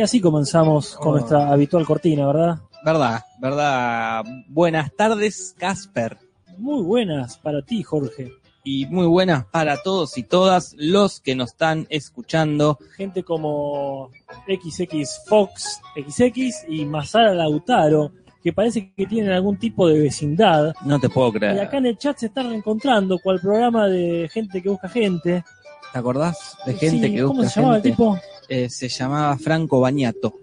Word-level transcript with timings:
Y 0.00 0.02
así 0.02 0.18
comenzamos 0.18 0.94
con 0.96 1.08
Oh. 1.08 1.10
nuestra 1.18 1.52
habitual 1.52 1.84
cortina, 1.84 2.26
¿verdad? 2.26 2.58
Verdad, 2.82 3.20
verdad. 3.38 4.24
Buenas 4.48 4.90
tardes, 4.96 5.54
Casper. 5.58 6.16
Muy 6.56 6.82
buenas 6.82 7.36
para 7.36 7.60
ti, 7.60 7.82
Jorge. 7.82 8.32
Y 8.64 8.86
muy 8.86 9.04
buenas 9.06 9.44
para 9.44 9.82
todos 9.82 10.16
y 10.16 10.22
todas 10.22 10.74
los 10.78 11.20
que 11.20 11.34
nos 11.34 11.50
están 11.50 11.86
escuchando. 11.90 12.78
Gente 12.96 13.22
como 13.24 14.08
XX 14.48 15.20
Fox 15.26 15.82
XX 15.94 16.64
y 16.70 16.86
Masara 16.86 17.34
Lautaro, 17.34 18.12
que 18.42 18.54
parece 18.54 18.90
que 18.96 19.04
tienen 19.04 19.32
algún 19.32 19.58
tipo 19.58 19.86
de 19.86 19.98
vecindad. 19.98 20.72
No 20.82 20.98
te 20.98 21.10
puedo 21.10 21.28
Y 21.28 21.32
creer. 21.32 21.60
acá 21.60 21.76
en 21.76 21.84
el 21.84 21.98
chat 21.98 22.16
se 22.16 22.26
están 22.28 22.48
reencontrando, 22.48 23.18
cual 23.18 23.38
programa 23.38 23.86
de 23.86 24.30
gente 24.32 24.62
que 24.62 24.70
busca 24.70 24.88
gente. 24.88 25.44
¿Te 25.92 25.98
acordás 25.98 26.56
de 26.64 26.72
gente 26.72 27.08
Sí, 27.08 27.14
que 27.16 27.22
¿Cómo 27.22 27.34
busca 27.34 27.50
se 27.50 27.60
llamaba 27.60 27.76
el 27.76 27.82
gente? 27.82 27.96
tipo? 27.96 28.18
Eh, 28.52 28.68
se 28.68 28.88
llamaba 28.88 29.38
Franco 29.38 29.78
Bañato. 29.78 30.34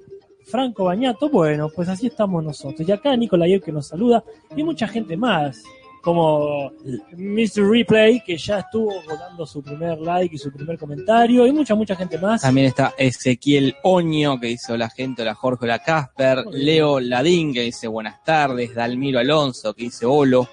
Franco 0.45 0.85
Bañato, 0.85 1.29
bueno, 1.29 1.69
pues 1.75 1.89
así 1.89 2.07
estamos 2.07 2.41
nosotros. 2.41 2.87
Y 2.87 2.91
acá 2.93 3.13
Nicolai 3.17 3.59
que 3.59 3.73
nos 3.73 3.87
saluda, 3.87 4.23
y 4.55 4.63
mucha 4.63 4.87
gente 4.87 5.17
más, 5.17 5.61
como 6.01 6.71
Mr. 7.17 7.69
Replay, 7.69 8.23
que 8.23 8.37
ya 8.37 8.59
estuvo 8.59 8.93
dando 9.19 9.45
su 9.45 9.61
primer 9.61 9.99
like 9.99 10.33
y 10.33 10.37
su 10.37 10.53
primer 10.53 10.77
comentario, 10.77 11.45
y 11.45 11.51
mucha, 11.51 11.75
mucha 11.75 11.97
gente 11.97 12.17
más. 12.17 12.43
También 12.43 12.67
está 12.67 12.93
Ezequiel 12.97 13.75
Oño, 13.83 14.39
que 14.39 14.47
dice 14.47 14.71
hola 14.71 14.89
gente, 14.89 15.23
hola 15.23 15.35
Jorge, 15.35 15.65
hola 15.65 15.79
Casper. 15.79 16.45
Leo 16.49 17.01
Ladín, 17.01 17.53
que 17.53 17.63
dice 17.63 17.89
buenas 17.89 18.23
tardes. 18.23 18.73
Dalmiro 18.73 19.19
Alonso, 19.19 19.73
que 19.73 19.83
dice 19.83 20.05
holo. 20.05 20.47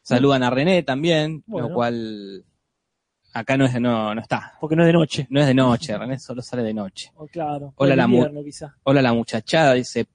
Saludan 0.00 0.42
a 0.42 0.48
René 0.48 0.82
también, 0.84 1.44
Bueno. 1.46 1.68
lo 1.68 1.74
cual 1.74 2.44
acá 3.32 3.56
no, 3.56 3.64
es, 3.66 3.80
no, 3.80 4.14
no 4.14 4.20
está. 4.20 4.54
Porque 4.60 4.76
no 4.76 4.82
es 4.82 4.88
de 4.88 4.92
noche. 4.92 5.26
No 5.30 5.40
es 5.40 5.46
de 5.46 5.54
noche, 5.54 5.96
René 5.96 6.18
solo 6.18 6.42
sale 6.42 6.62
de 6.62 6.74
noche. 6.74 7.12
Oh, 7.16 7.26
claro. 7.26 7.72
Hola, 7.76 7.96
la 7.96 8.06
de 8.06 8.14
invierno, 8.14 8.44
quizá. 8.44 8.74
Hola 8.84 9.02
la 9.02 9.12
muchachada, 9.12 9.74
dice 9.74 10.06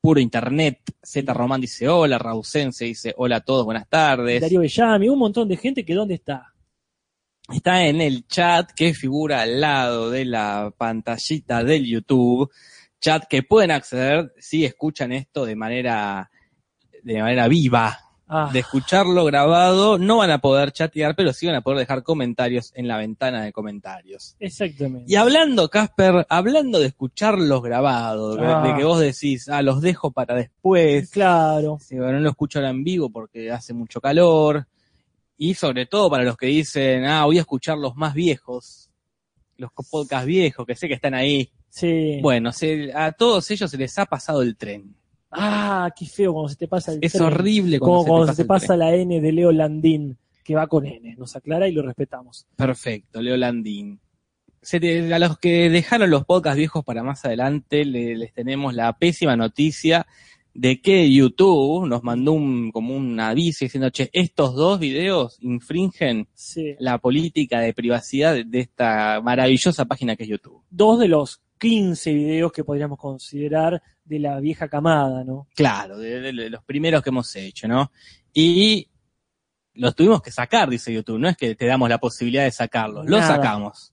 puro 0.00 0.20
internet. 0.20 0.80
Z 1.02 1.32
Román 1.32 1.60
dice 1.60 1.88
hola, 1.88 2.18
Rausense 2.18 2.84
dice 2.86 3.14
hola 3.16 3.36
a 3.36 3.40
todos, 3.40 3.64
buenas 3.64 3.88
tardes. 3.88 4.40
Darío 4.40 4.60
Bellami, 4.60 5.08
un 5.08 5.18
montón 5.18 5.48
de 5.48 5.56
gente 5.56 5.84
que 5.84 5.94
¿dónde 5.94 6.14
está? 6.14 6.52
Está 7.52 7.84
en 7.84 8.00
el 8.00 8.26
chat 8.28 8.70
que 8.72 8.94
figura 8.94 9.42
al 9.42 9.60
lado 9.60 10.10
de 10.10 10.24
la 10.24 10.72
pantallita 10.76 11.64
del 11.64 11.84
YouTube. 11.84 12.50
Chat 13.00 13.24
que 13.28 13.42
pueden 13.42 13.72
acceder 13.72 14.32
si 14.38 14.64
escuchan 14.64 15.12
esto 15.12 15.44
de 15.44 15.56
manera, 15.56 16.30
de 17.02 17.20
manera 17.20 17.48
viva. 17.48 17.98
Ah, 18.32 18.48
De 18.52 18.60
escucharlo 18.60 19.24
grabado, 19.24 19.98
no 19.98 20.18
van 20.18 20.30
a 20.30 20.38
poder 20.38 20.70
chatear, 20.70 21.16
pero 21.16 21.32
sí 21.32 21.46
van 21.46 21.56
a 21.56 21.62
poder 21.62 21.80
dejar 21.80 22.04
comentarios 22.04 22.70
en 22.76 22.86
la 22.86 22.96
ventana 22.96 23.42
de 23.42 23.52
comentarios. 23.52 24.36
exactamente. 24.38 25.04
Y 25.12 25.16
hablando, 25.16 25.68
Casper, 25.68 26.24
hablando 26.28 26.78
de 26.78 26.86
escucharlos 26.86 27.60
grabados, 27.60 28.36
de- 28.36 28.46
Ah. 28.46 28.62
de 28.62 28.76
que 28.76 28.84
vos 28.84 29.00
decís, 29.00 29.48
ah, 29.48 29.62
los 29.62 29.80
dejo 29.80 30.12
para 30.12 30.36
después, 30.36 31.10
Claro. 31.10 31.78
Sí, 31.80 31.96
bueno, 31.96 32.12
no 32.12 32.20
lo 32.20 32.30
escucho 32.30 32.60
ahora 32.60 32.70
en 32.70 32.84
vivo 32.84 33.10
porque 33.10 33.50
hace 33.50 33.74
mucho 33.74 34.00
calor. 34.00 34.66
Y 35.36 35.54
sobre 35.54 35.86
todo 35.86 36.08
para 36.08 36.22
los 36.22 36.36
que 36.36 36.46
dicen, 36.46 37.06
ah, 37.06 37.24
voy 37.24 37.38
a 37.38 37.40
escuchar 37.40 37.78
los 37.78 37.96
más 37.96 38.14
viejos, 38.14 38.90
los 39.56 39.70
podcasts 39.90 40.26
viejos, 40.26 40.64
que 40.66 40.76
sé 40.76 40.86
que 40.86 40.94
están 40.94 41.14
ahí. 41.14 41.50
Sí. 41.68 42.18
Bueno, 42.22 42.52
se- 42.52 42.92
a 42.94 43.10
todos 43.12 43.50
ellos 43.50 43.70
se 43.70 43.76
les 43.76 43.98
ha 43.98 44.06
pasado 44.06 44.42
el 44.42 44.56
tren. 44.56 44.94
Ah, 45.30 45.90
qué 45.96 46.06
feo 46.06 46.32
cuando 46.32 46.48
se 46.48 46.56
te 46.56 46.66
pasa 46.68 46.92
el 46.92 46.98
Es 47.02 47.12
tren. 47.12 47.24
horrible 47.24 47.78
Como 47.78 47.96
cuando, 48.04 48.08
cuando 48.08 48.26
se 48.28 48.32
se 48.32 48.36
te 48.36 48.44
te 48.44 48.48
pasa, 48.48 48.76
la 48.76 48.94
N 48.94 49.20
de 49.20 49.32
Leo 49.32 49.52
Landín, 49.52 50.16
que 50.44 50.54
va 50.54 50.66
con 50.66 50.86
N. 50.86 51.14
Nos 51.16 51.36
aclara 51.36 51.68
y 51.68 51.72
lo 51.72 51.82
respetamos. 51.82 52.46
Perfecto, 52.56 53.22
Leo 53.22 53.36
Landín. 53.36 54.00
Se 54.62 54.78
te- 54.80 55.12
a 55.14 55.18
los 55.18 55.38
que 55.38 55.70
dejaron 55.70 56.10
los 56.10 56.24
podcasts 56.26 56.58
viejos 56.58 56.84
para 56.84 57.02
más 57.02 57.24
adelante, 57.24 57.84
le- 57.84 58.16
les 58.16 58.32
tenemos 58.34 58.74
la 58.74 58.92
pésima 58.98 59.36
noticia 59.36 60.06
de 60.52 60.80
que 60.82 61.08
YouTube 61.10 61.86
nos 61.86 62.02
mandó 62.02 62.32
un, 62.32 62.72
como 62.72 62.94
un 62.96 63.18
aviso 63.20 63.64
diciendo, 63.64 63.88
che, 63.90 64.10
estos 64.12 64.54
dos 64.56 64.80
videos 64.80 65.38
infringen 65.40 66.26
Sí. 66.34 66.74
la 66.80 66.98
política 66.98 67.60
de 67.60 67.72
privacidad 67.72 68.44
de 68.44 68.58
esta 68.58 69.20
maravillosa 69.22 69.84
página 69.84 70.16
que 70.16 70.24
es 70.24 70.28
YouTube. 70.28 70.60
Dos 70.68 70.98
de 70.98 71.06
los 71.08 71.40
15 71.60 72.12
videos 72.12 72.50
que 72.52 72.64
podríamos 72.64 72.98
considerar 72.98 73.80
de 74.04 74.18
la 74.18 74.40
vieja 74.40 74.66
camada, 74.68 75.22
¿no? 75.22 75.46
Claro, 75.54 75.98
de, 75.98 76.20
de- 76.20 76.32
de 76.32 76.50
los 76.50 76.64
primeros 76.64 77.02
que 77.02 77.10
hemos 77.10 77.36
hecho, 77.36 77.68
¿no? 77.68 77.92
Y 78.32 78.88
los 79.74 79.94
tuvimos 79.94 80.20
que 80.22 80.30
sacar, 80.32 80.68
dice 80.68 80.92
YouTube, 80.92 81.18
no 81.20 81.28
es 81.28 81.36
que 81.36 81.54
te 81.54 81.66
damos 81.66 81.88
la 81.88 81.98
posibilidad 81.98 82.44
de 82.44 82.50
sacarlos, 82.50 83.06
los 83.06 83.20
sacamos. 83.24 83.92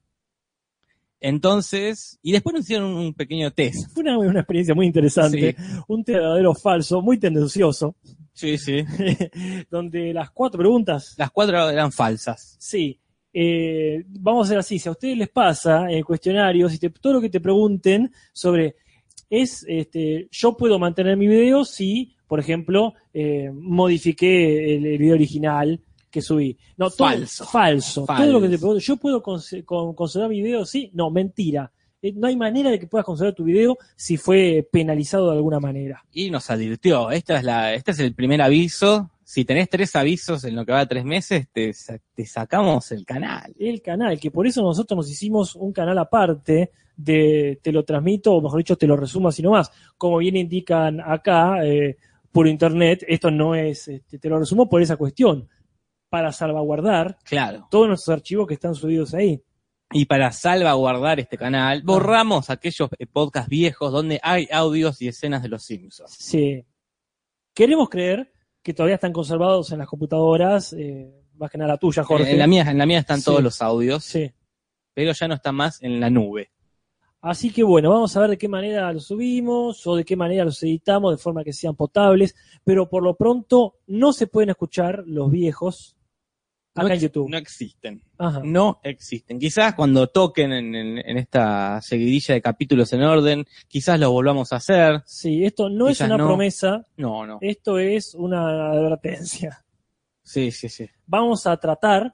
Entonces, 1.19 2.19
y 2.22 2.31
después 2.31 2.53
nos 2.53 2.63
hicieron 2.63 2.94
un 2.94 3.13
pequeño 3.13 3.51
test. 3.51 3.91
Fue 3.91 4.03
una, 4.03 4.17
una 4.19 4.39
experiencia 4.41 4.75
muy 4.75 4.85
interesante. 4.85 5.55
Un 5.88 6.03
verdadero 6.03 6.53
falso, 6.53 7.01
muy 7.01 7.17
tendencioso, 7.19 7.95
Sí, 8.34 8.57
sí. 8.59 8.85
donde 9.72 10.13
las 10.13 10.29
cuatro 10.29 10.59
preguntas 10.59 11.16
Las 11.17 11.31
cuatro 11.31 11.69
eran 11.72 11.91
falsas. 11.91 12.55
Sí. 12.59 12.99
Eh, 13.34 14.04
vamos 14.08 14.46
a 14.46 14.48
hacer 14.48 14.58
así, 14.60 14.80
si 14.80 14.88
a 14.90 14.94
ustedes 14.94 15.18
les 15.18 15.30
pasa 15.30 15.84
en 15.92 15.98
el 15.98 16.06
cuestionario, 16.06 16.70
si 16.70 16.80
te- 16.80 16.90
todo 16.90 17.14
lo 17.14 17.22
que 17.22 17.30
te 17.30 17.40
pregunten 17.40 18.12
sobre 18.34 18.76
es, 19.30 19.66
este, 19.68 20.28
yo 20.32 20.56
puedo 20.56 20.80
mantener 20.80 21.18
mi 21.18 21.28
video 21.28 21.66
si, 21.66 22.16
por 22.28 22.40
ejemplo, 22.40 22.94
eh, 23.14 23.52
modifiqué 23.54 24.76
el, 24.76 24.86
el 24.86 24.98
video 24.98 25.16
original 25.16 25.80
que 26.10 26.22
subí. 26.22 26.58
No, 26.78 26.90
todo- 26.90 27.10
Falso. 27.10 27.46
falso. 27.46 28.06
Falso. 28.06 28.24
Todo 28.24 28.32
lo 28.34 28.42
que 28.42 28.50
te 28.50 28.58
pregunto, 28.58 28.80
yo 28.80 28.98
puedo 28.98 29.22
conse- 29.22 29.64
con- 29.66 29.94
conservar 29.94 30.30
mi 30.30 30.42
video, 30.42 30.66
sí, 30.66 30.90
no, 30.94 31.09
mentira. 31.12 31.72
Eh, 32.02 32.14
No 32.16 32.28
hay 32.28 32.36
manera 32.38 32.70
de 32.72 32.80
que 32.80 32.88
puedas 32.88 33.06
conservar 33.06 33.34
tu 33.36 33.44
video 33.44 33.78
si 33.96 34.18
fue 34.18 34.68
penalizado 34.72 35.30
de 35.32 35.36
alguna 35.38 35.59
manera. 35.59 36.04
Y 36.14 36.30
nos 36.32 36.50
advirtió, 36.50 37.12
esta 37.12 37.38
es 37.38 37.44
la, 37.44 37.74
este 37.74 37.92
es 37.92 38.00
el 38.00 38.14
primer 38.16 38.42
aviso. 38.42 39.12
Si 39.30 39.44
tenés 39.44 39.68
tres 39.70 39.94
avisos 39.98 40.46
en 40.46 40.56
lo 40.56 40.66
que 40.66 40.72
va 40.72 40.80
de 40.80 40.86
tres 40.86 41.04
meses, 41.04 41.50
te, 41.52 41.74
te 42.16 42.26
sacamos 42.26 42.94
el 42.94 43.06
canal. 43.06 43.54
el 43.60 43.82
canal, 43.82 44.18
que 44.22 44.32
por 44.32 44.48
eso 44.48 44.62
nosotros 44.62 44.96
nos 44.96 45.12
hicimos 45.12 45.54
un 45.58 45.74
canal 45.74 45.98
aparte 45.98 46.72
de 46.96 47.60
te 47.62 47.74
lo 47.74 47.84
transmito, 47.84 48.36
o 48.36 48.42
mejor 48.42 48.60
dicho, 48.60 48.78
te 48.78 48.88
lo 48.88 48.96
resumo 48.96 49.28
así 49.28 49.42
nomás. 49.42 49.70
Como 49.98 50.20
bien 50.20 50.38
indican 50.38 51.02
acá, 51.02 51.62
eh, 51.66 51.98
por 52.32 52.48
internet, 52.48 53.04
esto 53.06 53.30
no 53.30 53.54
es, 53.54 53.90
este, 53.90 54.18
te 54.18 54.30
lo 54.30 54.40
resumo 54.40 54.70
por 54.70 54.82
esa 54.82 54.96
cuestión, 54.96 55.50
para 56.08 56.32
salvaguardar 56.32 57.18
Claro. 57.26 57.68
todos 57.70 57.90
nuestros 57.90 58.16
archivos 58.16 58.48
que 58.48 58.54
están 58.54 58.76
subidos 58.76 59.14
ahí. 59.14 59.44
Y 59.92 60.06
para 60.06 60.32
salvaguardar 60.32 61.20
este 61.20 61.38
canal, 61.38 61.82
borramos 61.84 62.50
aquellos 62.50 62.90
eh, 62.98 63.06
podcasts 63.06 63.50
viejos 63.50 63.92
donde 63.92 64.22
hay 64.24 64.48
audios 64.54 65.02
y 65.02 65.09
escenas 65.09 65.44
de 65.44 65.50
los 65.50 65.64
Simpsons. 65.64 66.16
Sí. 66.18 66.64
Queremos 67.54 67.90
creer 67.90 68.32
que 68.67 68.73
todavía 68.73 68.95
están 68.95 69.13
conservados 69.13 69.72
en 69.72 69.79
las 69.79 69.88
computadoras, 69.88 70.73
eh, 70.73 71.09
más 71.38 71.50
que 71.50 71.57
nada 71.57 71.69
la 71.75 71.78
tuya, 71.78 72.03
Jorge. 72.03 72.29
En 72.33 72.38
la 72.38 72.47
mía, 72.47 72.69
en 72.69 72.78
la 72.78 72.85
mía 72.85 73.00
están 73.00 73.19
Sí. 73.19 73.23
todos 73.23 73.41
los 73.41 73.61
audios, 73.61 74.03
Sí. 74.03 74.29
pero 74.94 75.13
ya 75.13 75.25
no 75.29 75.35
están 75.35 75.55
más 75.55 75.81
en 75.81 76.01
la 76.01 76.09
nube. 76.09 76.51
Así 77.22 77.50
que 77.50 77.63
bueno, 77.63 77.91
vamos 77.91 78.17
a 78.17 78.19
ver 78.19 78.31
de 78.31 78.38
qué 78.38 78.49
manera 78.49 78.91
los 78.91 79.05
subimos 79.05 79.87
o 79.87 79.96
de 79.96 80.03
qué 80.03 80.17
manera 80.17 80.43
los 80.43 80.61
editamos 80.64 81.14
de 81.14 81.17
forma 81.17 81.46
que 81.46 81.53
sean 81.53 81.78
potables, 81.78 82.35
pero 82.66 82.90
por 82.90 83.03
lo 83.03 83.16
pronto 83.16 83.75
no 83.87 84.11
se 84.11 84.28
pueden 84.28 84.49
escuchar 84.49 85.03
los 85.08 85.31
viejos 85.31 85.96
acá 86.82 86.90
no, 86.90 86.94
en 86.96 87.00
YouTube. 87.00 87.29
no 87.29 87.38
existen. 87.38 88.02
Ajá. 88.18 88.41
No 88.44 88.79
existen. 88.84 89.40
Quizás 89.40 89.74
cuando 89.76 90.08
toquen 90.08 90.52
en, 90.53 90.76
en- 90.76 90.97
en 91.00 91.18
esta 91.18 91.82
seguidilla 91.82 92.34
de 92.35 92.41
capítulos 92.41 92.91
en 92.94 93.03
orden, 93.03 93.46
quizás 93.68 94.00
lo 94.00 94.12
volvamos 94.12 94.53
a 94.53 94.58
hacer. 94.58 95.02
Sí, 95.06 95.44
esto 95.46 95.70
no 95.70 95.90
es 95.90 96.00
una 96.02 96.18
no. 96.18 96.28
promesa, 96.28 96.85
No, 96.97 97.26
no. 97.26 97.38
esto 97.41 97.79
es 97.79 98.14
una 98.16 98.72
advertencia. 98.72 99.64
Sí, 100.24 100.52
sí, 100.52 100.68
sí. 100.70 100.90
Vamos 101.06 101.47
a 101.47 101.56
tratar 101.58 102.14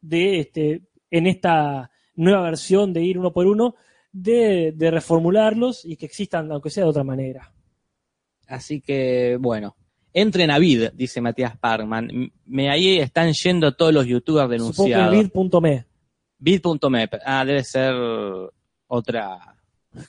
de, 0.00 0.40
este, 0.40 0.82
en 1.10 1.26
esta 1.26 1.90
nueva 2.14 2.42
versión 2.42 2.92
de 2.92 3.02
ir 3.02 3.18
uno 3.18 3.32
por 3.32 3.46
uno, 3.46 3.74
de, 4.10 4.72
de 4.74 4.90
reformularlos 4.90 5.84
y 5.84 5.96
que 5.96 6.06
existan, 6.06 6.50
aunque 6.50 6.70
sea 6.70 6.84
de 6.84 6.90
otra 6.90 7.04
manera. 7.04 7.52
Así 8.48 8.80
que, 8.80 9.36
bueno. 9.40 9.76
Entren 10.18 10.50
a 10.50 10.58
Vid, 10.58 10.90
dice 10.94 11.20
Matías 11.20 11.58
Parman. 11.58 12.08
Me 12.46 12.70
ahí 12.70 12.98
están 12.98 13.32
yendo 13.34 13.74
todos 13.74 13.92
los 13.92 14.06
youtubers 14.06 14.48
denunciados. 14.48 15.12
vid.me, 15.14 15.84
Vid.me. 16.38 17.08
Ah, 17.24 17.44
debe 17.44 17.62
ser 17.64 17.94
otra, 18.86 19.38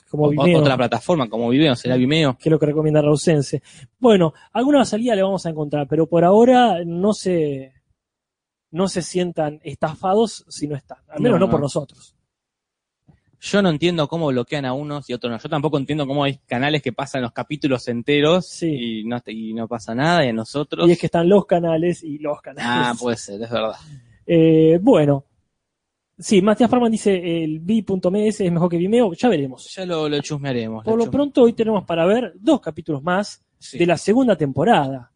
como 0.08 0.30
Vimeo. 0.30 0.60
otra 0.60 0.78
plataforma 0.78 1.28
como 1.28 1.50
Vimeo, 1.50 1.76
será 1.76 1.96
Vimeo. 1.96 2.38
que 2.38 2.48
es 2.48 2.50
lo 2.50 2.58
que 2.58 2.64
recomienda 2.66 3.02
Rausense. 3.02 3.62
Bueno, 3.98 4.32
alguna 4.54 4.84
salida 4.86 5.14
le 5.14 5.22
vamos 5.22 5.44
a 5.44 5.50
encontrar, 5.50 5.86
pero 5.86 6.06
por 6.06 6.24
ahora 6.24 6.78
no 6.86 7.12
se, 7.12 7.74
no 8.70 8.88
se 8.88 9.02
sientan 9.02 9.60
estafados 9.62 10.46
si 10.48 10.68
no 10.68 10.74
están. 10.76 10.98
Al 11.08 11.20
menos 11.20 11.38
No, 11.38 11.46
no, 11.46 11.50
por 11.50 11.60
no. 11.60 11.64
nosotros. 11.64 12.14
Yo 13.40 13.62
no 13.62 13.70
entiendo 13.70 14.08
cómo 14.08 14.26
bloquean 14.28 14.64
a 14.64 14.72
unos 14.72 15.08
y 15.08 15.12
otros 15.14 15.30
no. 15.30 15.38
Yo 15.38 15.48
tampoco 15.48 15.78
entiendo 15.78 16.06
cómo 16.06 16.24
hay 16.24 16.38
canales 16.46 16.82
que 16.82 16.92
pasan 16.92 17.22
los 17.22 17.32
capítulos 17.32 17.86
enteros 17.88 18.46
Sí. 18.48 19.00
y, 19.00 19.04
no, 19.04 19.22
y 19.26 19.54
no 19.54 19.68
pasa 19.68 19.94
nada 19.94 20.24
y 20.24 20.28
a 20.28 20.32
nosotros. 20.32 20.88
Y 20.88 20.92
es 20.92 20.98
que 20.98 21.06
están 21.06 21.28
los 21.28 21.46
canales 21.46 22.02
y 22.02 22.18
los 22.18 22.40
canales. 22.40 22.64
Ah, 22.68 22.94
puede 22.98 23.16
ser, 23.16 23.40
es 23.42 23.50
verdad. 23.50 23.74
Eh, 24.26 24.78
bueno, 24.82 25.24
Sí, 26.20 26.42
Matías 26.42 26.68
Farman 26.68 26.90
dice 26.90 27.44
el 27.44 27.60
B.ms 27.60 28.40
es 28.40 28.50
mejor 28.50 28.68
que 28.68 28.76
Vimeo, 28.76 29.12
ya 29.12 29.28
veremos. 29.28 29.72
Ya 29.72 29.86
lo, 29.86 30.08
lo 30.08 30.20
chusmearemos. 30.20 30.84
Por 30.84 30.98
lo 30.98 31.04
chusme- 31.04 31.10
pronto 31.12 31.42
hoy 31.42 31.52
tenemos 31.52 31.84
para 31.84 32.04
ver 32.06 32.32
dos 32.40 32.60
capítulos 32.60 33.04
más 33.04 33.40
Sí. 33.56 33.78
de 33.78 33.86
la 33.86 33.96
segunda 33.96 34.34
temporada. 34.36 35.12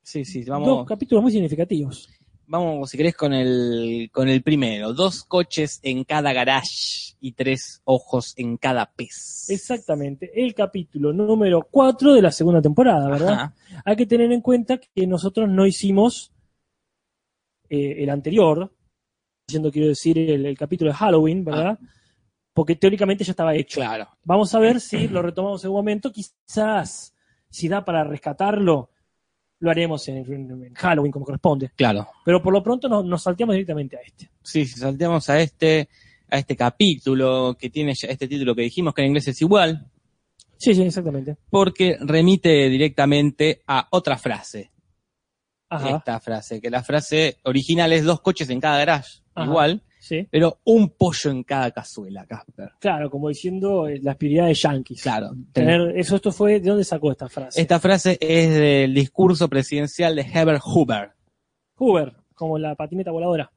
Sí, 0.00 0.24
sí, 0.24 0.40
Dos 0.44 0.58
vamos, 0.58 0.86
capítulos 0.86 1.22
muy 1.22 1.32
significativos. 1.32 2.08
Vamos, 2.48 2.90
si 2.90 2.96
querés, 2.96 3.14
con 3.14 3.32
el, 3.32 4.10
con 4.12 4.28
el 4.28 4.42
primero. 4.42 4.92
Dos 4.92 5.22
coches 5.24 5.78
en 5.82 6.04
cada 6.04 6.32
garage 6.32 7.14
y 7.20 7.32
tres 7.32 7.80
ojos 7.84 8.34
en 8.36 8.56
cada 8.56 8.90
pez. 8.90 9.46
Exactamente, 9.48 10.30
el 10.34 10.54
capítulo 10.54 11.12
número 11.12 11.66
4 11.70 12.14
de 12.14 12.22
la 12.22 12.32
segunda 12.32 12.60
temporada, 12.60 13.08
¿verdad? 13.08 13.32
Ajá. 13.32 13.54
Hay 13.84 13.96
que 13.96 14.06
tener 14.06 14.32
en 14.32 14.40
cuenta 14.40 14.78
que 14.78 15.06
nosotros 15.06 15.48
no 15.48 15.66
hicimos 15.66 16.32
eh, 17.68 18.02
el 18.02 18.10
anterior, 18.10 18.74
diciendo 19.46 19.70
quiero 19.70 19.88
decir 19.88 20.18
el, 20.18 20.46
el 20.46 20.58
capítulo 20.58 20.90
de 20.90 20.96
Halloween, 20.96 21.44
¿verdad? 21.44 21.78
Porque 22.54 22.76
teóricamente 22.76 23.24
ya 23.24 23.32
estaba 23.32 23.54
hecho. 23.54 23.80
Claro. 23.80 24.08
Vamos 24.24 24.54
a 24.54 24.58
ver 24.58 24.80
si 24.80 25.06
lo 25.08 25.22
retomamos 25.22 25.62
en 25.64 25.70
un 25.70 25.76
momento. 25.76 26.10
Quizás, 26.10 27.14
si 27.48 27.68
da 27.68 27.84
para 27.84 28.02
rescatarlo, 28.04 28.90
lo 29.60 29.70
haremos 29.70 30.06
en, 30.08 30.18
en- 30.18 30.64
en 30.64 30.74
Halloween 30.74 31.10
como 31.12 31.24
corresponde. 31.24 31.70
Claro. 31.76 32.06
Pero 32.24 32.42
por 32.42 32.52
lo 32.52 32.62
pronto 32.62 32.88
nos, 32.88 33.04
nos 33.04 33.22
salteamos 33.22 33.54
directamente 33.54 33.96
a 33.96 34.00
este. 34.00 34.30
Sí, 34.42 34.64
si 34.66 34.78
salteamos 34.78 35.28
a 35.30 35.40
este, 35.40 35.88
a 36.30 36.38
este 36.38 36.54
capítulo 36.56 37.56
que 37.58 37.70
tiene 37.70 37.94
ya 37.94 38.08
este 38.08 38.28
título 38.28 38.54
que 38.54 38.62
dijimos 38.62 38.94
que 38.94 39.02
en 39.02 39.08
inglés 39.08 39.28
es 39.28 39.40
igual, 39.42 39.86
Sí, 40.56 40.74
sí, 40.74 40.82
exactamente. 40.82 41.36
porque 41.50 41.96
remite 42.00 42.68
directamente 42.68 43.62
a 43.66 43.86
otra 43.90 44.18
frase. 44.18 44.70
Ajá. 45.70 45.96
Esta 45.98 46.18
frase, 46.18 46.60
que 46.60 46.70
la 46.70 46.82
frase 46.82 47.36
original 47.44 47.92
es 47.92 48.02
dos 48.04 48.20
coches 48.22 48.48
en 48.50 48.58
cada 48.60 48.78
garage, 48.78 49.18
Ajá. 49.34 49.46
igual, 49.46 49.82
Sí. 50.00 50.26
pero 50.30 50.58
un 50.64 50.90
pollo 50.90 51.30
en 51.30 51.42
cada 51.42 51.70
cazuela, 51.70 52.24
Casper. 52.26 52.70
Claro, 52.80 53.10
como 53.10 53.28
diciendo 53.28 53.88
eh, 53.88 53.98
las 54.02 54.16
prioridades 54.16 54.62
yankees. 54.62 55.02
Claro. 55.02 55.30
Tener, 55.52 55.96
eso 55.98 56.16
esto 56.16 56.32
fue, 56.32 56.60
¿de 56.60 56.68
dónde 56.68 56.84
sacó 56.84 57.10
esta 57.10 57.28
frase? 57.28 57.60
Esta 57.60 57.80
frase 57.80 58.16
es 58.20 58.50
del 58.54 58.94
discurso 58.94 59.48
presidencial 59.48 60.14
de 60.16 60.22
Herbert 60.22 60.62
Hoover. 60.64 61.10
Hoover, 61.76 62.14
como 62.34 62.58
la 62.58 62.74
patineta 62.74 63.10
voladora. 63.10 63.50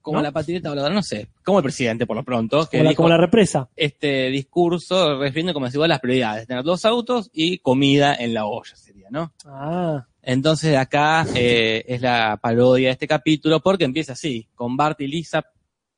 Como 0.00 0.18
¿No? 0.18 0.22
la 0.24 0.32
patineta 0.32 0.68
voladora, 0.68 0.92
no 0.94 1.02
sé, 1.02 1.28
como 1.44 1.58
el 1.58 1.62
presidente 1.64 2.06
por 2.06 2.16
lo 2.16 2.24
pronto, 2.24 2.66
que 2.68 2.78
Como 2.78 2.84
la, 2.84 2.90
dijo 2.90 3.02
como 3.04 3.08
la 3.08 3.16
represa. 3.18 3.68
este 3.76 4.30
discurso 4.30 5.18
refiriendo 5.20 5.54
como 5.54 5.68
igual 5.68 5.90
las 5.90 6.00
prioridades, 6.00 6.46
tener 6.48 6.64
dos 6.64 6.84
autos 6.84 7.30
y 7.32 7.58
comida 7.58 8.14
en 8.16 8.34
la 8.34 8.44
olla 8.46 8.74
sería, 8.74 9.08
¿no? 9.10 9.32
Ah, 9.46 10.04
Entonces 10.20 10.76
acá 10.76 11.24
eh, 11.36 11.84
es 11.86 12.00
la 12.02 12.36
parodia 12.42 12.88
de 12.88 12.92
este 12.92 13.06
capítulo 13.06 13.60
porque 13.60 13.84
empieza 13.84 14.14
así, 14.14 14.48
con 14.56 14.76
Bart 14.76 15.00
y 15.02 15.06
Lisa 15.06 15.44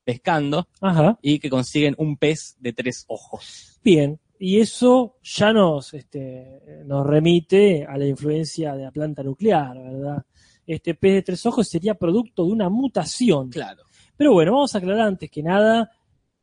pescando 0.05 0.69
ajá. 0.81 1.19
y 1.23 1.39
que 1.39 1.51
consiguen 1.51 1.95
un 1.99 2.17
pez 2.17 2.57
de 2.61 2.73
tres 2.73 3.05
ojos. 3.09 3.81
Bien. 3.83 4.21
Y 4.39 4.61
eso 4.61 5.17
ya 5.23 5.53
nos, 5.53 5.95
este, 5.95 6.61
nos 6.85 7.07
remite 7.07 7.87
a 7.89 7.97
la 7.97 8.07
influencia 8.07 8.75
de 8.75 8.85
la 8.85 8.91
planta 8.91 9.23
nuclear, 9.23 9.77
¿verdad? 9.77 10.25
Este 10.67 10.95
pez 10.95 11.15
de 11.15 11.23
tres 11.23 11.47
ojos 11.47 11.69
sería 11.69 11.95
producto 11.95 12.45
de 12.45 12.53
una 12.53 12.69
mutación. 12.69 13.51
Claro. 13.51 13.83
Pero 14.17 14.33
bueno, 14.33 14.53
vamos 14.53 14.75
a 14.75 14.79
aclarar 14.79 15.09
antes 15.09 15.31
que 15.31 15.43
nada 15.43 15.91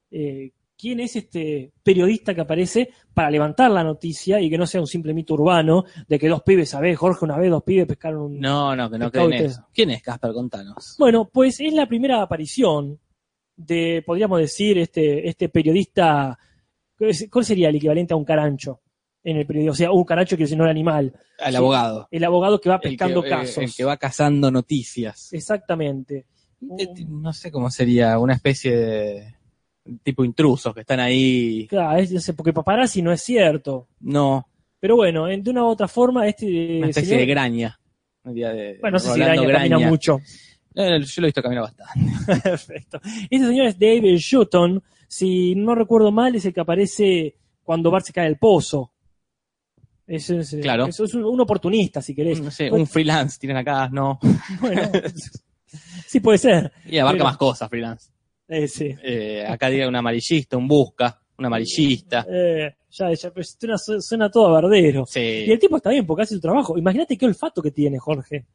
eh, 0.09 0.51
quién 0.81 0.99
es 0.99 1.15
este 1.15 1.71
periodista 1.83 2.33
que 2.33 2.41
aparece 2.41 2.89
para 3.13 3.29
levantar 3.29 3.69
la 3.69 3.83
noticia 3.83 4.41
y 4.41 4.49
que 4.49 4.57
no 4.57 4.65
sea 4.65 4.81
un 4.81 4.87
simple 4.87 5.13
mito 5.13 5.35
urbano 5.35 5.85
de 6.07 6.17
que 6.17 6.27
dos 6.27 6.41
pibes, 6.41 6.69
¿sabés? 6.69 6.97
Jorge, 6.97 7.25
una 7.25 7.37
vez 7.37 7.51
dos 7.51 7.63
pibes 7.63 7.85
pescaron 7.85 8.21
un... 8.21 8.39
No, 8.39 8.75
no, 8.75 8.89
que 8.89 8.97
no 8.97 9.11
creen 9.11 9.33
eso. 9.33 9.67
¿Quién 9.73 9.91
es 9.91 10.01
Casper? 10.01 10.33
Contanos. 10.33 10.95
Bueno, 10.97 11.29
pues 11.31 11.59
es 11.59 11.73
la 11.73 11.87
primera 11.87 12.21
aparición 12.21 12.99
de, 13.65 14.03
podríamos 14.05 14.39
decir, 14.39 14.77
este, 14.77 15.27
este 15.27 15.49
periodista, 15.49 16.37
¿cuál 17.29 17.45
sería 17.45 17.69
el 17.69 17.75
equivalente 17.75 18.13
a 18.13 18.17
un 18.17 18.25
carancho 18.25 18.81
en 19.23 19.37
el 19.37 19.45
periodismo? 19.45 19.71
O 19.73 19.75
sea, 19.75 19.91
un 19.91 20.03
carancho 20.03 20.37
que 20.37 20.43
es 20.43 20.55
no 20.55 20.63
el 20.65 20.69
animal, 20.71 21.13
Al 21.39 21.51
Sí. 21.51 21.57
abogado. 21.57 22.07
el 22.11 22.23
abogado 22.23 22.59
que 22.61 22.69
va 22.69 22.75
El 22.75 22.81
que, 22.81 22.89
pescando 22.89 23.25
eh, 23.25 23.29
casos. 23.29 23.57
el 23.63 23.73
que 23.73 23.83
va 23.83 23.97
cazando 23.97 24.51
noticias. 24.51 25.31
Exactamente. 25.33 26.25
Eh, 26.77 26.87
No 27.07 27.33
sé 27.33 27.51
cómo 27.51 27.69
sería, 27.71 28.17
una 28.19 28.33
especie 28.35 28.75
de 28.75 29.35
tipo 30.03 30.23
intrusos 30.23 30.73
que 30.75 30.81
están 30.81 30.99
ahí. 30.99 31.65
Claro, 31.67 31.97
es- 31.99 32.33
porque 32.37 32.53
paparazzi 32.53 33.01
no 33.01 33.11
es 33.11 33.21
cierto. 33.21 33.87
No, 34.01 34.47
Pero 34.79 34.95
bueno, 34.95 35.27
en- 35.27 35.43
de 35.43 35.51
una 35.51 35.63
u 35.63 35.67
otra 35.67 35.87
forma, 35.87 36.27
este 36.27 36.77
una 36.79 36.87
especie 36.89 37.09
señor- 37.09 37.19
de 37.19 37.25
graña. 37.27 37.79
De- 38.23 38.77
Bueno, 38.81 38.95
no 38.95 38.99
sé 38.99 39.13
si 39.13 39.19
Rolando 39.19 39.43
Graña 39.43 39.69
camina 39.75 39.89
mucho. 39.89 40.19
Eh, 40.75 41.00
Yo 41.01 41.21
lo 41.21 41.25
he 41.25 41.29
visto 41.29 41.41
caminar 41.41 41.63
bastante. 41.63 42.41
Perfecto. 42.44 43.00
Este 43.29 43.47
señor 43.47 43.65
es 43.68 43.77
David 43.79 44.18
Shutton. 44.18 44.81
Si 45.07 45.56
no 45.56 45.75
recuerdo 45.75 46.12
mal, 46.12 46.33
es 46.35 46.45
el 46.45 46.53
que 46.53 46.62
aparece 46.62 47.35
cuando 47.63 47.91
Bart 47.91 48.06
se 48.06 48.13
cae 48.13 48.25
del 48.25 48.38
pozo. 48.38 48.91
Es, 50.07 50.29
es- 50.29 50.57
Claro. 50.62 50.88
es- 50.88 51.00
es 51.00 51.13
un, 51.13 51.23
un 51.25 51.39
oportunista, 51.41 52.01
si 52.01 52.15
querés. 52.15 52.41
No 52.41 52.51
sé, 52.51 52.71
un 52.71 52.88
freelance 52.88 53.38
tienen 53.39 53.57
acá, 53.57 53.89
no. 53.89 54.19
bueno, 54.62 54.81
sí 56.07 56.19
puede 56.19 56.38
ser. 56.38 56.71
Y 56.85 56.97
abarca 56.97 57.18
Pero- 57.18 57.25
más 57.25 57.38
cosas, 57.38 57.69
freelance. 57.69 58.09
Eh, 58.47 58.68
sí. 58.68 58.94
Eh, 59.03 59.45
acá 59.47 59.69
diga 59.69 59.88
un 59.88 59.95
amarillista, 59.95 60.57
un 60.57 60.68
busca, 60.68 61.21
un 61.38 61.45
amarillista. 61.45 62.25
Eh, 62.29 62.75
ya, 62.89 63.13
ya, 63.13 63.31
pero 63.31 63.45
suena, 63.45 63.77
suena 64.01 64.29
todo 64.29 64.47
a 64.47 64.62
bardero. 64.62 65.06
Sí. 65.06 65.45
Y 65.47 65.51
el 65.51 65.59
tipo 65.59 65.77
está 65.77 65.89
bien 65.89 66.06
porque 66.06 66.23
hace 66.23 66.35
su 66.35 66.41
trabajo. 66.41 66.77
Imagínate 66.77 67.18
qué 67.18 67.25
olfato 67.25 67.62
que 67.62 67.71
tiene, 67.71 67.97
Jorge. 67.97 68.45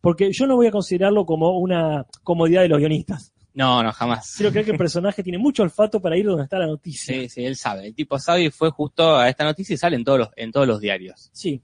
Porque 0.00 0.32
yo 0.32 0.46
no 0.46 0.56
voy 0.56 0.66
a 0.66 0.70
considerarlo 0.70 1.26
como 1.26 1.58
una 1.58 2.06
comodidad 2.22 2.62
de 2.62 2.68
los 2.68 2.78
guionistas. 2.78 3.32
No, 3.52 3.82
no, 3.82 3.92
jamás. 3.92 4.34
Quiero 4.36 4.50
creer 4.52 4.64
que 4.66 4.72
el 4.72 4.78
personaje 4.78 5.22
tiene 5.22 5.36
mucho 5.38 5.62
olfato 5.62 6.00
para 6.00 6.16
ir 6.16 6.24
donde 6.26 6.44
está 6.44 6.58
la 6.58 6.66
noticia. 6.68 7.14
Sí, 7.14 7.28
sí, 7.28 7.44
él 7.44 7.56
sabe. 7.56 7.86
El 7.88 7.94
tipo 7.94 8.18
sabe 8.18 8.44
y 8.44 8.50
fue 8.50 8.70
justo 8.70 9.16
a 9.16 9.28
esta 9.28 9.44
noticia 9.44 9.74
y 9.74 9.76
sale 9.76 9.96
en 9.96 10.04
todos 10.04 10.18
los, 10.20 10.28
en 10.36 10.52
todos 10.52 10.66
los 10.66 10.80
diarios. 10.80 11.30
Sí. 11.32 11.60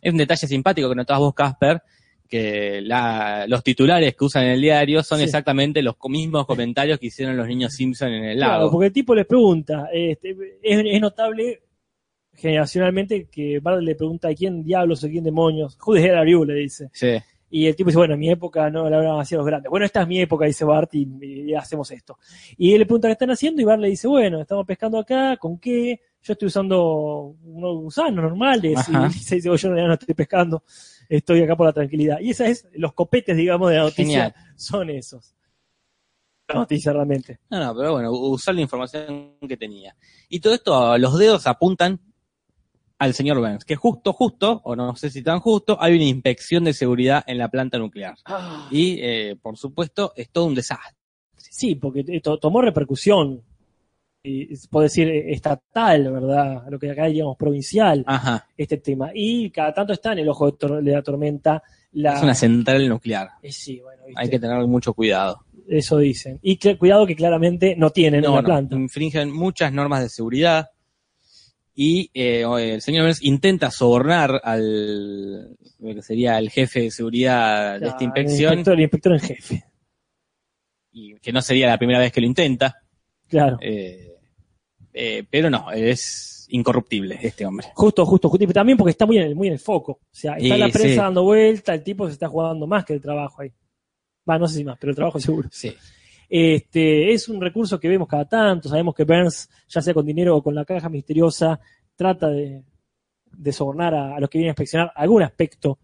Es 0.00 0.10
un 0.12 0.18
detalle 0.18 0.46
simpático 0.46 0.88
que 0.88 0.94
notabas 0.94 1.20
vos, 1.20 1.34
Casper, 1.34 1.82
que 2.26 2.80
la- 2.80 3.44
los 3.48 3.62
titulares 3.62 4.14
que 4.16 4.24
usan 4.24 4.44
en 4.44 4.50
el 4.52 4.60
diario 4.62 5.02
son 5.02 5.18
Sí. 5.18 5.24
exactamente 5.24 5.82
los 5.82 5.96
mismos 6.08 6.46
comentarios 6.46 6.98
que 6.98 7.06
hicieron 7.08 7.36
los 7.36 7.46
niños 7.46 7.74
Simpson 7.74 8.08
en 8.12 8.24
el 8.24 8.36
Claro, 8.38 8.52
lago. 8.58 8.70
porque 8.70 8.86
el 8.86 8.92
tipo 8.92 9.14
les 9.14 9.26
pregunta, 9.26 9.88
este, 9.92 10.30
es, 10.62 10.82
es 10.86 11.00
notable 11.00 11.60
generacionalmente 12.34 13.28
que 13.30 13.58
Bart 13.60 13.82
le 13.82 13.94
pregunta 13.94 14.28
a 14.28 14.34
quién 14.34 14.62
diablos 14.64 15.04
o 15.04 15.08
quién 15.08 15.24
demonios, 15.24 15.76
who 15.84 15.94
the 15.94 16.04
hell 16.06 16.14
are 16.16 16.30
you, 16.30 16.44
le 16.44 16.54
dice. 16.54 16.88
Sí. 16.92 17.18
Y 17.50 17.66
el 17.66 17.74
tipo 17.74 17.88
dice, 17.88 17.98
bueno, 17.98 18.14
en 18.14 18.20
mi 18.20 18.30
época 18.30 18.70
no 18.70 18.88
la 18.88 18.98
hablaban 18.98 19.20
así 19.20 19.34
los 19.34 19.44
grandes. 19.44 19.68
Bueno, 19.68 19.84
esta 19.84 20.02
es 20.02 20.08
mi 20.08 20.20
época, 20.20 20.46
dice 20.46 20.64
Bart, 20.64 20.94
y, 20.94 21.08
y 21.20 21.54
hacemos 21.54 21.90
esto. 21.90 22.18
Y 22.56 22.72
él 22.72 22.78
le 22.78 22.86
pregunta 22.86 23.08
qué 23.08 23.12
están 23.12 23.30
haciendo 23.30 23.60
y 23.60 23.64
Bart 23.64 23.80
le 23.80 23.88
dice, 23.88 24.06
bueno, 24.06 24.40
estamos 24.40 24.64
pescando 24.64 24.98
acá, 24.98 25.36
¿con 25.36 25.58
qué? 25.58 26.00
Yo 26.22 26.34
estoy 26.34 26.46
usando 26.46 27.34
unos 27.42 27.76
gusanos 27.78 28.22
normales. 28.22 28.78
Ajá. 28.78 29.08
Y 29.10 29.14
dice, 29.14 29.40
yo 29.40 29.52
en 29.52 29.60
realidad 29.60 29.88
no 29.88 29.94
estoy 29.94 30.14
pescando, 30.14 30.62
estoy 31.08 31.42
acá 31.42 31.56
por 31.56 31.66
la 31.66 31.72
tranquilidad. 31.72 32.20
Y 32.20 32.30
esa 32.30 32.46
es, 32.46 32.68
los 32.74 32.92
copetes, 32.92 33.36
digamos, 33.36 33.70
de 33.70 33.76
la 33.76 33.82
noticia 33.82 34.04
Genial. 34.04 34.34
son 34.56 34.90
esos. 34.90 35.34
La 36.46 36.54
noticia 36.54 36.92
realmente. 36.92 37.40
No, 37.50 37.64
no, 37.64 37.74
pero 37.76 37.92
bueno, 37.92 38.12
usar 38.12 38.54
la 38.54 38.60
información 38.60 39.36
que 39.48 39.56
tenía. 39.56 39.96
Y 40.28 40.40
todo 40.40 40.54
esto, 40.54 40.98
los 40.98 41.18
dedos 41.18 41.46
apuntan 41.46 42.00
al 43.00 43.14
señor 43.14 43.38
Burns, 43.40 43.64
que 43.64 43.74
justo, 43.76 44.12
justo, 44.12 44.60
o 44.64 44.76
no 44.76 44.94
sé 44.94 45.10
si 45.10 45.22
tan 45.22 45.40
justo, 45.40 45.76
hay 45.80 45.94
una 45.94 46.04
inspección 46.04 46.62
de 46.64 46.72
seguridad 46.72 47.24
en 47.26 47.38
la 47.38 47.48
planta 47.48 47.78
nuclear. 47.78 48.14
Y, 48.70 48.98
eh, 49.00 49.36
por 49.42 49.56
supuesto, 49.56 50.12
es 50.14 50.30
todo 50.30 50.44
un 50.44 50.54
desastre. 50.54 50.96
Sí, 51.36 51.74
porque 51.74 52.04
esto 52.06 52.38
tomó 52.38 52.60
repercusión, 52.62 53.42
y, 54.22 54.54
puedo 54.68 54.82
decir, 54.84 55.08
eh, 55.08 55.32
estatal, 55.32 56.12
¿verdad? 56.12 56.64
Lo 56.70 56.78
que 56.78 56.90
acá 56.90 57.06
digamos 57.06 57.36
provincial, 57.38 58.04
Ajá. 58.06 58.46
este 58.56 58.76
tema. 58.76 59.10
Y 59.14 59.48
cada 59.50 59.72
tanto 59.72 59.94
está 59.94 60.12
en 60.12 60.18
el 60.20 60.28
ojo 60.28 60.50
de, 60.50 60.58
tor- 60.58 60.82
de 60.82 60.92
la 60.92 61.02
tormenta 61.02 61.62
la... 61.92 62.16
Es 62.16 62.22
una 62.22 62.34
central 62.34 62.86
nuclear. 62.86 63.30
Eh, 63.42 63.50
sí, 63.50 63.80
bueno, 63.80 64.02
viste, 64.06 64.20
Hay 64.20 64.28
que 64.28 64.38
tener 64.38 64.58
mucho 64.66 64.92
cuidado. 64.92 65.40
eso 65.66 65.96
dicen. 65.96 66.38
Y 66.42 66.56
que- 66.58 66.76
cuidado 66.76 67.06
que 67.06 67.16
claramente 67.16 67.74
no 67.76 67.88
tienen 67.90 68.22
en 68.22 68.30
No, 68.30 68.36
la 68.36 68.42
no, 68.42 68.46
planta. 68.46 68.76
infringen 68.76 69.32
muchas 69.34 69.72
normas 69.72 70.02
de 70.02 70.10
seguridad 70.10 70.68
y 71.74 72.10
eh, 72.14 72.44
el 72.74 72.82
señor 72.82 73.04
Burns 73.04 73.22
intenta 73.22 73.70
sobornar 73.70 74.40
al 74.44 75.56
lo 75.78 75.94
que 75.94 76.02
sería 76.02 76.38
el 76.38 76.50
jefe 76.50 76.82
de 76.82 76.90
seguridad 76.90 77.80
de 77.80 77.86
esta 77.86 77.98
El 77.98 78.04
inspección 78.04 78.52
inspector, 78.52 78.74
el 78.74 78.80
inspector 78.80 79.12
en 79.12 79.20
jefe, 79.20 79.64
y 80.92 81.14
que 81.16 81.32
no 81.32 81.40
sería 81.40 81.68
la 81.68 81.78
primera 81.78 81.98
vez 81.98 82.12
que 82.12 82.20
lo 82.20 82.26
intenta, 82.26 82.82
claro. 83.28 83.58
eh, 83.60 84.10
eh, 84.92 85.24
pero 85.30 85.48
no, 85.48 85.70
es 85.72 86.46
incorruptible 86.50 87.18
este 87.22 87.46
hombre. 87.46 87.68
Justo, 87.74 88.04
justo, 88.04 88.28
justo. 88.28 88.44
Y 88.44 88.46
También 88.48 88.76
porque 88.76 88.90
está 88.90 89.06
muy 89.06 89.18
en 89.18 89.24
el, 89.24 89.36
muy 89.36 89.46
en 89.46 89.54
el 89.54 89.60
foco. 89.60 89.92
O 89.92 90.08
sea, 90.10 90.34
está 90.36 90.56
la 90.56 90.68
prensa 90.68 90.88
sí. 90.88 90.96
dando 90.96 91.22
vuelta, 91.22 91.74
el 91.74 91.82
tipo 91.82 92.06
se 92.06 92.12
está 92.12 92.28
jugando 92.28 92.66
más 92.66 92.84
que 92.84 92.94
el 92.94 93.00
trabajo 93.00 93.42
ahí. 93.42 93.52
Va, 94.28 94.38
no 94.38 94.48
sé 94.48 94.56
si 94.56 94.64
más, 94.64 94.76
pero 94.78 94.90
el 94.90 94.96
trabajo 94.96 95.20
seguro. 95.20 95.48
Sí. 95.52 95.72
Este, 96.32 97.12
es 97.12 97.28
un 97.28 97.40
recurso 97.40 97.80
que 97.80 97.88
vemos 97.88 98.06
cada 98.06 98.24
tanto. 98.24 98.68
Sabemos 98.68 98.94
que 98.94 99.04
Burns, 99.04 99.50
ya 99.68 99.82
sea 99.82 99.92
con 99.92 100.06
dinero 100.06 100.36
o 100.36 100.42
con 100.42 100.54
la 100.54 100.64
caja 100.64 100.88
misteriosa, 100.88 101.58
trata 101.96 102.28
de, 102.28 102.62
sobornar 103.52 103.94
a, 103.94 104.16
a 104.16 104.20
los 104.20 104.30
que 104.30 104.38
vienen 104.38 104.50
a 104.50 104.52
inspeccionar 104.52 104.92
algún 104.94 105.24
aspecto 105.24 105.80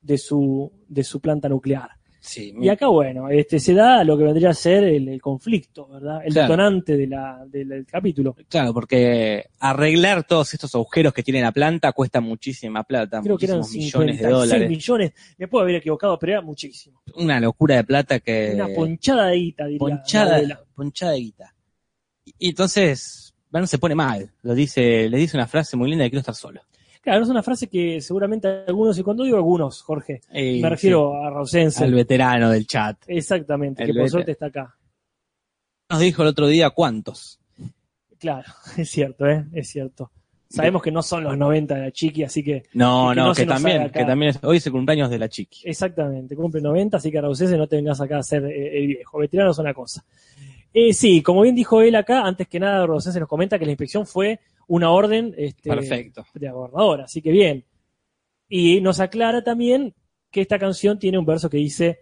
de 0.00 0.16
su, 0.16 0.72
de 0.88 1.02
su 1.02 1.20
planta 1.20 1.48
nuclear. 1.48 1.99
Sí, 2.22 2.54
Y 2.60 2.68
acá, 2.68 2.86
bueno, 2.88 3.30
este, 3.30 3.58
se 3.58 3.72
da 3.72 4.04
lo 4.04 4.18
que 4.18 4.24
vendría 4.24 4.50
a 4.50 4.54
ser 4.54 4.84
el, 4.84 5.08
el 5.08 5.22
conflicto, 5.22 5.88
¿verdad? 5.88 6.20
El 6.24 6.34
Claro. 6.34 6.48
detonante 6.52 6.96
de 6.96 7.06
la, 7.06 7.42
del, 7.46 7.68
del 7.68 7.86
capítulo. 7.86 8.36
claro, 8.48 8.74
porque 8.74 9.46
arreglar 9.58 10.24
todos 10.24 10.52
estos 10.52 10.74
agujeros 10.74 11.14
que 11.14 11.22
tiene 11.22 11.40
la 11.40 11.50
planta 11.50 11.92
cuesta 11.92 12.20
muchísima 12.20 12.84
plata, 12.84 13.22
Creo 13.22 13.38
que 13.38 13.46
eran 13.46 13.58
muchísimos 13.60 13.84
millones 14.04 14.18
de 14.18 14.24
56 14.26 14.50
dólares. 14.50 14.68
millones. 14.68 15.12
Me 15.38 15.48
puedo 15.48 15.62
haber 15.62 15.76
equivocado, 15.76 16.18
pero 16.18 16.32
era 16.32 16.42
muchísimo. 16.42 17.00
Una 17.16 17.40
locura 17.40 17.76
de 17.76 17.84
plata 17.84 18.20
que... 18.20 18.52
Una 18.54 18.68
ponchada 18.68 19.26
de 19.28 19.36
guita, 19.36 19.64
diría. 19.64 19.78
la 19.88 19.96
ponchada, 19.96 20.60
ponchada 20.74 21.12
de 21.12 21.18
guita. 21.20 21.54
Y 22.38 22.50
entonces, 22.50 23.34
Burns 23.50 23.70
se 23.70 23.78
pone 23.78 23.94
mal. 23.94 24.30
Lo 24.42 24.54
dice, 24.54 25.08
le 25.08 25.16
dice 25.16 25.36
una 25.38 25.46
frase 25.48 25.76
muy 25.76 25.88
linda 25.88 26.04
de 26.04 26.10
quiero 26.10 26.20
estar 26.20 26.34
solo. 26.34 26.60
Claro, 27.02 27.22
es 27.22 27.28
una 27.30 27.42
frase 27.42 27.66
que 27.68 28.00
seguramente 28.00 28.46
algunos, 28.66 28.98
y 28.98 29.02
cuando 29.02 29.24
digo 29.24 29.36
algunos, 29.36 29.80
Jorge, 29.82 30.20
me 30.32 30.68
refiero 30.68 31.12
sí, 31.12 31.26
a 31.26 31.30
Rausense. 31.30 31.84
al 31.84 31.94
veterano 31.94 32.50
del 32.50 32.66
chat. 32.66 32.98
Exactamente, 33.06 33.84
El 33.84 33.92
que 33.92 33.98
por 33.98 34.10
suerte 34.10 34.32
está 34.32 34.46
acá. 34.46 34.76
Nos 35.88 36.00
dijo 36.00 36.22
el 36.22 36.28
otro 36.28 36.46
día 36.46 36.70
cuántos. 36.70 37.40
Claro, 38.18 38.52
es 38.76 38.90
cierto, 38.90 39.26
¿eh? 39.26 39.46
Es 39.52 39.68
cierto. 39.70 40.10
Sabemos 40.48 40.82
que 40.82 40.90
no 40.90 41.00
son 41.00 41.22
los 41.22 41.38
90 41.38 41.76
de 41.76 41.80
la 41.80 41.90
chiqui, 41.92 42.24
así 42.24 42.42
que 42.42 42.64
No, 42.74 43.10
que 43.10 43.16
no, 43.16 43.26
no 43.28 43.34
que 43.34 43.46
también, 43.46 43.88
que 43.90 44.04
también 44.04 44.30
es, 44.30 44.40
hoy 44.42 44.56
es 44.56 44.66
el 44.66 44.72
cumpleaños 44.72 45.08
de 45.08 45.18
la 45.18 45.28
chiqui. 45.28 45.60
exactamente, 45.64 46.34
cumple 46.34 46.60
90, 46.60 46.96
así 46.96 47.10
que 47.10 47.20
Rausense 47.20 47.56
no 47.56 47.68
te 47.68 47.76
vengas 47.76 48.00
acá 48.00 48.18
a 48.18 48.22
ser 48.22 48.44
eh, 48.46 48.78
el 48.78 48.86
viejo. 48.88 49.18
Veterano 49.18 49.52
es 49.52 49.58
una 49.58 49.72
cosa. 49.72 50.04
Eh, 50.74 50.92
sí, 50.92 51.22
como 51.22 51.42
bien 51.42 51.54
dijo 51.54 51.80
él 51.82 51.94
acá, 51.94 52.22
antes 52.22 52.48
que 52.48 52.58
nada 52.60 52.84
Rausense 52.84 53.20
nos 53.20 53.28
comenta 53.28 53.58
que 53.60 53.64
la 53.64 53.70
inspección 53.72 54.06
fue 54.06 54.40
una 54.70 54.90
orden 54.92 55.34
este, 55.36 55.68
Perfecto. 55.68 56.24
de 56.34 56.46
la 56.46 56.52
gobernadora, 56.52 57.04
así 57.04 57.20
que 57.20 57.30
bien. 57.32 57.64
Y 58.48 58.80
nos 58.80 59.00
aclara 59.00 59.42
también 59.42 59.94
que 60.30 60.40
esta 60.40 60.58
canción 60.58 60.98
tiene 60.98 61.18
un 61.18 61.26
verso 61.26 61.50
que 61.50 61.56
dice 61.56 61.98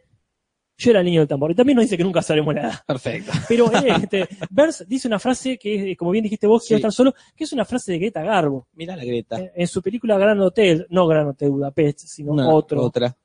yo 0.80 0.90
era 0.92 1.00
el 1.00 1.06
niño 1.06 1.20
del 1.22 1.28
tambor. 1.28 1.50
Y 1.50 1.54
también 1.56 1.74
nos 1.76 1.86
dice 1.86 1.96
que 1.96 2.04
nunca 2.04 2.22
sabremos 2.22 2.54
la 2.54 2.60
edad. 2.60 2.74
Perfecto. 2.86 3.32
Pero 3.48 3.72
eh, 3.72 3.94
este, 4.00 4.28
Burns 4.50 4.84
dice 4.86 5.08
una 5.08 5.18
frase 5.18 5.58
que, 5.58 5.96
como 5.96 6.12
bien 6.12 6.22
dijiste 6.22 6.46
vos, 6.46 6.62
Sí. 6.62 6.68
quiero 6.68 6.78
estar 6.78 6.92
solo, 6.92 7.14
que 7.34 7.42
es 7.44 7.52
una 7.52 7.64
frase 7.64 7.90
de 7.92 7.98
Greta 7.98 8.22
Garbo. 8.22 8.68
Mira 8.74 8.94
la 8.94 9.04
Greta. 9.04 9.40
Eh, 9.40 9.52
En 9.56 9.66
su 9.66 9.82
película 9.82 10.16
Gran 10.18 10.38
Hotel, 10.40 10.86
no 10.90 11.06
Gran 11.08 11.26
Hotel 11.26 11.50
Budapest, 11.50 12.00
sino 12.00 12.30
Una- 12.32 12.48
otro, 12.54 12.80
Otra. 12.82 13.16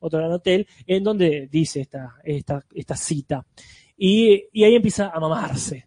otro 0.00 0.18
Gran 0.18 0.32
Hotel, 0.32 0.66
en 0.86 1.02
donde 1.02 1.48
dice 1.50 1.80
esta, 1.80 2.16
esta, 2.22 2.62
esta 2.74 2.94
cita. 2.96 3.46
Y, 3.96 4.44
y 4.52 4.64
ahí 4.64 4.74
empieza 4.74 5.08
a 5.08 5.18
mamarse. 5.18 5.85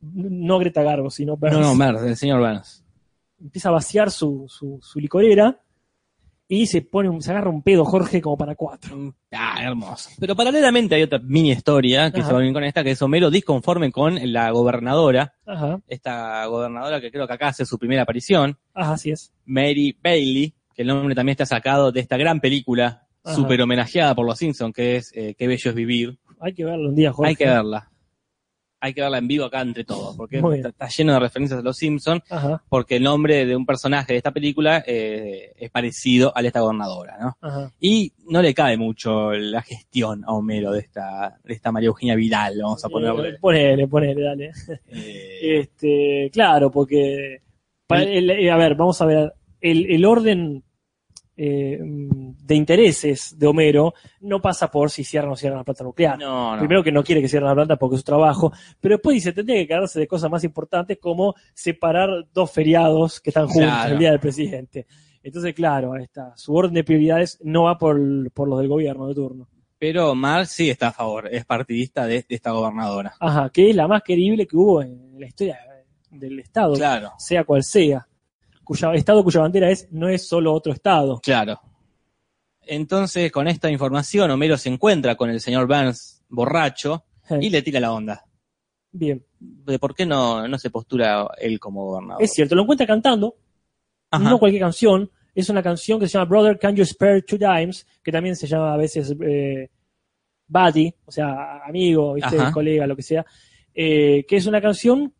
No 0.00 0.58
Greta 0.58 0.82
Garbo, 0.82 1.10
sino 1.10 1.36
Burns. 1.36 1.54
No, 1.58 1.60
no, 1.60 1.74
Merz, 1.74 2.02
el 2.02 2.16
señor 2.16 2.40
Burns. 2.40 2.84
Empieza 3.40 3.68
a 3.68 3.72
vaciar 3.72 4.10
su, 4.10 4.46
su, 4.48 4.78
su 4.82 4.98
licorera 5.00 5.60
y 6.48 6.66
se 6.66 6.80
pone 6.82 7.08
un- 7.08 7.20
se 7.22 7.32
agarra 7.32 7.50
un 7.50 7.60
pedo 7.62 7.84
Jorge 7.84 8.20
como 8.22 8.36
para 8.36 8.54
cuatro. 8.54 9.14
Ah, 9.32 9.56
hermoso. 9.62 10.10
Pero 10.20 10.36
paralelamente 10.36 10.94
hay 10.94 11.02
otra 11.02 11.18
mini 11.18 11.50
historia 11.50 12.10
que 12.12 12.20
Ajá. 12.20 12.28
se 12.28 12.34
va 12.34 12.40
bien 12.40 12.54
con 12.54 12.62
esta, 12.64 12.84
que 12.84 12.92
es 12.92 13.02
Homero 13.02 13.30
disconforme 13.30 13.90
con 13.90 14.18
la 14.32 14.50
gobernadora, 14.52 15.34
Ajá, 15.44 15.80
esta 15.88 16.46
gobernadora 16.46 17.00
que 17.00 17.10
creo 17.10 17.26
que 17.26 17.32
acá 17.32 17.48
hace 17.48 17.66
su 17.66 17.78
primera 17.78 18.02
aparición, 18.02 18.56
ajá, 18.74 18.92
así 18.92 19.10
es. 19.10 19.32
Mary 19.44 19.98
Bailey, 20.02 20.54
que 20.74 20.82
el 20.82 20.88
nombre 20.88 21.14
también 21.14 21.32
está 21.32 21.46
sacado 21.46 21.90
de 21.90 22.00
esta 22.00 22.16
gran 22.16 22.38
película, 22.40 23.06
súper 23.24 23.60
homenajeada 23.60 24.14
por 24.14 24.24
los 24.24 24.38
Simpsons, 24.38 24.72
que 24.72 24.96
es 24.96 25.12
eh, 25.16 25.34
Qué 25.36 25.48
bello 25.48 25.70
es 25.70 25.74
vivir. 25.74 26.18
Hay 26.40 26.54
que 26.54 26.64
verlo 26.64 26.90
un 26.90 26.94
día, 26.94 27.12
Jorge. 27.12 27.30
Hay 27.30 27.36
que 27.36 27.46
verla. 27.46 27.90
Hay 28.78 28.92
que 28.92 29.00
verla 29.00 29.18
en 29.18 29.26
vivo 29.26 29.46
acá 29.46 29.62
entre 29.62 29.84
todos, 29.84 30.14
porque 30.16 30.38
está, 30.64 30.86
lleno 30.88 31.14
de 31.14 31.20
referencias 31.20 31.60
a 31.60 31.62
los 31.62 31.76
Simpsons, 31.78 32.22
Ajá, 32.30 32.62
porque 32.68 32.96
el 32.96 33.02
nombre 33.04 33.46
de 33.46 33.56
un 33.56 33.64
personaje 33.64 34.12
de 34.12 34.18
esta 34.18 34.32
película 34.32 34.84
eh, 34.86 35.52
es 35.56 35.70
parecido 35.70 36.30
al 36.36 36.42
de 36.42 36.48
esta 36.48 36.60
gobernadora, 36.60 37.16
¿no? 37.18 37.36
ajá. 37.40 37.72
Y 37.80 38.12
no 38.28 38.42
le 38.42 38.52
cabe 38.52 38.76
mucho 38.76 39.32
la 39.32 39.62
gestión 39.62 40.24
a 40.26 40.32
Homero 40.34 40.72
de 40.72 40.80
esta, 40.80 41.38
de 41.42 41.54
esta 41.54 41.72
María 41.72 41.86
Eugenia 41.88 42.14
Vidal, 42.16 42.58
vamos 42.62 42.84
a 42.84 42.88
Eh, 42.88 42.90
ponerle. 42.90 43.38
ponele, 43.38 43.88
ponele, 43.88 44.22
dale. 44.22 44.52
Eh, 44.88 45.58
Este, 45.60 46.30
claro, 46.32 46.70
porque 46.70 47.40
para 47.86 48.02
el- 48.02 48.30
eh, 48.30 48.50
a 48.50 48.56
ver, 48.56 48.74
vamos 48.74 49.00
a 49.00 49.06
ver 49.06 49.32
el, 49.60 49.86
el 49.90 50.04
orden 50.04 50.62
eh, 51.36 51.78
de 51.80 52.54
intereses 52.54 53.38
de 53.38 53.46
Homero 53.46 53.92
no 54.20 54.40
pasa 54.40 54.70
por 54.70 54.90
si 54.90 55.04
cierran 55.04 55.32
o 55.32 55.36
cierran 55.36 55.58
la 55.58 55.64
planta 55.64 55.84
nuclear. 55.84 56.18
no, 56.18 56.52
no. 56.54 56.58
Primero 56.58 56.82
que 56.82 56.92
no 56.92 57.02
quiere 57.04 57.20
que 57.20 57.28
cierren 57.28 57.48
la 57.48 57.54
planta 57.54 57.76
porque 57.76 57.96
es 57.96 58.00
su 58.00 58.04
trabajo, 58.06 58.52
pero 58.80 58.96
después 58.96 59.14
dice, 59.14 59.32
tendría 59.32 59.58
que 59.58 59.66
quedarse 59.68 60.00
de 60.00 60.06
cosas 60.06 60.30
más 60.30 60.44
importantes 60.44 60.98
como 61.00 61.34
separar 61.54 62.08
dos 62.32 62.50
feriados 62.50 63.20
que 63.20 63.30
están 63.30 63.46
juntos 63.48 63.70
Claro. 63.70 63.92
el 63.92 63.98
día 63.98 64.10
del 64.10 64.20
presidente. 64.20 64.86
Entonces, 65.22 65.54
claro, 65.54 65.96
está. 65.96 66.32
Su 66.36 66.54
orden 66.54 66.72
de 66.74 66.84
prioridades 66.84 67.38
no 67.42 67.64
va 67.64 67.76
por, 67.76 67.98
por 68.32 68.48
los 68.48 68.58
del 68.60 68.68
gobierno 68.68 69.08
de 69.08 69.14
turno. 69.14 69.48
Pero 69.78 70.14
Mar 70.14 70.46
sí 70.46 70.70
está 70.70 70.88
a 70.88 70.92
favor, 70.92 71.28
es 71.30 71.44
partidista 71.44 72.06
de, 72.06 72.24
de 72.26 72.34
esta 72.34 72.52
gobernadora. 72.52 73.12
Ajá, 73.20 73.50
que 73.50 73.68
es 73.70 73.76
la 73.76 73.86
más 73.88 74.02
querible 74.02 74.46
que 74.46 74.56
hubo 74.56 74.80
en 74.82 75.18
la 75.20 75.26
historia 75.26 75.58
del 76.10 76.38
Estado, 76.40 76.74
Claro, 76.74 77.12
sea 77.18 77.44
cual 77.44 77.62
sea. 77.62 78.06
Cuya, 78.66 78.92
estado 78.94 79.22
cuya 79.22 79.40
bandera 79.42 79.70
es 79.70 79.86
no 79.92 80.08
es 80.08 80.26
solo 80.26 80.52
otro 80.52 80.72
Estado. 80.72 81.20
claro. 81.22 81.58
Entonces, 82.68 83.30
con 83.30 83.46
esta 83.46 83.70
información, 83.70 84.28
Homero 84.32 84.56
se 84.58 84.68
encuentra 84.68 85.14
con 85.14 85.30
el 85.30 85.40
señor 85.40 85.68
Burns 85.68 86.24
borracho 86.28 87.04
y 87.40 87.48
le 87.48 87.62
tira 87.62 87.78
la 87.78 87.92
onda. 87.92 88.24
Bien, 88.90 89.24
De 89.38 89.78
por 89.78 89.94
qué 89.94 90.04
no, 90.04 90.48
no 90.48 90.58
se 90.58 90.70
postura 90.70 91.28
él 91.38 91.60
como 91.60 91.84
gobernador. 91.86 92.22
es 92.22 92.32
cierto, 92.32 92.54
lo 92.56 92.62
encuentra 92.62 92.86
cantando, 92.86 93.36
Ajá. 94.10 94.24
no 94.30 94.38
cualquier 94.40 94.62
canción, 94.62 95.08
es 95.34 95.48
una 95.48 95.62
canción 95.62 96.00
que 96.00 96.08
se 96.08 96.14
llama 96.14 96.24
Brother 96.28 96.58
Can 96.58 96.74
You 96.74 96.84
Spare 96.84 97.22
Two 97.22 97.38
Dimes, 97.38 97.86
que 98.02 98.10
también 98.10 98.34
se 98.34 98.46
llama 98.48 98.74
a 98.74 98.76
veces 98.76 99.14
eh, 99.20 99.70
Buddy, 100.48 100.92
o 101.04 101.12
sea, 101.12 101.62
amigo, 101.64 102.14
¿viste? 102.14 102.36
Colega, 102.52 102.86
lo 102.86 102.96
que 102.96 103.02
sea, 103.02 103.24
eh, 103.74 104.24
que 104.26 104.36
es 104.36 104.46
una 104.46 104.60
canción 104.60 105.12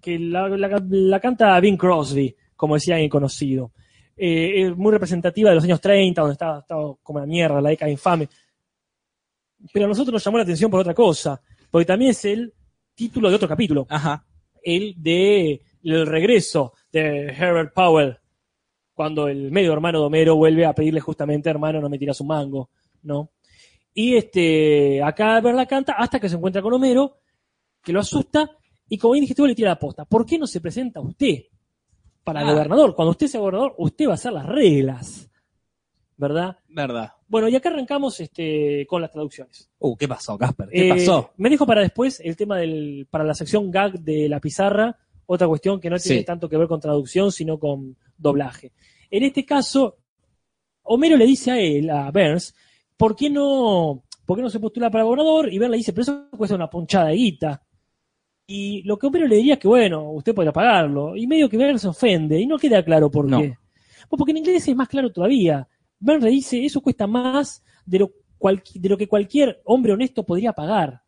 que 0.00 0.18
la, 0.18 0.48
la- 0.48 0.82
la 0.88 1.20
canta 1.20 1.58
Bing 1.60 1.76
Crosby, 1.76 2.34
como 2.62 2.76
decía 2.76 2.94
alguien 2.94 3.10
conocido. 3.10 3.72
Eh, 4.16 4.62
es 4.62 4.76
muy 4.76 4.92
representativa 4.92 5.48
de 5.50 5.56
los 5.56 5.64
años 5.64 5.80
30, 5.80 6.20
donde 6.20 6.34
estaba, 6.34 6.60
estaba 6.60 6.94
como 7.02 7.18
la 7.18 7.26
mierda, 7.26 7.60
la 7.60 7.70
década 7.70 7.90
infame. 7.90 8.28
Pero 9.72 9.86
a 9.86 9.88
nosotros 9.88 10.12
nos 10.12 10.24
llamó 10.24 10.36
la 10.36 10.44
atención 10.44 10.70
por 10.70 10.78
otra 10.78 10.94
cosa, 10.94 11.42
porque 11.72 11.86
también 11.86 12.12
es 12.12 12.24
el 12.24 12.54
título 12.94 13.30
de 13.30 13.34
otro 13.34 13.48
capítulo 13.48 13.84
Ajá. 13.90 14.24
el 14.62 14.94
de 14.96 15.60
el 15.82 16.06
regreso 16.06 16.74
de 16.92 17.30
Herbert 17.30 17.74
Powell, 17.74 18.16
cuando 18.94 19.26
el 19.26 19.50
medio 19.50 19.72
hermano 19.72 19.98
de 19.98 20.06
Homero 20.06 20.36
vuelve 20.36 20.64
a 20.64 20.72
pedirle 20.72 21.00
justamente, 21.00 21.50
hermano, 21.50 21.80
no 21.80 21.88
me 21.88 21.98
tiras 21.98 22.20
un 22.20 22.28
mango, 22.28 22.70
¿no? 23.02 23.32
Y 23.92 24.14
este, 24.14 25.02
acá 25.02 25.40
Verla 25.40 25.66
canta 25.66 25.94
hasta 25.94 26.20
que 26.20 26.28
se 26.28 26.36
encuentra 26.36 26.62
con 26.62 26.74
Homero, 26.74 27.18
que 27.82 27.92
lo 27.92 27.98
asusta, 27.98 28.48
y 28.88 28.98
como 28.98 29.14
bien 29.14 29.22
dijiste, 29.22 29.44
le 29.44 29.56
tira 29.56 29.70
la 29.70 29.80
posta. 29.80 30.04
¿Por 30.04 30.24
qué 30.24 30.38
no 30.38 30.46
se 30.46 30.60
presenta 30.60 31.00
usted 31.00 31.42
para 32.24 32.40
Ah. 32.40 32.52
gobernador? 32.52 32.94
Cuando 32.94 33.10
usted 33.12 33.26
sea 33.26 33.40
gobernador, 33.40 33.74
usted 33.78 34.06
va 34.06 34.12
a 34.12 34.14
hacer 34.14 34.32
las 34.32 34.46
reglas, 34.46 35.28
¿verdad? 36.16 36.56
Verdad. 36.68 37.12
Bueno, 37.28 37.48
y 37.48 37.56
acá 37.56 37.70
arrancamos 37.70 38.20
este, 38.20 38.86
con 38.86 39.00
las 39.02 39.10
traducciones. 39.10 39.70
Uh, 39.78 39.96
¿qué 39.96 40.06
pasó, 40.06 40.36
Casper? 40.38 40.68
¿Qué 40.68 40.86
Eh, 40.86 40.90
pasó? 40.90 41.30
Me 41.36 41.48
dejo 41.50 41.66
para 41.66 41.80
después 41.80 42.20
el 42.20 42.36
tema 42.36 42.58
del, 42.58 43.06
para 43.10 43.24
la 43.24 43.34
sección 43.34 43.70
gag 43.70 43.98
de 44.00 44.28
la 44.28 44.38
pizarra, 44.40 44.96
otra 45.26 45.48
cuestión 45.48 45.80
que 45.80 45.88
no 45.90 45.96
tiene 45.98 46.20
Sí. 46.20 46.24
tanto 46.24 46.48
que 46.48 46.56
ver 46.58 46.68
con 46.68 46.80
traducción, 46.80 47.32
sino 47.32 47.58
con 47.58 47.96
doblaje. 48.16 48.72
En 49.10 49.22
este 49.24 49.44
caso, 49.44 49.96
Homero 50.84 51.16
le 51.16 51.26
dice 51.26 51.50
a 51.52 51.58
él, 51.60 51.88
a 51.90 52.10
Burns, 52.10 52.54
¿por 52.96 53.14
qué 53.16 53.30
no, 53.30 54.02
por 54.26 54.36
qué 54.36 54.42
no 54.42 54.50
se 54.50 54.60
postula 54.60 54.90
para 54.90 55.04
gobernador? 55.04 55.52
Y 55.52 55.58
Burns 55.58 55.70
le 55.70 55.76
dice, 55.78 55.92
pero 55.92 56.02
eso 56.02 56.26
cuesta 56.36 56.54
una 56.56 56.68
ponchada 56.68 57.06
de 57.08 57.14
guita. 57.16 57.62
Y 58.54 58.82
lo 58.82 58.98
que 58.98 59.06
Homero 59.06 59.26
le 59.26 59.36
diría 59.36 59.54
es 59.54 59.60
que, 59.60 59.68
bueno, 59.68 60.10
usted 60.10 60.34
podrá 60.34 60.52
pagarlo. 60.52 61.16
Y 61.16 61.26
medio 61.26 61.48
que 61.48 61.56
Burns 61.56 61.80
se 61.80 61.88
ofende, 61.88 62.38
y 62.38 62.46
no 62.46 62.58
queda 62.58 62.84
claro 62.84 63.10
por 63.10 63.26
No. 63.26 63.40
qué. 63.40 63.56
Pues 64.10 64.18
porque 64.18 64.32
en 64.32 64.38
inglés 64.38 64.68
es 64.68 64.76
más 64.76 64.88
claro 64.88 65.10
todavía. 65.10 65.66
Burns 65.98 66.22
le 66.24 66.30
dice, 66.30 66.62
eso 66.62 66.80
cuesta 66.82 67.06
más 67.06 67.64
de 67.86 68.00
lo, 68.00 68.10
cual- 68.36 68.62
de 68.74 68.88
lo 68.90 68.98
que 68.98 69.08
cualquier 69.08 69.62
hombre 69.64 69.92
honesto 69.94 70.22
podría 70.24 70.52
pagar. 70.52 71.00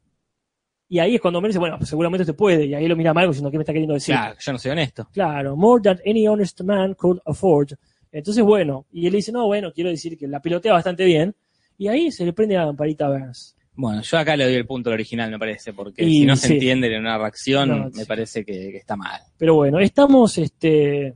Y 0.89 0.99
ahí 1.01 1.17
es 1.17 1.21
cuando 1.21 1.39
Homero 1.39 1.51
dice, 1.51 1.59
bueno, 1.59 1.77
pues 1.77 1.91
seguramente 1.91 2.25
se 2.25 2.33
puede. 2.33 2.65
Y 2.67 2.75
ahí 2.75 2.87
lo 2.89 2.97
mira 2.97 3.13
mal 3.13 3.27
diciendo, 3.27 3.51
¿qué 3.51 3.59
me 3.59 3.63
está 3.63 3.73
queriendo 3.73 3.95
decir? 3.95 4.15
Claro, 4.15 4.37
yo 4.39 4.53
no 4.53 4.59
soy 4.59 4.71
honesto. 4.71 5.09
Claro, 5.13 5.57
more 5.57 5.83
than 5.83 5.99
any 6.07 6.27
honest 6.27 6.61
man 6.63 6.95
could 6.95 7.19
afford. 7.27 7.73
Entonces, 8.13 8.43
bueno, 8.45 8.87
y 8.93 9.07
él 9.07 9.13
le 9.13 9.17
dice, 9.17 9.33
no, 9.33 9.45
bueno, 9.47 9.71
quiero 9.73 9.91
decir 9.91 10.17
que 10.17 10.27
la 10.29 10.41
pilotea 10.41 10.73
bastante 10.73 11.05
bien. 11.05 11.35
Y 11.77 11.89
ahí 11.89 12.11
se 12.13 12.25
le 12.25 12.33
prende 12.33 12.55
la 12.55 12.65
lamparita 12.67 13.07
a 13.07 13.11
Burns. 13.11 13.57
Bueno, 13.77 14.03
yo 14.03 14.19
acá 14.19 14.37
le 14.37 14.45
doy 14.45 14.55
el 14.55 14.67
punto 14.67 14.91
al 14.91 14.95
original, 14.95 15.31
me 15.31 15.39
parece, 15.39 15.73
porque 15.73 16.05
Y 16.05 16.21
si 16.21 16.27
no 16.27 16.37
se 16.37 16.53
entiende 16.55 16.95
en 16.95 17.01
una 17.01 17.19
reacción, 17.19 17.69
No, 17.69 17.85
me 17.87 17.91
sí. 17.93 18.05
parece 18.07 18.45
que, 18.45 18.53
que 18.71 18.77
está 18.77 18.95
mal. 18.97 19.21
Pero 19.37 19.55
bueno, 19.57 19.81
estamos, 19.81 20.39
este, 20.39 21.15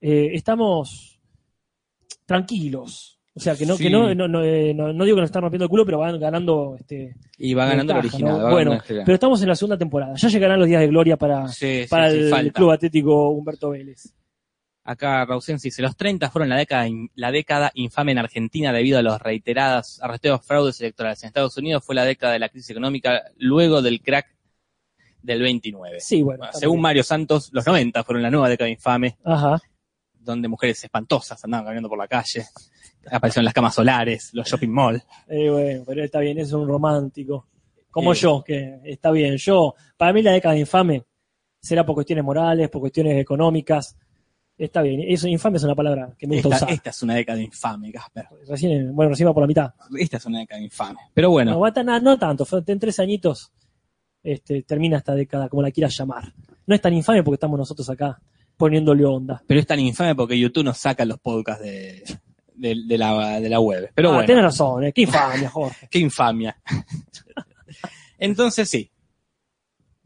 eh, 0.00 0.30
estamos 0.32 1.20
tranquilos. 2.26 3.18
O 3.32 3.38
sea, 3.40 3.54
que 3.56 3.64
no, 3.64 3.76
Sí. 3.76 3.84
que 3.84 3.90
no, 3.90 4.12
no, 4.14 4.26
no, 4.26 4.42
eh, 4.42 4.74
no- 4.74 4.92
no 4.92 5.04
digo 5.04 5.16
que 5.16 5.20
nos 5.20 5.28
están 5.30 5.42
rompiendo 5.42 5.64
el 5.64 5.70
culo, 5.70 5.84
pero 5.84 5.98
van 5.98 6.18
ganando, 6.18 6.74
este, 6.78 7.14
Y 7.38 7.54
va 7.54 7.66
ganando 7.66 7.92
el 7.92 7.98
original. 8.00 8.50
Bueno, 8.50 8.72
ganando 8.72 9.04
pero 9.04 9.14
estamos 9.14 9.40
en 9.42 9.48
la 9.48 9.54
segunda 9.54 9.78
temporada. 9.78 10.14
Ya 10.16 10.28
llegarán 10.28 10.58
los 10.58 10.68
días 10.68 10.80
de 10.80 10.88
gloria 10.88 11.16
para, 11.16 11.46
para 11.88 12.08
el. 12.08 12.52
Club 12.52 12.70
Atlético 12.72 13.30
Humberto 13.30 13.70
Vélez. 13.70 14.12
Acá 14.90 15.24
Rausensi 15.24 15.68
dice, 15.68 15.82
los 15.82 15.96
30 15.96 16.30
fueron 16.30 16.48
la 16.48 16.56
década, 16.56 16.88
la 17.14 17.30
década 17.30 17.70
infame 17.74 18.10
en 18.10 18.18
Argentina 18.18 18.72
debido 18.72 18.98
a 18.98 19.02
los 19.02 19.20
reiterados 19.20 20.02
arresteos 20.02 20.44
fraudes 20.44 20.80
electorales. 20.80 21.22
En 21.22 21.28
Estados 21.28 21.56
Unidos 21.56 21.84
fue 21.84 21.94
la 21.94 22.04
década 22.04 22.32
de 22.32 22.40
la 22.40 22.48
crisis 22.48 22.70
económica 22.70 23.22
luego 23.36 23.82
del 23.82 24.02
crack 24.02 24.34
del 25.22 25.42
29. 25.42 26.00
Sí, 26.00 26.22
bueno. 26.22 26.46
Según. 26.52 26.80
Mario 26.80 27.04
Santos, 27.04 27.50
los 27.52 27.64
90 27.64 28.02
fueron 28.02 28.22
la 28.22 28.30
nueva 28.30 28.48
década 28.48 28.68
infame, 28.68 29.16
Ajá. 29.24 29.60
donde 30.18 30.48
mujeres 30.48 30.82
espantosas 30.82 31.44
andaban 31.44 31.66
caminando 31.66 31.88
por 31.88 31.98
la 31.98 32.08
calle, 32.08 32.46
aparecieron 33.12 33.44
las 33.44 33.54
camas 33.54 33.74
solares, 33.76 34.30
los 34.32 34.48
shopping 34.48 34.70
mall. 34.70 35.00
Eh, 35.28 35.50
bueno, 35.50 35.84
pero 35.86 36.02
está 36.02 36.18
bien, 36.18 36.36
es 36.38 36.52
un 36.52 36.66
romántico. 36.66 37.46
Como 37.92 38.12
Eh. 38.12 38.16
yo, 38.16 38.42
que 38.44 38.80
está 38.84 39.12
bien. 39.12 39.36
Yo, 39.36 39.74
para 39.96 40.12
mí 40.12 40.20
la 40.22 40.32
década 40.32 40.56
infame 40.58 41.04
será 41.60 41.86
por 41.86 41.94
cuestiones 41.94 42.24
morales, 42.24 42.68
por 42.70 42.80
cuestiones 42.80 43.16
económicas. 43.20 43.96
Está 44.60 44.82
bien. 44.82 45.00
Eso, 45.08 45.26
infame 45.26 45.56
es 45.56 45.64
una 45.64 45.74
palabra 45.74 46.10
que 46.18 46.26
me 46.26 46.34
gusta 46.36 46.48
Esta, 46.50 46.64
usar. 46.66 46.74
esta 46.74 46.90
es 46.90 47.02
una 47.02 47.14
década 47.14 47.40
infame, 47.40 47.90
Casper. 47.90 48.26
Recién, 48.46 48.94
bueno, 48.94 49.08
recién 49.08 49.26
va 49.28 49.32
por 49.32 49.42
la 49.42 49.46
mitad. 49.46 49.72
Esta 49.98 50.18
es 50.18 50.26
una 50.26 50.40
década 50.40 50.60
infame. 50.60 50.98
Pero 51.14 51.30
bueno, 51.30 51.52
No, 51.52 51.60
va 51.60 51.72
tan- 51.72 51.86
no, 52.04 52.18
tanto, 52.18 52.46
en 52.66 52.78
tres 52.78 53.00
añitos 53.00 53.50
este, 54.22 54.62
termina 54.64 54.98
esta 54.98 55.14
década, 55.14 55.48
como 55.48 55.62
la 55.62 55.70
quieras 55.70 55.96
llamar. 55.96 56.32
No 56.66 56.74
es 56.74 56.80
tan 56.82 56.92
infame 56.92 57.22
porque 57.22 57.36
estamos 57.36 57.58
nosotros 57.58 57.88
acá 57.88 58.20
poniéndole 58.58 59.02
onda. 59.06 59.42
pero 59.46 59.58
es 59.60 59.66
tan 59.66 59.80
infame 59.80 60.14
porque 60.14 60.38
YouTube 60.38 60.64
nos 60.64 60.76
saca 60.76 61.06
los 61.06 61.18
podcasts 61.18 61.64
de, 61.64 62.04
de, 62.54 62.76
de 62.86 62.98
la, 62.98 63.40
de 63.40 63.48
la 63.48 63.60
web. 63.60 63.90
Pero 63.94 64.10
ah, 64.10 64.12
bueno. 64.16 64.26
tenés 64.26 64.44
razón, 64.44 64.84
eh, 64.84 64.92
qué 64.92 65.00
infamia, 65.02 65.48
Jorge. 65.48 65.88
Qué 65.90 65.98
infamia. 66.00 66.54
Entonces 68.18 68.68
sí, 68.68 68.90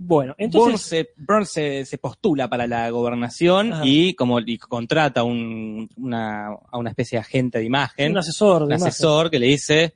Bueno, 0.07 0.35
Burns, 0.39 0.45
entonces, 0.55 0.81
se, 0.83 1.09
Burns 1.17 1.49
se, 1.51 1.85
se 1.87 1.99
postula 1.99 2.49
para 2.49 2.67
la 2.67 2.91
gobernación 2.91 3.73
Ajá. 3.73 3.83
y 3.87 4.15
como 4.15 4.39
y 4.41 4.59
contrata 4.59 5.23
un- 5.23 5.89
una, 5.97 6.49
a 6.49 6.77
una 6.79 6.91
especie 6.91 7.17
de 7.17 7.21
agente 7.21 7.59
de 7.59 7.65
imagen, 7.65 8.13
un 8.13 8.19
asesor 8.19 8.63
un 8.65 8.69
de 8.69 8.75
imagen. 8.75 8.89
asesor 8.89 9.31
que 9.31 9.39
le 9.39 9.47
dice 9.47 9.95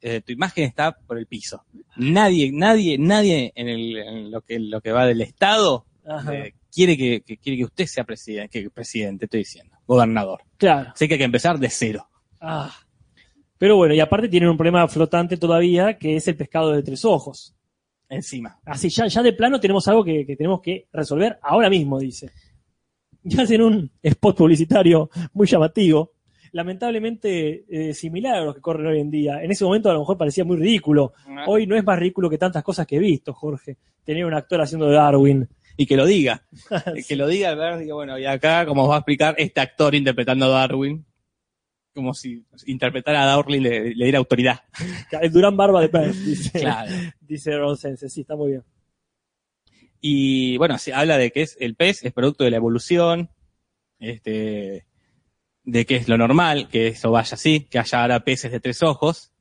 eh, 0.00 0.20
tu 0.24 0.32
imagen 0.32 0.64
está 0.64 0.92
por 0.92 1.18
el 1.18 1.26
piso. 1.26 1.64
Nadie, 1.96 2.50
nadie, 2.52 2.96
nadie 2.98 3.52
en, 3.54 3.68
el, 3.68 3.96
en 3.98 4.30
lo 4.30 4.40
que 4.42 4.58
lo 4.60 4.80
que 4.80 4.92
va 4.92 5.04
del 5.06 5.20
Estado 5.20 5.84
eh, 6.32 6.54
quiere 6.72 6.96
que, 6.96 7.20
que 7.22 7.36
quiere 7.36 7.58
que 7.58 7.64
usted 7.64 7.86
sea 7.86 8.04
presidente, 8.04 8.62
que 8.62 8.70
presidente, 8.70 9.24
estoy 9.26 9.40
diciendo, 9.40 9.76
gobernador. 9.86 10.40
claro. 10.56 10.90
Así 10.94 11.06
que 11.08 11.14
hay 11.14 11.18
que 11.18 11.24
empezar 11.24 11.58
de 11.58 11.68
cero. 11.68 12.08
Ah. 12.40 12.72
Pero 13.58 13.76
bueno, 13.76 13.92
y 13.92 13.98
aparte 14.00 14.28
tienen 14.28 14.48
un 14.48 14.56
problema 14.56 14.86
flotante 14.86 15.36
todavía, 15.36 15.98
que 15.98 16.14
es 16.16 16.28
el 16.28 16.36
pescado 16.36 16.70
de 16.72 16.82
tres 16.84 17.04
ojos. 17.04 17.54
Encima. 18.08 18.58
Así, 18.64 18.88
ya, 18.88 19.06
ya 19.06 19.22
de 19.22 19.32
plano 19.32 19.60
tenemos 19.60 19.86
algo 19.88 20.04
que, 20.04 20.24
que 20.24 20.36
tenemos 20.36 20.60
que 20.60 20.88
resolver 20.92 21.38
ahora 21.42 21.68
mismo, 21.68 21.98
dice. 21.98 22.30
Y 23.22 23.38
hacen 23.40 23.62
un 23.62 23.90
spot 24.02 24.36
publicitario 24.36 25.10
muy 25.34 25.46
llamativo, 25.46 26.12
lamentablemente 26.52 27.64
eh, 27.68 27.94
similar 27.94 28.36
a 28.36 28.44
los 28.44 28.54
que 28.54 28.60
corren 28.60 28.86
hoy 28.86 29.00
en 29.00 29.10
día. 29.10 29.42
En 29.42 29.50
ese 29.50 29.64
momento 29.64 29.90
a 29.90 29.94
lo 29.94 30.00
mejor 30.00 30.16
parecía 30.16 30.44
muy 30.44 30.56
ridículo. 30.56 31.12
Hoy 31.46 31.66
no 31.66 31.76
es 31.76 31.84
más 31.84 31.98
ridículo 31.98 32.30
que 32.30 32.38
tantas 32.38 32.62
cosas 32.62 32.86
que 32.86 32.96
he 32.96 33.00
visto, 33.00 33.34
Jorge. 33.34 33.76
Tener 34.04 34.24
un 34.24 34.34
actor 34.34 34.60
haciendo 34.60 34.86
de 34.86 34.94
Darwin. 34.94 35.48
y 35.76 35.86
que 35.86 35.96
lo 35.96 36.06
diga. 36.06 36.42
que 37.08 37.16
lo 37.16 37.26
diga, 37.26 37.54
¿verdad? 37.54 37.78
Diga, 37.78 37.94
bueno, 37.94 38.18
y 38.18 38.24
acá, 38.24 38.66
como 38.66 38.84
os 38.84 38.90
va 38.90 38.96
a 38.96 38.98
explicar, 38.98 39.34
este 39.38 39.60
actor 39.60 39.94
interpretando 39.94 40.46
a 40.46 40.48
Darwin, 40.48 41.04
como 41.98 42.14
si 42.14 42.44
interpretara 42.66 43.22
a 43.22 43.26
Darwin 43.26 43.62
le, 43.62 43.94
le 43.94 44.04
diera 44.04 44.18
autoridad. 44.18 44.60
El 45.20 45.30
Durán 45.32 45.56
Barba 45.56 45.80
de 45.80 45.88
Pez, 45.88 46.24
dice, 46.24 46.58
Claro. 46.60 46.90
dice 47.20 47.52
Sense. 47.76 48.08
Sí, 48.08 48.20
está 48.22 48.36
muy 48.36 48.52
bien. 48.52 48.64
Y 50.00 50.56
bueno, 50.58 50.78
se 50.78 50.94
habla 50.94 51.18
de 51.18 51.30
que 51.32 51.42
es 51.42 51.56
el 51.58 51.74
pez 51.74 52.04
es 52.04 52.12
producto 52.12 52.44
de 52.44 52.50
la 52.50 52.56
evolución, 52.56 53.30
este, 53.98 54.86
de 55.64 55.86
que 55.86 55.96
es 55.96 56.08
lo 56.08 56.16
normal, 56.16 56.68
que 56.68 56.88
eso 56.88 57.10
vaya 57.10 57.34
así, 57.34 57.66
que 57.68 57.78
haya 57.80 58.02
ahora 58.02 58.20
peces 58.24 58.52
de 58.52 58.60
tres 58.60 58.82
ojos. 58.82 59.32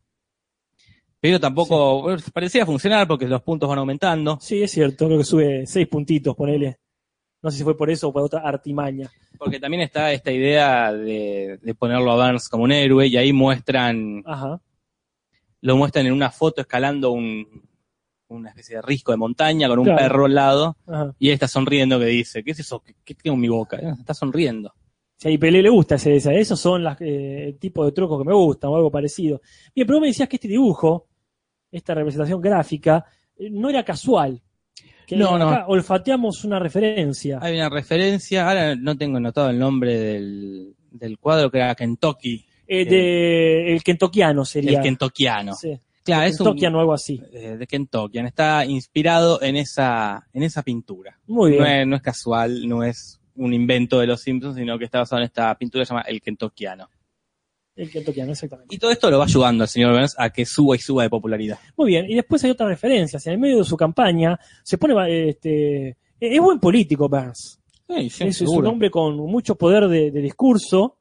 Pero 1.19 1.39
tampoco 1.39 2.01
bueno, 2.01 2.21
parecía 2.33 2.65
funcionar 2.65 3.07
porque 3.07 3.27
los 3.27 3.41
puntos 3.43 3.69
van 3.69 3.79
aumentando. 3.79 4.39
Sí, 4.41 4.61
es 4.61 4.71
cierto, 4.71 5.05
creo 5.05 5.19
que 5.19 5.23
sube 5.23 5.65
seis 5.67 5.87
puntitos, 5.87 6.35
ponele. 6.35 6.79
No 7.47 7.51
sé 7.51 7.59
si 7.59 7.63
fue 7.63 7.77
por 7.77 7.89
eso 7.89 8.09
o 8.09 8.11
por 8.11 8.23
otra 8.23 8.41
artimaña. 8.41 9.09
Porque 9.37 9.57
también 9.57 9.81
está 9.83 10.11
esta 10.11 10.33
idea 10.33 10.91
de, 10.91 11.57
de 11.61 11.75
ponerlo 11.75 12.11
a 12.11 12.27
Burns 12.27 12.49
como 12.49 12.65
un 12.65 12.73
héroe 12.73 13.07
y 13.07 13.15
ahí 13.15 13.31
muestran 13.31 14.21
Ajá. 14.25 14.59
lo 15.61 15.77
muestran 15.77 16.05
en 16.07 16.11
una 16.11 16.29
foto 16.29 16.59
escalando 16.59 17.11
un, 17.11 17.47
una 18.27 18.49
especie 18.49 18.75
de 18.75 18.81
risco 18.81 19.11
de 19.13 19.17
montaña 19.17 19.69
con 19.69 19.79
un 19.79 19.85
Claro. 19.85 19.99
perro 19.99 20.25
al 20.25 20.35
lado 20.35 20.75
Ajá. 20.85 21.15
y 21.19 21.29
él 21.29 21.35
está 21.35 21.47
sonriendo 21.47 21.97
que 21.99 22.05
dice, 22.07 22.43
¿qué 22.43 22.51
es 22.51 22.59
eso? 22.59 22.81
¿Qué, 22.81 22.95
qué 23.05 23.13
tengo 23.15 23.35
en 23.35 23.41
mi 23.41 23.47
boca? 23.47 23.77
Está 23.97 24.13
sonriendo. 24.13 24.73
Si 25.15 25.29
a 25.29 25.31
IPL 25.31 25.61
le 25.63 25.69
gusta 25.69 25.95
ese, 25.95 26.17
ese. 26.17 26.37
Esos 26.37 26.59
son 26.59 26.83
las, 26.83 26.99
eh, 26.99 27.45
el 27.47 27.57
tipo 27.57 27.85
de 27.85 27.93
trucos 27.93 28.19
que 28.21 28.27
me 28.27 28.35
gustan 28.35 28.71
o 28.71 28.75
algo 28.75 28.91
parecido. 28.91 29.41
Bien, 29.73 29.87
pero 29.87 29.99
vos 29.99 30.01
me 30.01 30.07
decías 30.07 30.27
que 30.27 30.35
este 30.35 30.49
dibujo, 30.49 31.07
esta 31.71 31.93
representación 31.95 32.41
gráfica, 32.41 33.05
eh, 33.37 33.49
no 33.49 33.69
era 33.69 33.85
casual. 33.85 34.41
Que 35.07 35.15
No, 35.15 35.37
no. 35.39 35.65
olfateamos 35.67 36.43
una 36.43 36.59
referencia. 36.59 37.39
Hay 37.41 37.55
una 37.55 37.69
referencia, 37.69 38.47
ahora 38.47 38.75
no 38.75 38.95
tengo 38.97 39.17
anotado 39.17 39.49
el 39.49 39.57
nombre 39.57 39.97
del, 39.97 40.75
del 40.91 41.17
cuadro 41.17 41.49
que 41.49 41.57
era 41.59 41.73
Kentucky, 41.75 42.45
Eh, 42.67 42.83
de, 42.85 43.73
el 43.73 43.81
kentokiano 43.83 44.43
sería. 44.43 44.77
el 44.77 44.83
kentokiano. 44.83 45.53
Sí, 45.55 45.79
Claro, 46.03 46.25
es 46.27 46.39
un, 46.39 46.47
o 46.75 46.79
algo 46.79 46.93
así. 46.93 47.21
eh, 47.33 47.55
de 47.57 47.67
Kentucky, 47.67 48.19
está 48.19 48.65
inspirado 48.65 49.41
en 49.41 49.55
esa, 49.55 50.27
en 50.33 50.43
esa 50.43 50.61
pintura. 50.63 51.17
Muy 51.27 51.51
bien. 51.51 51.61
No 51.63 51.67
es, 51.69 51.87
no 51.87 51.95
es 51.95 52.01
casual, 52.01 52.67
no 52.67 52.83
es 52.83 53.19
un 53.35 53.53
invento 53.53 53.99
de 53.99 54.07
los 54.07 54.21
Simpsons, 54.21 54.55
sino 54.57 54.77
que 54.77 54.85
está 54.85 54.99
basado 54.99 55.19
en 55.21 55.25
esta 55.25 55.55
pintura 55.57 55.81
que 55.83 55.85
se 55.85 55.93
llama 55.93 56.05
el. 57.77 57.83
El 57.83 57.91
kentokiano, 57.91 58.31
exactamente. 58.31 58.73
Y 58.75 58.77
todo 58.77 58.91
esto 58.91 59.09
lo 59.09 59.19
va 59.19 59.25
ayudando 59.25 59.63
al 59.63 59.67
señor 59.67 59.93
Burns 59.93 60.15
a 60.17 60.29
que 60.31 60.45
suba 60.45 60.75
y 60.75 60.79
suba 60.79 61.03
de 61.03 61.09
popularidad. 61.09 61.59
Muy 61.77 61.89
bien, 61.89 62.09
y 62.09 62.15
después 62.15 62.43
hay 62.43 62.51
otras 62.51 62.69
referencias. 62.69 63.25
En 63.27 63.33
el 63.33 63.39
medio 63.39 63.59
de 63.59 63.63
su 63.63 63.77
campaña 63.77 64.39
se 64.63 64.77
pone, 64.77 65.29
este, 65.29 65.97
es 66.19 66.41
buen 66.41 66.59
político 66.59 67.07
Burns. 67.07 67.59
Sí, 67.87 68.09
sí, 68.09 68.23
es, 68.25 68.41
es 68.41 68.49
un 68.49 68.65
hombre 68.65 68.91
con 68.91 69.15
mucho 69.15 69.55
poder 69.55 69.87
de, 69.87 70.11
de 70.11 70.21
discurso, 70.21 70.97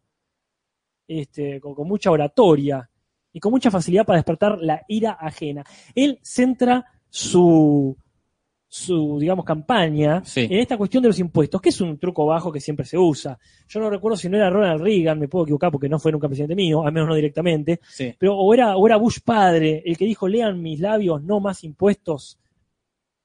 este, 1.08 1.60
con, 1.60 1.74
con 1.74 1.88
mucha 1.88 2.10
oratoria 2.10 2.88
y 3.32 3.40
con 3.40 3.52
mucha 3.52 3.70
facilidad 3.70 4.06
para 4.06 4.18
despertar 4.18 4.58
la 4.60 4.82
ira 4.88 5.12
ajena. 5.20 5.64
Él 5.94 6.18
centra 6.22 6.84
su, 7.08 7.96
su 8.68 9.18
digamos, 9.20 9.44
campaña 9.44 10.22
Sí. 10.24 10.40
en 10.50 10.54
esta 10.58 10.76
cuestión 10.76 11.02
de 11.02 11.08
los 11.08 11.18
impuestos, 11.18 11.60
que 11.60 11.68
es 11.68 11.80
un 11.80 11.98
truco 11.98 12.26
bajo 12.26 12.50
que 12.52 12.60
siempre 12.60 12.84
se 12.84 12.98
usa. 12.98 13.38
Yo 13.68 13.80
no 13.80 13.88
recuerdo 13.88 14.16
si 14.16 14.28
no 14.28 14.36
era 14.36 14.50
Ronald 14.50 14.82
Reagan, 14.82 15.18
me 15.18 15.28
puedo 15.28 15.44
equivocar 15.44 15.70
porque 15.70 15.88
no 15.88 15.98
fue 15.98 16.10
nunca 16.12 16.26
presidente 16.28 16.54
mío, 16.56 16.84
al 16.84 16.92
menos 16.92 17.08
no 17.08 17.14
directamente, 17.14 17.80
Sí. 17.88 18.14
pero 18.18 18.36
o 18.36 18.52
era, 18.52 18.76
o 18.76 18.86
era 18.86 18.96
Bush 18.96 19.18
padre 19.24 19.82
el 19.86 19.96
que 19.96 20.04
dijo, 20.04 20.26
lean 20.28 20.60
mis 20.60 20.80
labios, 20.80 21.22
no 21.22 21.38
más 21.40 21.62
impuestos. 21.64 22.38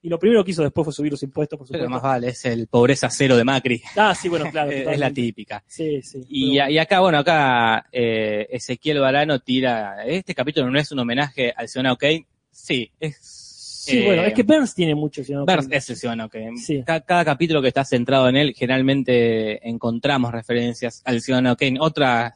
Y 0.04 0.10
lo 0.10 0.18
primero 0.18 0.44
que 0.44 0.50
hizo 0.52 0.64
después 0.64 0.84
fue 0.86 0.94
subir 0.94 1.12
los 1.12 1.22
impuestos, 1.22 1.60
por 1.60 1.68
Pero 1.68 1.84
supuesto. 1.86 1.92
más 1.94 2.02
vale, 2.02 2.30
es 2.30 2.44
el 2.46 2.66
pobreza 2.68 3.08
cero 3.12 3.38
de 3.38 3.44
Macri. 3.44 3.82
Ah, 3.96 4.16
sí, 4.16 4.30
bueno, 4.30 4.46
claro. 4.52 4.72
es, 4.96 4.98
la 5.00 5.12
típica. 5.12 5.64
Sí, 5.68 6.02
sí. 6.02 6.22
Y, 6.28 6.58
Pero- 6.58 6.72
y 6.72 6.78
acá, 6.80 7.00
bueno, 7.02 7.20
acá 7.20 7.86
eh, 7.92 8.48
Ezequiel 8.50 9.00
Barano 9.00 9.40
tira. 9.40 10.04
Este 10.06 10.34
capítulo 10.34 10.70
no 10.72 10.80
es 10.80 10.92
un 10.92 11.00
homenaje 11.00 11.54
al 11.56 11.68
Ciudadano 11.68 11.98
Kane. 11.98 12.26
Sí, 12.50 12.92
es. 13.00 13.41
Sí, 13.84 13.98
eh, 14.00 14.06
bueno, 14.06 14.22
es 14.24 14.34
que 14.34 14.44
Burns 14.44 14.74
tiene 14.76 14.96
mucho. 14.96 15.24
si 15.24 15.34
no- 15.34 15.46
Burns 15.46 15.68
es 15.72 15.90
el 15.90 15.96
Ciudadano 15.96 16.30
Kane. 16.30 16.58
Sí. 16.58 16.84
Ca- 16.86 17.02
Cada, 17.02 17.26
capítulo 17.26 17.62
que 17.62 17.68
está 17.70 17.84
centrado 17.86 18.28
en 18.30 18.36
él, 18.38 18.54
generalmente 18.56 19.68
encontramos 19.68 20.32
referencias 20.32 21.02
al 21.06 21.22
Ciudadano 21.22 21.56
Kane. 21.56 21.78
Otra, 21.80 22.34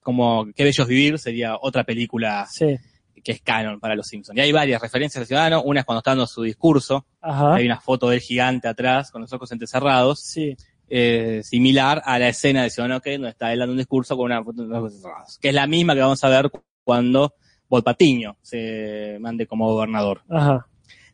como 0.00 0.46
Qué 0.54 0.64
Bellos 0.64 0.86
Vivir, 0.86 1.18
sería 1.18 1.56
otra 1.60 1.84
película 1.84 2.46
Sí. 2.50 2.76
que 3.22 3.32
es 3.32 3.40
canon 3.40 3.80
para 3.80 3.94
los 3.94 4.06
Simpsons. 4.06 4.36
Y 4.36 4.42
hay 4.42 4.52
varias 4.52 4.82
referencias 4.82 5.22
al 5.22 5.26
Ciudadano. 5.26 5.62
Una 5.62 5.80
es 5.80 5.86
cuando 5.86 6.00
está 6.00 6.10
dando 6.10 6.26
su 6.26 6.42
discurso. 6.42 7.06
Ajá. 7.22 7.54
Hay 7.54 7.64
una 7.64 7.80
foto 7.80 8.10
del 8.10 8.20
gigante 8.20 8.68
atrás, 8.68 9.10
con 9.10 9.22
los 9.22 9.32
ojos 9.32 9.50
entrecerrados. 9.52 10.20
Sí. 10.22 10.54
eh, 10.90 11.40
similar 11.42 12.02
a 12.04 12.18
la 12.18 12.28
escena 12.28 12.62
de 12.62 12.68
Ciudadano 12.68 13.00
Kane, 13.00 13.16
donde 13.16 13.30
está 13.30 13.50
él 13.54 13.58
dando 13.58 13.72
un 13.72 13.78
discurso 13.78 14.18
con 14.18 14.26
una 14.26 14.44
foto 14.44 14.62
de 14.62 14.68
los 14.68 14.78
ojos 14.78 15.00
cerrados, 15.00 15.38
que 15.40 15.48
es 15.48 15.54
la 15.54 15.66
misma 15.66 15.94
que 15.94 16.00
vamos 16.02 16.22
a 16.22 16.28
ver 16.28 16.50
cuando 16.84 17.32
Volpatiño 17.74 18.36
se 18.42 19.18
mande 19.20 19.46
como 19.46 19.66
gobernador. 19.72 20.22
Ajá. 20.28 20.66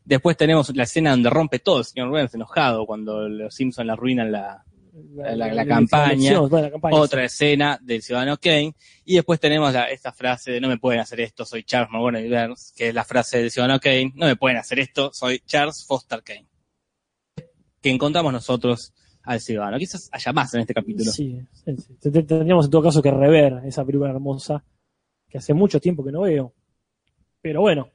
Después 0.05 0.37
tenemos 0.37 0.75
la 0.75 0.83
escena 0.83 1.11
donde 1.11 1.29
rompe 1.29 1.59
todo 1.59 1.79
el 1.79 1.85
señor 1.85 2.09
Burns 2.09 2.33
enojado 2.35 2.85
cuando 2.85 3.27
los 3.27 3.53
Simpsons 3.55 3.85
le 3.87 3.93
arruinan 3.93 4.31
la 4.31 4.63
La- 5.15 5.35
la 5.53 5.65
campaña. 5.65 6.13
elección, 6.13 6.49
bueno, 6.49 6.65
la 6.67 6.71
campaña, 6.71 6.95
otra 6.97 7.23
escena 7.23 7.79
del 7.81 8.01
Ciudadano 8.01 8.37
Kane. 8.37 8.75
Y 9.05 9.15
después 9.15 9.39
tenemos 9.39 9.73
esta 9.89 10.11
frase 10.11 10.51
de 10.51 10.59
no 10.61 10.67
me 10.67 10.77
pueden 10.77 10.99
hacer 10.99 11.21
esto, 11.21 11.45
soy 11.45 11.63
Charles 11.63 11.89
Morgan 11.91 12.25
y 12.25 12.29
Burns, 12.29 12.73
que 12.75 12.89
es 12.89 12.93
la 12.93 13.03
frase 13.05 13.37
del 13.39 13.49
Ciudadano 13.51 13.79
Kane, 13.79 14.11
no 14.15 14.25
me 14.27 14.35
pueden 14.35 14.57
hacer 14.57 14.79
esto, 14.79 15.11
soy 15.13 15.39
Charles 15.45 15.85
Foster 15.87 16.21
Kane. 16.23 16.45
Que 17.81 17.89
encontramos 17.89 18.31
nosotros 18.33 18.93
al 19.23 19.39
ciudadano. 19.39 19.77
Quizás 19.77 20.09
haya 20.11 20.33
más 20.33 20.53
en 20.55 20.61
este 20.61 20.73
capítulo. 20.73 21.11
Sí, 21.11 21.39
sí, 21.53 21.75
sí. 21.77 21.95
Te- 22.01 22.11
te- 22.11 22.23
Tendríamos 22.23 22.65
en 22.65 22.71
todo 22.71 22.83
caso 22.83 23.01
que 23.01 23.11
rever 23.11 23.61
esa 23.65 23.85
película 23.85 24.09
hermosa 24.11 24.63
que 25.31 25.37
hace 25.39 25.53
mucho 25.53 25.79
tiempo 25.79 26.03
que 26.03 26.11
no 26.11 26.21
veo. 26.21 26.53
Pero 27.41 27.61
bueno, 27.61 27.89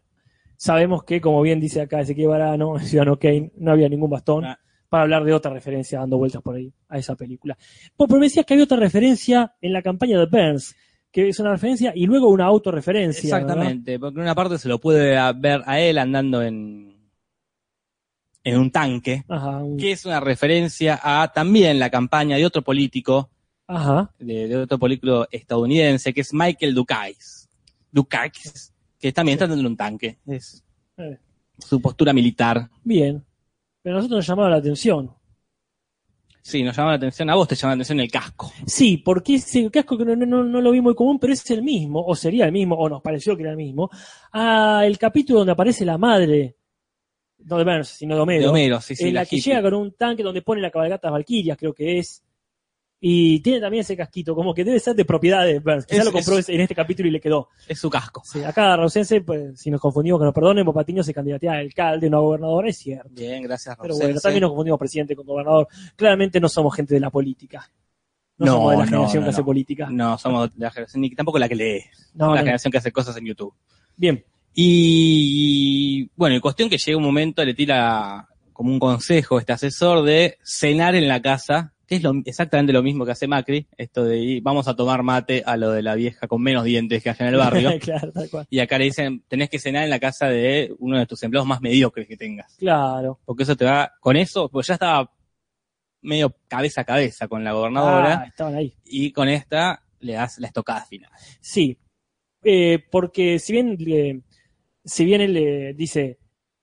sabemos 0.56 1.04
que, 1.04 1.20
como 1.20 1.40
bien 1.42 1.60
dice 1.60 1.82
acá 1.82 2.00
Ezequiel 2.00 2.28
Barano, 2.28 2.76
en 2.78 2.84
Ciudadano 2.86 3.18
Kane, 3.18 3.52
no 3.56 3.72
había 3.72 3.88
ningún 3.88 4.10
bastón. 4.10 4.44
Ah. 4.44 4.58
para 4.88 5.02
hablar 5.02 5.24
de 5.24 5.32
otra 5.32 5.52
referencia 5.52 5.98
dando 5.98 6.16
vueltas 6.16 6.40
por 6.42 6.54
ahí 6.54 6.72
a 6.88 6.96
esa 6.98 7.16
película. 7.16 7.56
Pues, 7.96 8.08
pero 8.08 8.20
me 8.20 8.26
decías 8.26 8.46
que 8.46 8.54
había 8.54 8.64
otra 8.64 8.76
referencia 8.78 9.52
en 9.60 9.72
la 9.72 9.82
campaña 9.82 10.18
de 10.18 10.26
Burns, 10.26 10.76
que 11.10 11.28
es 11.28 11.40
una 11.40 11.50
referencia 11.52 11.92
y 11.94 12.06
luego 12.06 12.28
una 12.28 12.44
autorreferencia. 12.44 13.34
¿verdad? 13.34 13.50
Exactamente, 13.50 13.98
porque 13.98 14.18
en 14.18 14.22
una 14.22 14.34
parte 14.36 14.58
se 14.58 14.68
lo 14.68 14.78
puede 14.80 15.18
ver 15.34 15.62
a 15.66 15.80
él 15.80 15.98
andando 15.98 16.40
en, 16.40 16.96
en 18.44 18.58
un 18.58 18.70
tanque, 18.70 19.24
Ajá, 19.28 19.58
un- 19.58 19.76
que 19.76 19.90
es 19.90 20.06
una 20.06 20.20
referencia 20.20 21.00
a 21.02 21.32
también 21.32 21.78
la 21.80 21.90
campaña 21.90 22.36
de 22.36 22.46
otro 22.46 22.62
político, 22.62 23.30
ajá. 23.66 24.10
de, 24.18 24.48
de 24.48 24.56
otro 24.56 24.78
político 24.78 25.26
estadounidense, 25.30 26.12
que 26.12 26.20
es 26.22 26.32
Michael 26.32 26.74
Dukakis. 26.74 27.48
Dukakis, 27.90 28.72
que 28.98 29.12
también 29.12 29.34
está 29.36 29.44
andando 29.44 29.62
en 29.62 29.66
un 29.72 29.76
tanque. 29.76 30.18
Es 30.26 30.62
Eh, 30.98 31.18
su 31.58 31.80
postura 31.80 32.12
militar. 32.12 32.68
bien. 32.82 33.24
Pero 33.82 33.96
a 33.96 33.98
nosotros 33.98 34.18
nos 34.18 34.26
llamaba 34.26 34.50
la 34.50 34.56
atención. 34.56 35.12
Sí, 36.42 36.62
nos 36.62 36.76
llama 36.76 36.90
la 36.90 36.96
atención, 36.96 37.28
a 37.30 37.34
vos 37.34 37.48
te 37.48 37.54
llama 37.56 37.72
la 37.72 37.74
atención 37.76 38.00
el 38.00 38.10
casco. 38.10 38.52
Sí, 38.66 38.98
porque 38.98 39.34
ese 39.36 39.68
casco 39.70 39.98
que 39.98 40.04
no, 40.04 40.14
no, 40.14 40.44
no 40.44 40.60
lo 40.60 40.70
vi 40.70 40.80
muy 40.80 40.94
común, 40.94 41.18
pero 41.18 41.32
es 41.32 41.48
el 41.50 41.62
mismo, 41.62 42.04
o 42.04 42.14
sería 42.14 42.44
el 42.46 42.52
mismo, 42.52 42.76
o 42.76 42.88
nos 42.88 43.02
pareció 43.02 43.36
que 43.36 43.42
era 43.42 43.50
el 43.52 43.56
mismo, 43.56 43.90
a 44.32 44.82
el 44.84 44.96
capítulo 44.96 45.40
donde 45.40 45.52
aparece 45.52 45.84
la 45.84 45.98
madre, 45.98 46.56
no 47.38 47.58
de 47.58 47.64
Burns, 47.64 47.88
sino 47.88 48.14
de 48.14 48.20
Homero, 48.20 48.42
De 48.42 48.48
Homero, 48.48 48.80
sí, 48.80 48.94
sí. 48.94 49.08
en 49.08 49.14
la, 49.14 49.24
que 49.26 49.36
hippie. 49.36 49.52
llega 49.54 49.62
con 49.62 49.74
un 49.74 49.92
tanque 49.92 50.22
donde 50.22 50.42
pone 50.42 50.60
la 50.60 50.70
cabalgata 50.70 51.10
Valkyrias, 51.10 51.56
creo 51.58 51.74
que 51.74 51.98
es, 51.98 52.22
y 53.00 53.40
tiene 53.40 53.60
también 53.60 53.82
ese 53.82 53.96
casquito, 53.96 54.34
como 54.34 54.54
que 54.54 54.64
debe 54.64 54.80
ser 54.80 54.96
de 54.96 55.04
propiedad 55.04 55.44
de 55.44 55.58
Burns, 55.60 55.84
quizá 55.86 55.98
Es- 56.00 56.04
lo 56.06 56.12
compró 56.12 56.38
es- 56.38 56.48
en 56.48 56.60
este 56.62 56.74
capítulo 56.74 57.08
y 57.08 57.12
le 57.12 57.20
quedó. 57.20 57.48
Es 57.68 57.78
su 57.78 57.90
casco. 57.90 58.22
Sí, 58.24 58.42
acá 58.42 58.76
Rausense, 58.76 59.20
pues, 59.20 59.60
si 59.60 59.70
nos 59.70 59.80
confundimos, 59.80 60.18
que 60.20 60.24
nos 60.24 60.34
perdonen, 60.34 60.64
Popatiño 60.64 61.02
se 61.02 61.12
candidatea 61.12 61.52
a 61.52 61.56
alcalde, 61.58 62.08
no 62.08 62.16
a 62.18 62.20
gobernador, 62.20 62.66
es 62.68 62.78
cierto. 62.78 63.08
Bien, 63.12 63.42
gracias, 63.42 63.76
Pero 63.76 63.88
Rosense. 63.88 64.06
bueno, 64.06 64.20
también 64.20 64.40
nos 64.42 64.50
confundimos 64.50 64.78
presidente 64.78 65.14
con 65.14 65.26
gobernador. 65.26 65.68
Claramente 65.94 66.40
no 66.40 66.48
somos 66.48 66.74
gente 66.74 66.94
de 66.94 67.00
la 67.00 67.10
política. 67.10 67.70
No, 68.38 68.46
No, 68.46 68.52
somos 68.52 68.70
de 68.72 68.76
la 68.78 68.84
generación 68.86 69.20
no, 69.22 69.26
que 69.26 69.30
hace 69.30 69.42
política. 69.44 69.88
No, 69.90 70.18
somos 70.18 70.54
de 70.54 70.60
la 70.64 70.70
generación, 70.70 71.00
ni 71.00 71.10
tampoco 71.14 71.38
la 71.38 71.48
que 71.48 71.54
lee. 71.54 71.82
No, 72.14 72.34
la 72.34 72.40
generación 72.40 72.70
que 72.72 72.78
hace 72.78 72.92
cosas 72.92 73.16
en 73.16 73.24
YouTube. 73.26 73.54
Bien. 73.96 74.24
Y 74.58 76.10
bueno, 76.16 76.36
y 76.36 76.40
cuestión 76.40 76.68
que 76.68 76.78
llega 76.78 76.96
un 76.98 77.04
momento, 77.04 77.44
le 77.44 77.54
tira 77.54 78.28
como 78.52 78.72
un 78.72 78.78
consejo 78.78 79.38
este 79.38 79.52
asesor 79.52 80.02
de 80.02 80.38
cenar 80.42 80.94
en 80.94 81.08
la 81.08 81.20
casa, 81.20 81.72
que 81.86 81.96
es 81.96 82.02
lo- 82.02 82.20
exactamente 82.24 82.72
lo 82.72 82.82
mismo 82.82 83.04
que 83.04 83.12
hace 83.12 83.26
Macri, 83.28 83.68
esto 83.76 84.04
de 84.04 84.18
ir, 84.18 84.42
vamos 84.42 84.66
a 84.68 84.74
tomar 84.74 85.02
mate 85.02 85.42
a 85.46 85.56
lo 85.56 85.70
de 85.70 85.82
la 85.82 85.94
vieja 85.94 86.26
con 86.26 86.42
menos 86.42 86.64
dientes 86.64 87.02
que 87.02 87.10
haya 87.10 87.26
en 87.28 87.34
el 87.34 87.38
barrio. 87.40 87.70
claro, 87.80 88.10
tal 88.12 88.28
cual. 88.28 88.46
y 88.50 88.58
acá 88.58 88.78
le 88.78 88.84
dicen, 88.86 89.22
tenés 89.28 89.48
que 89.50 89.58
cenar 89.58 89.84
en 89.84 89.90
la 89.90 90.00
casa 90.00 90.26
de 90.28 90.74
uno 90.78 90.98
de 90.98 91.06
tus 91.06 91.22
empleados 91.22 91.46
más 91.46 91.60
mediocres 91.60 92.08
que 92.08 92.16
tengas. 92.16 92.56
Claro. 92.56 93.20
Porque 93.24 93.44
eso 93.44 93.56
te 93.56 93.64
va, 93.64 93.92
con 94.00 94.16
eso, 94.16 94.48
pues 94.48 94.66
ya 94.66 94.74
estaba 94.74 95.12
medio 96.02 96.36
cabeza 96.48 96.82
a 96.82 96.84
cabeza 96.84 97.26
con 97.28 97.42
la 97.44 97.52
gobernadora, 97.52 98.20
Ah, 98.22 98.26
estaban 98.26 98.54
ahí. 98.56 98.74
y 98.84 99.12
con 99.12 99.28
esta 99.28 99.82
le 100.00 100.12
das 100.14 100.38
la 100.38 100.48
estocada 100.48 100.84
final. 100.84 101.10
Sí. 101.40 101.78
Eh, 102.44 102.80
porque 102.90 103.38
si 103.38 103.52
bien, 103.52 103.76
le- 103.78 104.22
si 104.84 105.04
bien 105.04 105.20
él 105.20 105.32
le 105.32 105.74
dice, 105.74 106.18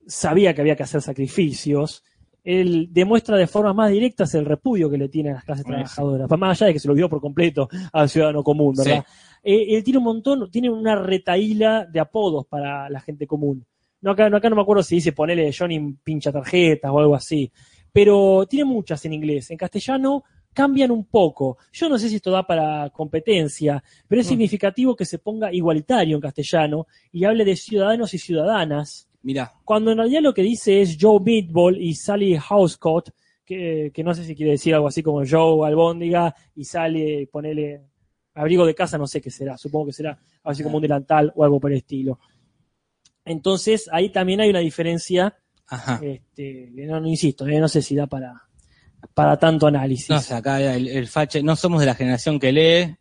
sabía 0.08 0.54
que 0.54 0.62
había 0.62 0.76
que 0.76 0.84
hacer 0.84 1.02
sacrificios, 1.02 2.04
él 2.44 2.90
demuestra 2.92 3.38
de 3.38 3.48
formas 3.48 3.74
más 3.76 3.90
directas 3.92 4.34
el 4.36 4.46
repudio 4.46 4.90
que 4.90 4.98
le 4.98 5.10
tiene 5.10 5.32
a 5.32 5.36
las 5.36 5.44
clases 5.46 5.66
Bueno, 5.66 5.84
trabajadoras. 5.84 6.40
Más 6.40 6.62
allá 6.62 6.68
de 6.68 6.74
que 6.74 6.80
se 6.80 6.88
lo 6.88 6.94
vio 6.94 7.10
por 7.10 7.22
completo 7.22 7.70
al 7.92 8.10
ciudadano 8.10 8.44
común, 8.44 8.76
¿verdad? 8.76 9.06
Eh, 9.44 9.76
él 9.76 9.84
tiene 9.84 9.98
un 10.00 10.06
montón, 10.06 10.50
tiene 10.52 10.70
una 10.70 10.96
retaíla 10.96 11.86
de 11.86 12.00
apodos 12.00 12.46
para 12.48 12.90
la 12.90 13.00
gente 13.00 13.26
común. 13.28 13.66
No, 14.02 14.12
acá, 14.12 14.30
no, 14.30 14.38
acá 14.38 14.50
no 14.50 14.56
me 14.58 14.62
acuerdo 14.62 14.84
si 14.84 14.96
dice 14.96 15.14
ponele 15.14 15.52
Johnny 15.58 15.96
pincha 16.04 16.32
tarjetas 16.32 16.92
o 16.92 17.00
algo 17.00 17.16
así. 17.16 17.50
Pero 17.92 18.46
tiene 18.50 18.66
muchas 18.66 19.06
en 19.06 19.14
inglés. 19.14 19.50
En 19.52 19.58
castellano 19.58 20.24
cambian 20.52 20.92
un 20.92 21.06
poco. 21.06 21.58
Yo 21.72 21.88
no 21.90 21.98
sé 21.98 22.10
si 22.10 22.16
esto 22.18 22.30
da 22.32 22.46
para 22.46 22.90
competencia, 22.90 23.84
pero 24.08 24.22
es 24.22 24.28
Mm. 24.28 24.30
significativo 24.30 24.96
que 24.96 25.06
se 25.06 25.20
ponga 25.20 25.52
igualitario 25.54 26.16
en 26.16 26.22
castellano 26.22 26.88
y 27.12 27.24
hable 27.24 27.46
de 27.46 27.56
ciudadanos 27.56 28.14
y 28.14 28.18
ciudadanas, 28.18 29.08
Mirá, 29.24 29.54
cuando 29.64 29.92
en 29.92 29.98
realidad 29.98 30.22
lo 30.22 30.34
que 30.34 30.42
dice 30.42 30.82
es 30.82 30.98
Joe 31.00 31.20
Meatball 31.20 31.82
y 31.82 31.96
Sally 31.96 32.38
Housecott, 32.38 33.10
que, 33.46 33.92
que 33.94 34.04
no 34.04 34.14
sé 34.14 34.26
si 34.26 34.36
quiere 34.36 34.52
decir 34.52 34.76
algo 34.76 34.88
así 34.88 35.02
como 35.02 35.24
Joe 35.26 35.66
Albóndiga 35.66 36.36
y 36.56 36.66
Sally, 36.66 37.26
ponele 37.28 37.82
abrigo 38.36 38.66
de 38.66 38.76
casa, 38.76 38.98
no 38.98 39.08
sé 39.08 39.22
qué 39.22 39.32
será, 39.32 39.58
supongo 39.58 39.88
que 39.88 39.94
será 39.94 40.12
algo 40.12 40.52
así 40.52 40.64
como 40.64 40.78
un 40.78 40.82
delantal 40.82 41.32
o 41.36 41.44
algo 41.44 41.60
por 41.60 41.72
el 41.72 41.78
estilo. 41.78 42.20
Entonces, 43.26 43.90
ahí 43.92 44.10
también 44.12 44.42
hay 44.42 44.50
una 44.50 44.60
diferencia, 44.60 45.38
ajá. 45.68 46.02
este, 46.04 46.70
no, 46.74 47.00
no 47.00 47.08
insisto, 47.08 47.48
eh, 47.48 47.60
no 47.60 47.70
sé 47.70 47.82
si 47.82 47.96
da 47.96 48.08
para, 48.08 48.34
para 49.14 49.38
tanto 49.38 49.68
análisis. 49.68 50.10
No 50.10 50.20
sé, 50.20 50.34
acá 50.34 50.76
el, 50.76 50.88
el 50.88 51.08
fache, 51.08 51.42
no 51.42 51.56
somos 51.56 51.80
de 51.80 51.86
la 51.86 51.96
generación 51.96 52.40
que 52.40 52.52
lee, 52.52 52.96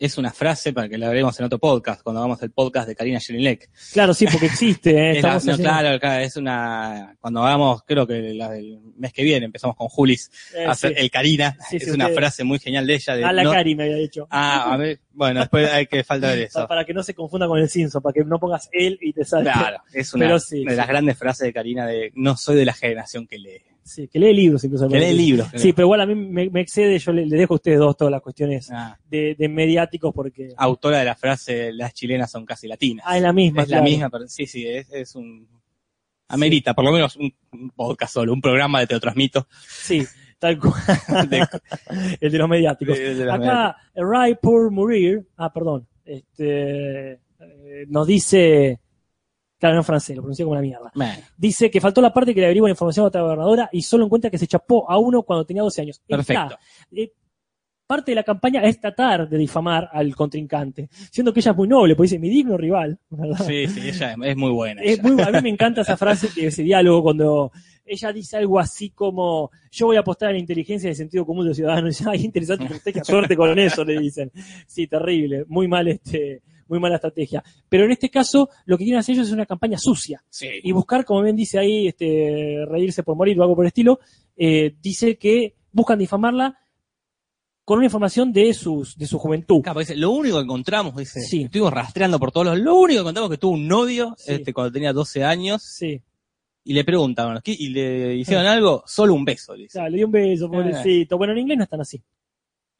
es 0.00 0.18
una 0.18 0.32
frase 0.32 0.72
para 0.72 0.88
que 0.88 0.98
la 0.98 1.08
veremos 1.08 1.38
en 1.38 1.44
otro 1.46 1.58
podcast, 1.58 2.02
cuando 2.02 2.20
hagamos 2.20 2.42
el 2.42 2.50
podcast 2.50 2.88
de 2.88 2.96
Karina 2.96 3.20
Jelinek. 3.20 3.70
Claro, 3.92 4.14
sí, 4.14 4.26
porque 4.26 4.46
existe. 4.46 4.90
eh, 4.90 5.10
Es 5.18 5.22
la- 5.22 5.36
estamos 5.36 5.44
no, 5.44 5.52
haciendo- 5.52 5.70
claro, 5.70 5.96
acá 5.96 6.22
es 6.22 6.36
una, 6.36 7.16
cuando 7.20 7.44
hagamos, 7.44 7.82
creo 7.86 8.06
que 8.06 8.34
la 8.34 8.48
del 8.50 8.80
mes 8.96 9.12
que 9.12 9.22
viene, 9.22 9.46
empezamos 9.46 9.76
con 9.76 9.88
Julis 9.88 10.30
eh, 10.56 10.64
a 10.64 10.70
hacer 10.70 10.94
sí. 10.94 10.96
el 11.00 11.10
Karina, 11.10 11.56
Sí, 11.68 11.76
es 11.76 11.84
sí, 11.84 11.90
una 11.90 12.08
frase 12.08 12.42
muy 12.44 12.58
genial 12.58 12.86
de 12.86 12.94
ella. 12.94 13.14
De, 13.14 13.24
A 13.24 13.32
la 13.32 13.42
no- 13.44 13.52
Cari 13.52 13.74
me 13.74 13.84
había 13.84 13.96
dicho. 13.96 14.26
Ah, 14.30 14.72
a 14.72 14.76
ver, 14.76 15.00
bueno, 15.12 15.40
después 15.40 15.70
hay 15.70 15.86
que 15.86 16.02
falta 16.02 16.28
ver 16.28 16.38
eso. 16.48 16.66
Para 16.66 16.84
que 16.84 16.94
no 16.94 17.02
se 17.02 17.14
confunda 17.14 17.46
con 17.46 17.58
el 17.58 17.68
Simpson, 17.68 18.00
para 18.02 18.14
que 18.14 18.24
no 18.24 18.38
pongas 18.40 18.68
él 18.72 18.98
y 19.02 19.12
te 19.12 19.24
salga. 19.24 19.52
Claro, 19.52 19.82
es 19.92 20.14
una 20.14 20.26
Pero 20.26 20.38
de 20.70 20.76
las 20.76 20.88
grandes 20.88 21.18
frases 21.18 21.46
de 21.46 21.52
Karina 21.52 21.86
de 21.86 22.10
no 22.14 22.36
soy 22.38 22.56
de 22.56 22.64
la 22.64 22.72
generación 22.72 23.26
que 23.26 23.38
lee. 23.38 23.62
Sí, 23.90 24.08
que 24.08 24.18
lee 24.18 24.32
libros 24.34 24.62
incluso. 24.64 24.88
Que 24.88 24.98
lee 25.00 25.12
libros. 25.14 25.48
Sí, 25.56 25.72
pero 25.72 25.86
igual 25.86 26.00
a 26.02 26.06
mí 26.06 26.14
me, 26.14 26.48
me 26.50 26.60
excede, 26.60 26.98
yo 26.98 27.12
le, 27.12 27.26
le 27.26 27.36
dejo 27.36 27.54
a 27.54 27.56
ustedes 27.56 27.78
dos 27.78 27.96
todas 27.96 28.12
las 28.12 28.22
cuestiones 28.22 28.70
Ah, 28.72 28.96
de, 29.08 29.34
de 29.38 29.48
mediáticos 29.48 30.12
porque 30.14 30.48
autora 30.56 30.98
de 31.00 31.04
la 31.04 31.14
frase 31.16 31.72
las 31.72 31.92
chilenas 31.94 32.30
son 32.30 32.46
casi 32.46 32.68
latinas. 32.68 33.04
ah, 33.08 33.16
es 33.16 33.22
la 33.22 33.32
misma. 33.32 33.62
es 33.62 33.68
la 33.68 33.82
misma, 33.82 34.08
pero 34.10 34.28
sí, 34.28 34.46
sí, 34.46 34.66
es, 34.66 34.88
es 34.92 35.14
un... 35.14 35.48
Amerita, 36.28 36.74
por 36.74 36.84
lo 36.84 36.92
menos 36.92 37.16
un, 37.16 37.34
un 37.52 37.70
podcast 37.70 38.14
solo, 38.14 38.32
un 38.32 38.40
programa 38.40 38.78
de 38.78 38.86
Te 38.86 38.94
lo 38.94 39.00
transmito. 39.00 39.48
Sí, 39.68 40.04
tal 40.38 40.58
cual. 40.60 40.74
De- 41.28 41.46
el 42.20 42.30
de 42.30 42.38
los 42.38 42.48
mediáticos. 42.48 42.96
de- 42.96 43.14
de 43.16 43.24
las 43.24 43.40
Acá, 43.40 43.76
Ray 43.96 44.36
por 44.40 44.70
Mourir, 44.70 45.26
ah, 45.36 45.52
perdón, 45.52 45.88
este, 46.04 47.12
eh, 47.14 47.18
nos 47.88 48.06
dice, 48.06 48.78
claro, 49.60 49.74
no 49.74 49.82
en 49.82 49.84
francés, 49.84 50.16
lo 50.16 50.22
pronuncié 50.22 50.44
como 50.44 50.52
una 50.52 50.62
mierda. 50.62 50.90
Dice 51.36 51.70
que 51.70 51.80
faltó 51.80 52.00
la 52.00 52.12
parte 52.12 52.34
que 52.34 52.40
le 52.40 52.46
averigua 52.46 52.68
la 52.68 52.72
información 52.72 53.04
a 53.04 53.08
otra 53.08 53.22
gobernadora 53.22 53.68
y 53.70 53.82
solo 53.82 54.06
encuentra 54.06 54.30
que 54.30 54.38
se 54.38 54.46
chapó 54.46 54.90
a 54.90 54.98
uno 54.98 55.22
cuando 55.22 55.44
tenía 55.44 55.62
12 55.62 55.82
años. 55.82 56.00
Está. 56.00 56.16
perfecto. 56.16 56.58
Eh, 56.90 57.12
parte 57.86 58.12
de 58.12 58.14
la 58.14 58.22
campaña 58.22 58.62
es 58.62 58.80
tratar 58.80 59.28
de 59.28 59.36
difamar 59.36 59.90
al 59.92 60.14
contrincante, 60.14 60.88
siendo 61.10 61.32
que 61.32 61.40
ella 61.40 61.50
es 61.50 61.56
muy 61.56 61.66
noble, 61.66 61.96
porque 61.96 62.06
dice, 62.06 62.20
mi 62.20 62.30
digno 62.30 62.56
rival, 62.56 62.96
¿verdad? 63.10 63.44
Sí, 63.44 63.66
sí, 63.66 63.88
ella 63.88 64.14
es, 64.22 64.36
muy 64.36 64.52
buena. 64.52 64.80
Es 64.80 65.00
ella. 65.00 65.02
muy, 65.02 65.20
a 65.20 65.30
mí 65.32 65.38
me 65.42 65.48
encanta 65.50 65.80
esa 65.80 65.96
frase, 65.96 66.28
que 66.32 66.46
ese 66.46 66.62
diálogo, 66.62 67.02
cuando 67.02 67.50
ella 67.84 68.12
dice 68.12 68.36
algo 68.36 68.60
así 68.60 68.90
como, 68.90 69.50
yo 69.72 69.86
voy 69.86 69.96
a 69.96 70.00
apostar 70.00 70.28
a 70.28 70.32
la 70.32 70.38
inteligencia 70.38 70.86
y 70.86 70.90
el 70.92 70.96
sentido 70.96 71.26
común 71.26 71.44
de 71.44 71.48
los 71.48 71.56
ciudadanos. 71.56 71.86
Y 71.86 71.88
dice, 71.98 72.10
Ay, 72.10 72.24
interesante 72.24 72.64
estrategia, 72.64 73.02
suerte 73.02 73.36
con 73.36 73.58
eso, 73.58 73.84
le 73.84 73.98
dicen. 73.98 74.30
Sí, 74.68 74.86
terrible, 74.86 75.44
muy 75.48 75.66
mal 75.66 75.88
este, 75.88 76.42
muy 76.70 76.80
mala 76.80 76.94
estrategia. 76.94 77.42
Pero 77.68 77.84
en 77.84 77.90
este 77.90 78.08
caso, 78.08 78.48
lo 78.64 78.78
que 78.78 78.84
quieren 78.84 79.00
hacer 79.00 79.14
ellos 79.16 79.26
es 79.26 79.32
una 79.34 79.44
campaña 79.44 79.76
sucia. 79.76 80.24
Sí. 80.30 80.48
Y 80.62 80.72
buscar, 80.72 81.04
como 81.04 81.22
bien 81.22 81.36
dice 81.36 81.58
ahí, 81.58 81.88
este, 81.88 82.64
reírse 82.66 83.02
por 83.02 83.16
morir 83.16 83.38
o 83.38 83.42
algo 83.42 83.56
por 83.56 83.64
el 83.64 83.68
estilo, 83.68 84.00
eh, 84.36 84.74
dice 84.80 85.18
que 85.18 85.56
buscan 85.72 85.98
difamarla 85.98 86.56
con 87.64 87.76
una 87.78 87.86
información 87.86 88.32
de 88.32 88.54
sus, 88.54 88.96
de 88.96 89.06
su 89.06 89.18
juventud. 89.18 89.60
Claro, 89.62 89.80
dice, 89.80 89.94
lo 89.96 90.10
único 90.10 90.38
que 90.38 90.44
encontramos, 90.44 90.96
dice, 90.96 91.20
Sí. 91.20 91.42
estuvimos 91.42 91.72
rastreando 91.72 92.18
por 92.18 92.32
todos 92.32 92.46
los, 92.46 92.58
lo 92.58 92.74
único 92.76 92.98
que 92.98 93.00
encontramos 93.02 93.30
es 93.30 93.36
que 93.36 93.40
tuvo 93.40 93.52
un 93.52 93.68
novio 93.68 94.14
Sí. 94.16 94.32
este, 94.32 94.52
cuando 94.52 94.72
tenía 94.72 94.92
12 94.92 95.22
años 95.24 95.62
Sí. 95.62 96.00
y 96.64 96.72
le 96.72 96.84
preguntaban. 96.84 97.40
¿y 97.44 97.68
le 97.68 98.16
hicieron 98.16 98.46
algo? 98.46 98.82
Solo 98.86 99.14
un 99.14 99.24
beso, 99.24 99.54
le 99.54 99.64
dice. 99.64 99.78
Ya, 99.78 99.88
le 99.88 99.98
di 99.98 100.04
un 100.04 100.10
beso, 100.10 100.50
pobrecito. 100.50 101.16
Bueno, 101.18 101.32
en 101.32 101.40
inglés 101.40 101.58
no 101.58 101.64
están 101.64 101.80
así. 101.80 102.02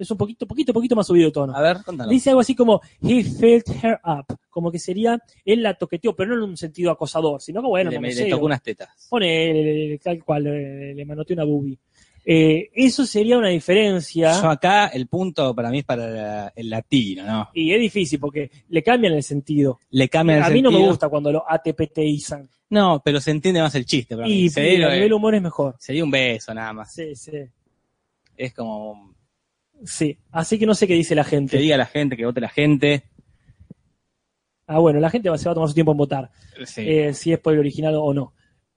Es 0.01 0.11
un 0.11 0.17
poquito, 0.17 0.47
poquito, 0.47 0.73
poquito 0.73 0.97
más 0.97 1.07
subido 1.07 1.27
de 1.27 1.33
tono. 1.33 1.55
A 1.55 1.61
ver, 1.61 1.79
contanos. 1.85 2.11
Dice 2.11 2.31
algo 2.31 2.41
así 2.41 2.55
como, 2.55 2.81
he 3.03 3.23
felt 3.23 3.69
her 3.83 4.01
up, 4.05 4.35
como 4.49 4.73
que 4.73 4.79
sería, 4.79 5.23
él 5.45 5.63
la 5.63 5.75
toqueteó, 5.75 6.17
pero 6.17 6.31
no 6.37 6.43
en 6.45 6.51
un 6.51 6.57
sentido 6.57 6.91
acosador, 6.91 7.43
sino 7.43 7.61
como, 7.61 7.71
bueno, 7.71 7.91
le, 7.91 8.01
me- 8.01 8.15
le 8.15 8.31
tocó 8.31 8.47
unas 8.47 8.63
tetas. 8.63 9.07
Pone, 9.11 9.99
tal 10.03 10.25
cual, 10.25 10.45
le, 10.45 10.95
le 10.95 11.05
manoteó 11.05 11.35
una 11.35 11.45
boobie. 11.45 11.79
Eh, 12.25 12.71
eso 12.75 13.05
sería 13.07 13.39
una 13.39 13.49
diferencia, 13.49 14.41
Yo 14.41 14.51
acá, 14.51 14.89
el 14.89 15.07
punto 15.07 15.55
para 15.55 15.71
mí 15.71 15.79
es 15.79 15.85
para 15.85 16.07
la- 16.09 16.53
el 16.55 16.69
latino, 16.71 17.25
¿no? 17.27 17.49
y 17.55 17.73
es 17.73 17.81
difícil 17.81 18.19
porque 18.21 18.51
le 18.69 18.83
cambian 18.83 19.13
el 19.15 19.23
sentido. 19.23 19.81
Le 19.91 20.09
cambian 20.09 20.39
el 20.39 20.45
A 20.45 20.51
mí 20.51 20.63
no 20.63 20.71
me 20.71 20.75
sentido. 20.77 20.91
gusta 20.91 21.09
cuando 21.09 21.33
lo 21.33 21.45
ATPTizan. 21.47 22.49
No, 22.71 23.01
pero 23.05 23.21
se 23.21 23.33
entiende 23.33 23.61
más 23.61 23.75
el 23.75 23.85
chiste. 23.85 24.15
Para 24.17 24.29
mí. 24.29 24.33
Y 24.33 24.49
Sería, 24.51 24.89
a 24.89 24.95
nivel 24.95 25.13
humor 25.13 25.35
es 25.35 25.43
mejor. 25.43 25.77
sería 25.79 26.05
un 26.05 26.11
beso 26.11 26.55
nada 26.55 26.73
más. 26.73 26.93
Sí, 26.95 27.15
sí. 27.17 27.33
Es 28.37 28.55
como 28.55 29.10
Sí. 29.85 30.19
Así 30.31 30.59
que 30.59 30.67
no 30.67 30.75
sé 30.75 30.87
qué 30.87 30.95
dice 30.95 31.15
la 31.15 31.25
que 31.25 31.31
gente. 31.31 31.59
diga 31.59 31.77
la 31.77 31.87
gente, 31.87 32.17
que 32.17 32.25
vote 32.27 32.41
la 32.41 32.49
gente. 32.49 33.05
Ah, 34.67 34.79
bueno, 34.79 35.01
la 35.01 35.11
gente 35.11 35.29
va- 35.29 35.39
se 35.39 35.47
va 35.47 35.53
a 35.53 35.55
tomar 35.55 35.69
su 35.69 35.75
tiempo 35.75 35.93
en 35.93 35.99
votar. 35.99 36.31
Sí. 36.65 36.83
eh, 36.87 37.15
si 37.15 37.33
es 37.33 37.39
por 37.41 37.53
el 37.55 37.59
original 37.61 37.95
o 37.97 38.13
no. 38.15 38.35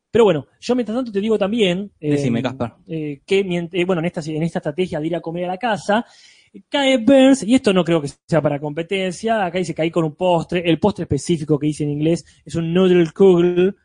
Pero 0.10 0.26
bueno, 0.26 0.48
yo 0.60 0.76
mientras 0.76 0.96
tanto 0.96 1.12
te 1.12 1.20
digo 1.20 1.38
también 1.39 1.92
eh, 2.00 2.12
Decime, 2.12 2.44
eh, 2.88 3.22
que 3.26 3.39
eh, 3.72 3.86
bueno, 3.86 4.00
en 4.00 4.06
esta, 4.06 4.22
en 4.22 4.44
esta 4.44 4.60
estrategia 4.60 5.00
de 5.00 5.08
ir 5.08 5.16
a 5.16 5.22
comer 5.22 5.46
a 5.46 5.48
la 5.48 5.58
casa, 5.58 6.06
cae 6.70 6.98
Burns, 6.98 7.42
y 7.44 7.56
esto 7.56 7.74
no 7.74 7.84
creo 7.84 8.00
que 8.00 8.10
sea 8.28 8.39
para 8.42 8.60
competencia, 8.60 9.44
acá 9.44 9.58
dice 9.58 9.74
caí 9.74 9.89
con 9.89 10.06
un 10.06 10.13
postre, 10.16 10.62
el 10.70 10.80
postre 10.80 11.04
específico 11.04 11.58
que 11.58 11.66
dice 11.68 11.84
en 11.84 11.89
inglés 11.89 12.24
es 12.46 12.54
un 12.54 12.72
noodle 12.72 13.12
kugel, 13.12 13.76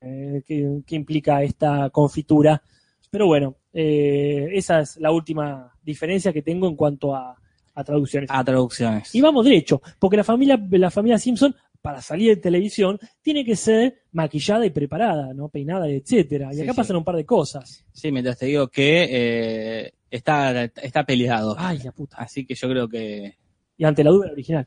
que, 0.00 0.80
que 0.86 0.96
implica 0.96 1.42
esta 1.42 1.90
confitura. 1.90 2.62
Pero 3.10 3.26
bueno, 3.26 3.56
eh, 3.72 4.48
esa 4.52 4.80
es 4.80 4.96
la 4.98 5.10
última 5.10 5.72
diferencia 5.82 6.32
que 6.32 6.42
tengo 6.42 6.68
en 6.68 6.76
cuanto 6.76 7.14
a, 7.14 7.36
a 7.74 7.84
traducciones. 7.84 8.30
A 8.32 8.42
traducciones. 8.44 9.14
Y 9.14 9.20
vamos 9.20 9.44
derecho, 9.44 9.80
porque 9.98 10.16
la 10.16 10.24
familia, 10.24 10.60
la 10.70 10.90
familia 10.90 11.18
Simpson, 11.18 11.54
para 11.80 12.02
salir 12.02 12.34
de 12.34 12.40
televisión, 12.42 12.98
tiene 13.22 13.44
que 13.44 13.54
ser 13.54 14.02
maquillada 14.12 14.66
y 14.66 14.70
preparada, 14.70 15.32
¿no? 15.32 15.48
Peinada, 15.48 15.88
etcétera. 15.88 16.50
Y 16.52 16.56
Sí, 16.56 16.62
acá 16.62 16.72
sí. 16.72 16.76
pasan 16.76 16.96
un 16.96 17.04
par 17.04 17.14
de 17.16 17.24
cosas. 17.24 17.84
Sí, 17.92 18.10
mientras 18.10 18.36
te 18.38 18.46
digo 18.46 18.66
que 18.68 19.06
eh, 19.08 19.92
está, 20.10 20.64
está 20.64 21.04
peleado. 21.04 21.54
Ay, 21.56 21.78
la 21.84 21.92
puta. 21.92 22.16
Así 22.16 22.44
que 22.44 22.54
yo 22.56 22.68
creo 22.68 22.88
que. 22.88 23.36
Y 23.76 23.84
ante 23.84 24.02
la 24.02 24.10
duda 24.10 24.26
el 24.26 24.32
original. 24.32 24.66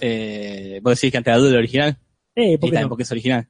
Eh, 0.00 0.80
¿Vos 0.82 0.96
decís 0.96 1.10
que 1.10 1.18
ante 1.18 1.30
la 1.30 1.38
duda 1.38 1.50
el 1.50 1.56
original? 1.56 1.96
Eh, 2.34 2.52
Y 2.52 2.58
¿por 2.58 2.68
qué 2.68 2.74
también 2.74 2.82
no? 2.82 2.88
porque 2.90 3.02
es 3.04 3.10
original. 3.12 3.48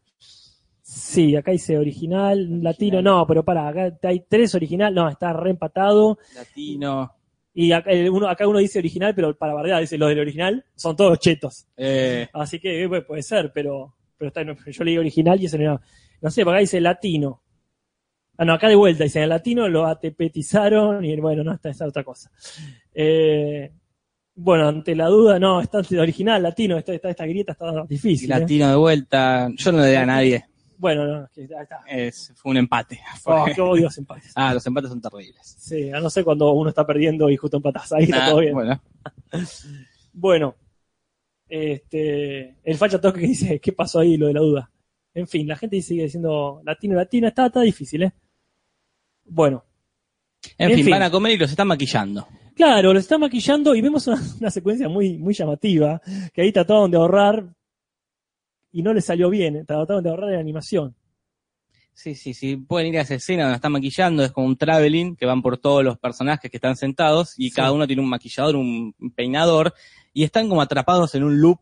Sí, 0.93 1.37
acá 1.37 1.53
dice 1.53 1.79
original, 1.79 2.65
latino, 2.65 3.01
no, 3.01 3.25
pero 3.25 3.45
para, 3.45 3.69
acá 3.69 3.97
hay 4.03 4.25
tres 4.29 4.57
original, 4.57 4.93
no, 4.93 5.09
está 5.09 5.33
reempatado. 5.33 6.19
Latino. 6.35 7.15
Y 7.55 7.71
acá 7.71 7.93
uno, 8.11 8.29
acá 8.29 8.49
uno 8.49 8.59
dice 8.59 8.81
original, 8.81 9.15
pero 9.15 9.37
para 9.39 9.55
verdad 9.55 9.79
dice 9.79 9.97
los 9.97 10.09
del 10.09 10.19
original 10.19 10.65
son 10.75 10.97
todos 10.97 11.21
chetos. 11.21 11.69
Eh, 11.77 12.27
Así 12.33 12.59
que 12.59 12.83
eh, 12.83 13.03
puede 13.03 13.23
ser, 13.23 13.53
pero, 13.55 13.95
pero 14.19 14.29
está, 14.29 14.43
yo 14.43 14.85
leí 14.85 14.99
original 14.99 15.41
y 15.41 15.47
ese 15.47 15.59
no 15.59 15.63
era. 15.63 15.81
No 16.23 16.29
sé, 16.29 16.43
acá 16.43 16.59
dice 16.59 16.81
latino. 16.81 17.41
Ah, 18.37 18.45
no, 18.45 18.55
acá 18.55 18.69
de 18.69 18.75
vuelta 18.75 19.05
dice 19.05 19.23
el 19.23 19.29
latino, 19.29 19.69
lo 19.69 19.87
atepetizaron 19.87 21.05
y 21.05 21.15
bueno, 21.21 21.45
no, 21.45 21.55
esta 21.55 21.71
es 21.71 21.81
otra 21.83 22.03
cosa. 22.03 22.33
Eh, 22.93 23.71
bueno, 24.35 24.67
ante 24.67 24.97
la 24.97 25.07
duda, 25.07 25.39
no, 25.39 25.61
está 25.61 25.83
original, 26.01 26.43
latino, 26.43 26.77
esta, 26.77 26.93
esta, 26.93 27.11
esta 27.11 27.27
grieta 27.27 27.53
está 27.53 27.85
difícil. 27.87 28.33
¿eh? 28.33 28.41
latino 28.41 28.71
de 28.71 28.77
vuelta. 28.77 29.49
Yo 29.55 29.71
no 29.71 29.83
le 29.83 29.97
a 29.97 30.05
nadie. 30.05 30.50
Bueno, 30.81 31.07
no, 31.07 31.25
es 31.25 31.31
que 31.33 31.43
ahí 31.43 31.63
está. 31.63 31.81
Es, 31.87 32.33
fue 32.37 32.53
un 32.53 32.57
empate. 32.57 32.99
Oh, 33.27 33.45
qué 33.55 33.61
odio 33.61 33.83
los 33.85 33.99
empates. 33.99 34.33
Ah, 34.35 34.55
los 34.55 34.67
empates 34.67 34.89
son 34.89 35.01
terribles. 35.03 35.57
Sí, 35.59 35.91
a 35.91 36.01
no 36.01 36.09
ser 36.09 36.25
cuando 36.25 36.51
uno 36.53 36.71
está 36.71 36.87
perdiendo 36.87 37.29
y 37.29 37.37
justo 37.37 37.59
empatás. 37.59 37.93
Ahí 37.93 38.05
está 38.05 38.31
todo 38.31 38.41
bien. 38.41 38.55
Bueno, 38.55 38.81
Bueno, 40.15 40.55
este, 41.49 42.57
el 42.65 42.77
facha 42.79 42.99
toque 42.99 43.21
que 43.21 43.27
dice, 43.27 43.61
¿qué 43.61 43.73
pasó 43.73 44.01
ahí? 44.01 44.17
Lo 44.17 44.29
de 44.29 44.33
la 44.33 44.41
duda. 44.41 44.71
En 45.13 45.29
fin, 45.29 45.47
la 45.47 45.57
gente 45.57 45.83
sigue 45.83 46.05
diciendo 46.05 46.63
latino, 46.65 46.95
latino, 46.97 47.29
está, 47.29 47.47
está 47.47 47.61
difícil, 47.61 48.05
¿eh? 48.05 48.13
Bueno, 49.27 49.63
en, 50.57 50.71
En 50.71 50.77
fin, 50.77 50.85
fin. 50.87 50.93
van 50.93 51.03
a 51.03 51.11
comer 51.11 51.33
y 51.33 51.37
los 51.37 51.51
están 51.51 51.69
maquillando. 51.69 52.27
claro, 52.57 52.93
lo 52.95 52.99
está 52.99 53.19
maquillando 53.19 53.75
y 53.75 53.83
vemos 53.83 54.07
una, 54.07 54.21
una 54.41 54.51
secuencia 54.51 54.89
muy, 54.89 55.19
muy 55.19 55.35
llamativa, 55.35 56.01
que 56.33 56.41
ahí 56.43 56.53
trataron 56.53 56.91
de 56.91 56.97
ahorrar 56.97 57.45
y 58.73 58.83
no 58.83 58.93
le 58.95 59.01
salió 59.01 59.31
bien, 59.31 59.65
trataron 59.67 60.03
de 60.03 60.11
ahorrar 60.11 60.33
en 60.35 60.41
animación. 60.41 60.95
Sí, 61.93 62.15
sí, 62.15 62.33
sí. 62.33 62.57
Pueden 62.57 62.89
ir 62.95 62.99
a 62.99 63.03
esa 63.03 63.17
escena 63.17 63.43
donde 63.43 63.57
están 63.57 63.73
maquillando. 63.73 64.25
Es 64.25 64.33
como 64.33 64.47
un 64.47 64.57
traveling 64.57 65.17
que 65.17 65.27
van 65.27 65.43
por 65.43 65.59
todos 65.59 65.85
los 65.85 65.99
personajes 65.99 66.51
que 66.51 66.57
están 66.57 66.77
sentados 66.77 67.35
y 67.39 67.51
Sí. 67.51 67.57
cada 67.57 67.73
uno 67.73 67.87
tiene 67.87 68.01
un 68.01 68.09
maquillador, 68.09 68.57
un 68.57 68.95
peinador 69.15 69.75
y 70.15 70.23
están 70.25 70.49
como 70.49 70.63
atrapados 70.63 71.15
en 71.15 71.25
un 71.25 71.41
loop 71.41 71.59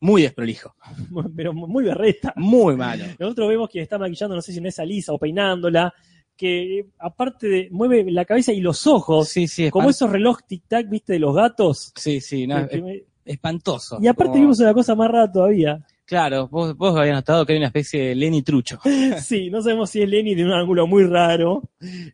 muy 0.00 0.22
desprolijo. 0.22 0.74
Pero 1.36 1.54
muy 1.54 1.84
berreta. 1.84 2.34
Muy 2.36 2.76
malo. 2.76 3.04
Nosotros 3.18 3.48
vemos 3.48 3.70
que 3.70 3.80
está 3.80 3.96
maquillando, 3.96 4.34
no 4.36 4.42
sé 4.42 4.52
si 4.52 4.60
no 4.60 4.68
es 4.68 4.78
a 4.78 4.84
Lisa 4.84 5.12
o 5.14 5.18
peinándola, 5.18 5.94
que 6.36 6.80
eh, 6.80 6.86
aparte 6.98 7.46
de, 7.48 7.68
mueve 7.70 8.04
la 8.10 8.24
cabeza 8.26 8.52
y 8.52 8.60
los 8.60 8.86
ojos, 8.86 9.28
Sí, 9.28 9.46
sí, 9.48 9.70
como 9.70 9.86
espan- 9.88 9.90
esos 9.90 10.10
reloj 10.10 10.40
tic-tac, 10.46 10.90
viste, 10.90 11.14
de 11.14 11.20
los 11.20 11.34
gatos. 11.34 11.92
Sí, 11.96 12.20
sí, 12.20 12.46
no, 12.46 12.68
Que- 12.68 12.76
es- 12.76 12.82
que- 12.82 13.06
espantoso. 13.24 13.98
y 14.00 14.06
aparte 14.06 14.32
Como- 14.32 14.40
vimos 14.42 14.60
una 14.60 14.74
cosa 14.74 14.94
más 14.94 15.10
rara 15.10 15.30
todavía. 15.32 15.80
Claro, 16.06 16.48
vos, 16.48 16.76
vos 16.76 16.94
habías 16.98 17.14
notado 17.14 17.46
que 17.46 17.54
hay 17.54 17.58
una 17.58 17.68
especie 17.68 18.08
de 18.08 18.14
Lenny 18.14 18.42
Trucho. 18.42 18.78
Sí, 19.22 19.48
no 19.48 19.62
sabemos 19.62 19.88
si 19.88 20.02
es 20.02 20.08
Lenny 20.08 20.34
de 20.34 20.44
un 20.44 20.52
ángulo 20.52 20.86
muy 20.86 21.04
raro 21.04 21.62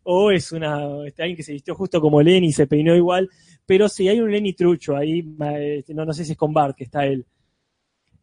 o 0.04 0.30
es 0.30 0.52
una 0.52 1.04
este, 1.06 1.22
alguien 1.22 1.36
que 1.36 1.42
se 1.42 1.52
vistió 1.52 1.74
justo 1.74 2.00
como 2.00 2.22
Lenny 2.22 2.46
y 2.46 2.52
se 2.52 2.68
peinó 2.68 2.94
igual, 2.94 3.28
pero 3.66 3.88
sí 3.88 4.08
hay 4.08 4.20
un 4.20 4.30
Lenny 4.30 4.52
trucho 4.52 4.96
ahí, 4.96 5.24
este, 5.76 5.92
no, 5.92 6.04
no 6.04 6.12
sé 6.12 6.24
si 6.24 6.32
es 6.32 6.38
con 6.38 6.52
Bart 6.52 6.76
que 6.76 6.84
está 6.84 7.04
él. 7.04 7.26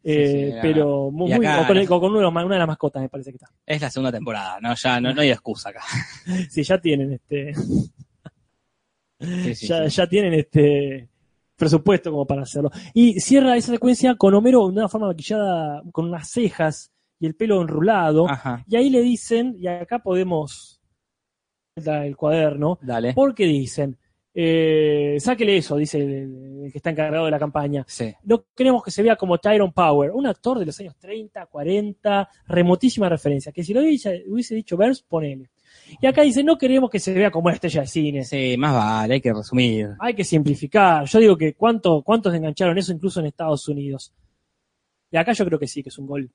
Eh, 0.02 0.52
sí, 0.54 0.58
pero 0.62 1.10
muy, 1.10 1.30
acá- 1.32 1.60
o 1.60 1.66
con, 1.66 1.76
el- 1.76 1.86
con 1.86 2.02
uno 2.04 2.16
de 2.16 2.22
los 2.22 2.32
ma- 2.32 2.44
una 2.46 2.54
de 2.54 2.60
las 2.60 2.68
mascotas 2.68 3.02
me 3.02 3.10
parece 3.10 3.30
que 3.32 3.36
está. 3.36 3.50
Es 3.66 3.82
la 3.82 3.90
segunda 3.90 4.12
temporada, 4.12 4.58
¿no? 4.62 4.74
Ya 4.74 4.98
no, 5.02 5.12
no 5.12 5.20
hay 5.20 5.30
excusa 5.32 5.68
acá. 5.68 5.82
Sí, 6.50 6.62
ya 6.62 6.80
tienen 6.80 7.12
este, 7.12 7.52
Sí, 9.52 9.66
ya, 9.66 9.86
ya 9.86 10.06
tienen 10.06 10.32
este 10.34 11.08
presupuesto 11.58 12.10
como 12.10 12.26
para 12.26 12.42
hacerlo. 12.42 12.70
Y 12.94 13.20
cierra 13.20 13.56
esa 13.56 13.72
secuencia 13.72 14.14
con 14.14 14.32
Homero 14.32 14.68
de 14.68 14.78
una 14.78 14.88
forma 14.88 15.08
maquillada, 15.08 15.82
con 15.92 16.06
unas 16.06 16.30
cejas 16.30 16.90
y 17.20 17.26
el 17.26 17.34
pelo 17.34 17.60
enrulado. 17.60 18.28
Ajá, 18.30 18.64
Y 18.66 18.76
ahí 18.76 18.88
le 18.88 19.02
dicen, 19.02 19.56
y 19.58 19.66
acá 19.66 19.98
podemos 19.98 20.80
el 21.76 22.16
cuaderno, 22.16 22.78
dale. 22.82 23.12
porque 23.14 23.44
dicen, 23.44 23.96
eh, 24.34 25.16
sáquele 25.20 25.56
eso, 25.58 25.76
dice 25.76 25.98
el, 25.98 26.64
el 26.64 26.72
que 26.72 26.78
está 26.78 26.90
encargado 26.90 27.24
de 27.24 27.30
la 27.30 27.38
campaña. 27.38 27.84
Sí. 27.88 28.14
No 28.24 28.44
queremos 28.54 28.82
que 28.82 28.90
se 28.90 29.02
vea 29.02 29.16
como 29.16 29.38
Tyrone 29.38 29.72
Power, 29.72 30.10
un 30.12 30.26
actor 30.26 30.58
de 30.58 30.66
los 30.66 30.78
años 30.80 30.96
30, 30.96 31.46
40, 31.46 32.28
remotísima 32.46 33.08
referencia, 33.08 33.52
que 33.52 33.64
si 33.64 33.74
lo 33.74 33.80
hubiese, 33.80 34.24
hubiese 34.28 34.54
dicho 34.54 34.76
Burns, 34.76 35.02
ponele. 35.02 35.50
Y 36.00 36.06
acá 36.06 36.22
dice, 36.22 36.42
no 36.44 36.56
queremos 36.58 36.90
que 36.90 36.98
se 37.00 37.12
vea 37.14 37.30
como 37.30 37.46
una 37.46 37.54
estrella 37.54 37.80
de 37.82 37.86
cine. 37.86 38.24
Sí, 38.24 38.56
más 38.58 38.74
vale, 38.74 39.14
hay 39.14 39.20
que 39.20 39.32
resumir. 39.32 39.88
Hay 40.00 40.14
que 40.14 40.24
simplificar. 40.24 41.04
Yo 41.06 41.18
digo 41.18 41.36
que 41.36 41.54
cuánto, 41.54 42.02
cuántos 42.02 42.34
engancharon 42.34 42.76
eso 42.78 42.92
incluso 42.92 43.20
en 43.20 43.26
Estados 43.26 43.66
Unidos. 43.68 44.12
Y 45.10 45.16
acá 45.16 45.32
yo 45.32 45.44
creo 45.46 45.58
que 45.58 45.66
sí, 45.66 45.82
que 45.82 45.88
es 45.88 45.98
un 45.98 46.06
gol 46.06 46.30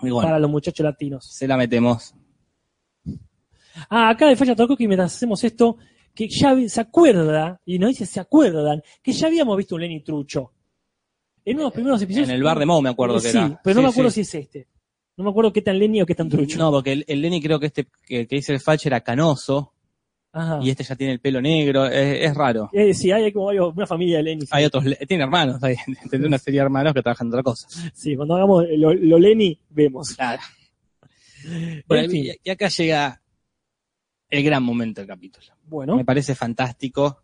bueno, 0.00 0.20
para 0.20 0.38
los 0.38 0.50
muchachos 0.50 0.84
latinos. 0.84 1.26
se 1.32 1.46
la 1.46 1.56
metemos. 1.56 2.14
Ah, 3.90 4.08
acá 4.10 4.26
de 4.28 4.36
Falla 4.36 4.54
que 4.56 4.88
mientras 4.88 5.14
hacemos 5.14 5.42
esto, 5.44 5.76
que 6.14 6.28
ya 6.28 6.56
se 6.68 6.80
acuerda, 6.80 7.60
y 7.64 7.78
nos 7.78 7.90
dice, 7.90 8.06
se 8.06 8.20
acuerdan, 8.20 8.82
que 9.02 9.12
ya 9.12 9.26
habíamos 9.26 9.56
visto 9.56 9.74
un 9.74 9.82
Lenny 9.82 10.02
Trucho. 10.02 10.52
En 11.44 11.54
uno 11.56 11.62
de 11.62 11.66
los 11.66 11.72
primeros 11.74 12.02
episodios. 12.02 12.28
En 12.28 12.34
el 12.34 12.42
bar 12.42 12.58
de 12.58 12.66
Moe 12.66 12.82
me 12.82 12.88
acuerdo 12.88 13.18
Eh, 13.18 13.22
que 13.22 13.30
sí, 13.30 13.38
era. 13.38 13.60
pero 13.62 13.74
no 13.76 13.80
Sí, 13.82 13.84
me 13.86 13.90
acuerdo 13.90 14.10
sí. 14.10 14.24
si 14.24 14.38
es 14.38 14.44
este. 14.46 14.68
No 15.16 15.24
me 15.24 15.30
acuerdo 15.30 15.52
qué 15.52 15.62
tan 15.62 15.78
Lenny 15.78 16.02
o 16.02 16.06
qué 16.06 16.14
tan 16.14 16.28
Trucho. 16.28 16.58
No, 16.58 16.70
porque 16.70 16.92
el, 16.92 17.04
el 17.08 17.22
Lenny 17.22 17.40
creo 17.40 17.58
que 17.58 17.66
este 17.66 17.86
que, 18.06 18.26
que 18.26 18.36
dice 18.36 18.52
el 18.52 18.60
Fach 18.60 18.84
era 18.86 19.00
canoso 19.00 19.72
Ajá. 20.32 20.58
y 20.62 20.68
este 20.70 20.84
ya 20.84 20.94
tiene 20.94 21.14
el 21.14 21.20
pelo 21.20 21.40
negro. 21.40 21.86
Es, 21.86 22.28
es 22.30 22.34
raro. 22.34 22.68
Eh, 22.72 22.92
sí, 22.92 23.10
hay 23.10 23.32
como 23.32 23.46
varios- 23.46 23.74
una 23.74 23.86
familia 23.86 24.18
de 24.18 24.22
Lenny. 24.24 24.42
sí. 24.42 24.48
Hay 24.50 24.64
otros, 24.66 24.84
tiene 25.08 25.24
hermanos, 25.24 25.62
hay, 25.62 25.76
tiene 26.10 26.26
una 26.26 26.38
serie 26.38 26.60
de 26.60 26.64
hermanos 26.64 26.92
que 26.92 27.02
trabajan 27.02 27.28
en 27.28 27.32
otra 27.32 27.42
cosa. 27.42 27.66
Sí, 27.94 28.14
cuando 28.14 28.34
hagamos 28.36 28.64
lo, 28.76 28.92
lo 28.92 29.18
Lenny, 29.18 29.58
vemos. 29.70 30.10
Claro. 30.14 30.42
Bueno, 31.86 32.04
En 32.04 32.10
fin. 32.10 32.26
y, 32.44 32.50
acá 32.50 32.68
llega 32.68 33.20
el 34.28 34.42
gran 34.42 34.62
momento 34.62 35.00
del 35.00 35.08
capítulo. 35.08 35.46
Bueno, 35.64 35.96
Me 35.96 36.04
parece 36.04 36.34
fantástico. 36.34 37.22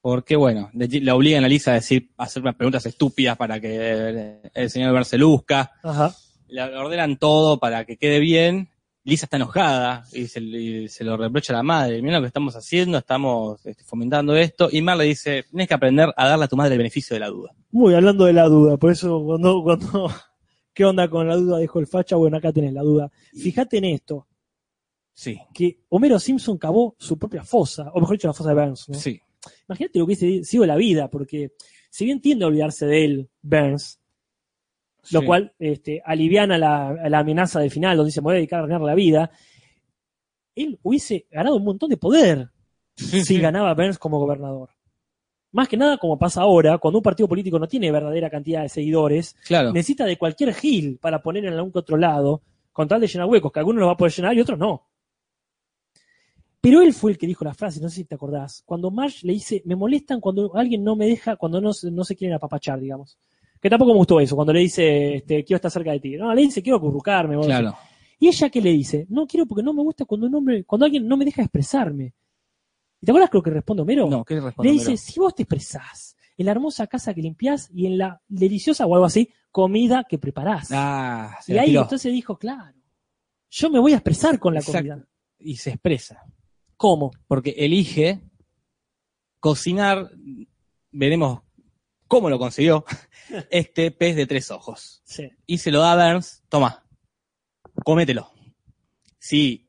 Porque, 0.00 0.36
bueno, 0.36 0.70
le, 0.74 0.86
le 0.86 1.10
obligan 1.10 1.42
a 1.44 1.48
Lisa 1.48 1.72
a 1.72 1.74
decir, 1.74 2.10
a 2.16 2.24
hacer 2.24 2.40
unas 2.42 2.54
preguntas 2.54 2.86
estúpidas 2.86 3.36
para 3.36 3.58
que 3.58 4.40
el 4.54 4.70
señor 4.70 4.92
Ver 4.94 5.04
se 5.04 5.18
luzca. 5.18 5.72
ajá. 5.82 6.14
Le 6.48 6.62
ordenan 6.62 7.16
todo 7.16 7.58
para 7.58 7.84
que 7.84 7.96
quede 7.96 8.20
bien. 8.20 8.68
Lisa 9.04 9.26
está 9.26 9.36
enojada 9.36 10.04
y 10.12 10.26
se, 10.26 10.40
y 10.40 10.88
se 10.88 11.04
lo 11.04 11.16
reprocha 11.16 11.52
a 11.52 11.56
la 11.56 11.62
madre. 11.62 12.02
Mira 12.02 12.16
lo 12.16 12.22
que 12.22 12.28
estamos 12.28 12.56
haciendo, 12.56 12.98
estamos 12.98 13.64
este, 13.64 13.84
fomentando 13.84 14.34
esto. 14.34 14.68
Y 14.70 14.82
Mar 14.82 14.96
le 14.96 15.04
dice, 15.04 15.44
tienes 15.48 15.68
que 15.68 15.74
aprender 15.74 16.12
a 16.16 16.28
darle 16.28 16.46
a 16.46 16.48
tu 16.48 16.56
madre 16.56 16.72
el 16.74 16.78
beneficio 16.78 17.14
de 17.14 17.20
la 17.20 17.28
duda. 17.28 17.52
Muy 17.70 17.94
hablando 17.94 18.24
de 18.24 18.32
la 18.32 18.48
duda, 18.48 18.76
por 18.76 18.90
eso 18.90 19.22
cuando, 19.24 19.62
cuando 19.62 20.10
¿qué 20.74 20.84
onda 20.84 21.08
con 21.08 21.28
la 21.28 21.36
duda? 21.36 21.58
Dijo 21.58 21.78
el 21.78 21.86
facha, 21.86 22.16
bueno, 22.16 22.36
acá 22.38 22.52
tenés 22.52 22.72
la 22.72 22.82
duda. 22.82 23.12
Fíjate 23.32 23.78
en 23.78 23.84
esto, 23.84 24.26
Sí, 25.16 25.40
que 25.54 25.78
Homero 25.88 26.18
Simpson 26.18 26.58
cavó 26.58 26.94
su 26.98 27.18
propia 27.18 27.42
fosa, 27.42 27.90
o 27.94 28.00
mejor 28.00 28.16
dicho, 28.16 28.28
la 28.28 28.34
fosa 28.34 28.50
de 28.50 28.54
Burns, 28.54 28.88
¿no? 28.90 28.94
sí. 28.94 29.18
Imagínate 29.66 29.98
lo 29.98 30.06
que 30.06 30.12
hubiese 30.12 30.44
sido 30.44 30.66
la 30.66 30.76
vida, 30.76 31.08
porque 31.08 31.52
si 31.88 32.04
bien 32.04 32.20
tiende 32.20 32.44
a 32.44 32.48
olvidarse 32.48 32.84
de 32.84 33.04
él, 33.04 33.30
Burns, 33.40 33.98
lo 35.10 35.20
Sí. 35.20 35.26
cual 35.26 35.52
este, 35.58 36.02
aliviana 36.04 36.58
la, 36.58 36.92
la 37.08 37.18
amenaza 37.18 37.60
del 37.60 37.70
final, 37.70 37.96
donde 37.96 38.08
dice, 38.08 38.20
me 38.20 38.24
voy 38.26 38.32
a 38.32 38.36
dedicar 38.36 38.60
a 38.60 38.66
ganar 38.66 38.80
la 38.82 38.94
vida, 38.94 39.30
él 40.54 40.78
hubiese 40.82 41.26
ganado 41.30 41.56
un 41.56 41.64
montón 41.64 41.88
de 41.90 41.96
poder 41.96 42.50
Sí, 42.96 43.20
si 43.20 43.24
sí. 43.36 43.40
ganaba 43.40 43.74
Burns 43.74 43.98
como 43.98 44.18
gobernador. 44.18 44.70
Más 45.52 45.68
que 45.68 45.76
nada, 45.76 45.96
como 45.98 46.18
pasa 46.18 46.42
ahora, 46.42 46.78
cuando 46.78 46.98
un 46.98 47.02
partido 47.02 47.28
político 47.28 47.58
no 47.58 47.68
tiene 47.68 47.90
verdadera 47.92 48.28
cantidad 48.30 48.62
de 48.62 48.68
seguidores, 48.68 49.34
Claro. 49.46 49.72
necesita 49.72 50.04
de 50.04 50.16
cualquier 50.18 50.52
gil 50.54 50.98
para 50.98 51.22
poner 51.22 51.44
en 51.44 51.52
algún 51.54 51.72
que 51.72 51.78
otro 51.78 51.96
lado, 51.96 52.42
con 52.72 52.88
tal 52.88 53.00
de 53.00 53.06
llenar 53.06 53.28
huecos, 53.28 53.52
que 53.52 53.58
algunos 53.60 53.80
los 53.80 53.88
va 53.88 53.92
a 53.92 53.96
poder 53.96 54.12
llenar 54.12 54.34
y 54.36 54.40
otros 54.40 54.58
no. 54.58 54.86
Pero 56.60 56.82
él 56.82 56.92
fue 56.92 57.12
el 57.12 57.18
que 57.18 57.26
dijo 57.26 57.44
la 57.44 57.54
frase, 57.54 57.80
no 57.80 57.88
sé 57.88 57.96
si 57.96 58.04
te 58.04 58.16
acordás, 58.16 58.62
cuando 58.66 58.90
Marge 58.90 59.26
le 59.26 59.34
dice, 59.34 59.62
me 59.66 59.76
molestan 59.76 60.20
cuando 60.20 60.54
alguien 60.56 60.82
no 60.82 60.96
me 60.96 61.06
deja, 61.06 61.36
cuando 61.36 61.60
no, 61.60 61.70
no 61.92 62.04
se 62.04 62.16
quieren 62.16 62.34
apapachar, 62.34 62.80
digamos. 62.80 63.16
Que 63.66 63.70
tampoco 63.70 63.90
me 63.94 63.98
gustó 63.98 64.20
eso, 64.20 64.36
cuando 64.36 64.52
le 64.52 64.60
dice, 64.60 65.16
este, 65.16 65.42
quiero 65.42 65.56
estar 65.56 65.72
cerca 65.72 65.90
de 65.90 65.98
ti. 65.98 66.16
No, 66.16 66.32
le 66.32 66.42
dice, 66.42 66.62
quiero 66.62 66.76
acurrucarme. 66.76 67.36
Claro. 67.40 67.76
¿Y 68.16 68.28
ella 68.28 68.48
qué 68.48 68.60
le 68.62 68.70
dice? 68.70 69.06
No 69.08 69.26
quiero 69.26 69.44
porque 69.44 69.64
no 69.64 69.72
me 69.72 69.82
gusta 69.82 70.04
cuando 70.04 70.28
un 70.28 70.34
hombre, 70.36 70.62
cuando 70.62 70.84
alguien 70.86 71.08
no 71.08 71.16
me 71.16 71.24
deja 71.24 71.42
expresarme. 71.42 72.14
¿Y 73.00 73.06
te 73.06 73.10
acuerdas 73.10 73.28
lo 73.32 73.42
que 73.42 73.50
responde 73.50 73.82
Homero? 73.82 74.08
No, 74.08 74.24
¿qué 74.24 74.34
le 74.34 74.42
responde? 74.42 74.68
Le 74.68 74.72
dice, 74.74 74.86
Homero? 74.90 74.98
si 74.98 75.18
vos 75.18 75.34
te 75.34 75.42
expresás 75.42 76.16
en 76.36 76.46
la 76.46 76.52
hermosa 76.52 76.86
casa 76.86 77.12
que 77.12 77.20
limpiás 77.22 77.68
y 77.74 77.86
en 77.86 77.98
la 77.98 78.22
deliciosa 78.28 78.86
o 78.86 78.94
algo 78.94 79.06
así, 79.06 79.30
comida 79.50 80.04
que 80.08 80.18
preparás. 80.18 80.68
Ah, 80.70 81.36
se 81.42 81.50
y 81.50 81.56
la 81.56 81.62
ahí 81.62 81.70
tiró. 81.70 81.82
entonces 81.82 82.12
dijo, 82.12 82.38
claro, 82.38 82.72
yo 83.50 83.68
me 83.68 83.80
voy 83.80 83.94
a 83.94 83.96
expresar 83.96 84.38
con 84.38 84.54
la 84.54 84.60
Exacto. 84.60 84.78
comida. 84.78 85.08
Y 85.40 85.56
se 85.56 85.70
expresa. 85.70 86.22
¿Cómo? 86.76 87.10
Porque 87.26 87.50
elige 87.58 88.20
cocinar, 89.40 90.08
veremos 90.92 91.40
cómo 92.06 92.30
lo 92.30 92.38
consiguió, 92.38 92.84
este 93.50 93.90
pez 93.90 94.16
de 94.16 94.26
tres 94.26 94.50
ojos. 94.50 95.02
Sí. 95.04 95.28
Y 95.46 95.58
se 95.58 95.70
lo 95.70 95.80
da 95.80 95.92
a 95.92 96.12
Burns, 96.12 96.42
toma, 96.48 96.84
cómetelo. 97.84 98.30
Si 99.18 99.68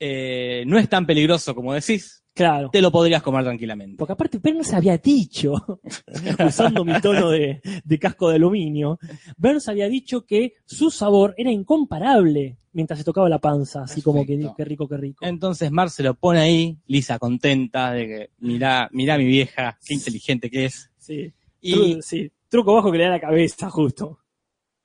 eh, 0.00 0.64
no 0.66 0.78
es 0.78 0.88
tan 0.88 1.06
peligroso 1.06 1.54
como 1.54 1.72
decís, 1.74 2.22
Claro. 2.34 2.68
te 2.72 2.82
lo 2.82 2.90
podrías 2.90 3.22
comer 3.22 3.44
tranquilamente. 3.44 3.96
Porque 3.96 4.12
aparte 4.12 4.38
Burns 4.38 4.72
había 4.74 4.98
dicho, 4.98 5.54
usando 6.46 6.84
mi 6.84 7.00
tono 7.00 7.30
de, 7.30 7.60
de 7.84 7.98
casco 7.98 8.28
de 8.28 8.36
aluminio, 8.36 8.98
Burns 9.36 9.68
había 9.68 9.88
dicho 9.88 10.26
que 10.26 10.54
su 10.64 10.90
sabor 10.90 11.34
era 11.36 11.52
incomparable 11.52 12.58
mientras 12.72 12.98
se 12.98 13.04
tocaba 13.04 13.28
la 13.28 13.38
panza, 13.38 13.82
así 13.84 14.02
como 14.02 14.26
que 14.26 14.36
qué 14.56 14.64
rico, 14.64 14.88
qué 14.88 14.96
rico. 14.96 15.24
Entonces 15.24 15.70
Mar 15.70 15.90
se 15.90 16.02
lo 16.02 16.14
pone 16.14 16.40
ahí, 16.40 16.76
Lisa 16.86 17.20
contenta 17.20 17.92
de 17.92 18.06
que 18.06 18.30
mirá, 18.38 18.88
mirá 18.92 19.16
mi 19.16 19.26
vieja, 19.26 19.78
qué 19.86 19.94
inteligente 19.94 20.50
que 20.50 20.64
es. 20.66 20.90
Sí. 20.98 21.32
Y 21.60 21.98
sí. 22.02 22.32
Truco 22.54 22.72
bajo 22.72 22.92
que 22.92 22.98
le 22.98 23.04
da 23.06 23.10
la 23.10 23.20
cabeza, 23.20 23.68
justo. 23.68 24.20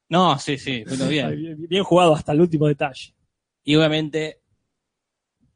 no, 0.09 0.39
sí, 0.39 0.57
sí. 0.57 0.83
Bien, 1.07 1.67
bien 1.69 1.83
jugado 1.83 2.15
hasta 2.15 2.31
el 2.31 2.41
último 2.41 2.65
detalle. 2.65 3.13
Y 3.63 3.75
obviamente 3.75 4.39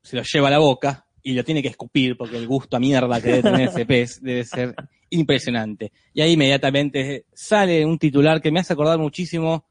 se 0.03 0.17
lo 0.17 0.21
lleva 0.21 0.49
a 0.49 0.51
la 0.51 0.59
boca 0.59 1.07
y 1.23 1.33
lo 1.33 1.43
tiene 1.43 1.63
que 1.63 1.69
escupir 1.69 2.15
porque 2.15 2.37
el 2.37 2.45
gusto 2.45 2.77
a 2.77 2.79
mierda 2.79 3.19
que 3.19 3.29
debe 3.29 3.41
tener 3.41 3.67
ese 3.69 3.87
pez 3.87 4.21
debe 4.21 4.43
ser 4.43 4.75
impresionante. 5.09 5.91
Y 6.13 6.21
ahí 6.21 6.33
inmediatamente 6.33 7.25
sale 7.33 7.83
un 7.83 7.97
titular 7.97 8.39
que 8.39 8.51
me 8.51 8.59
hace 8.59 8.73
acordar 8.73 8.99
muchísimo 8.99 9.65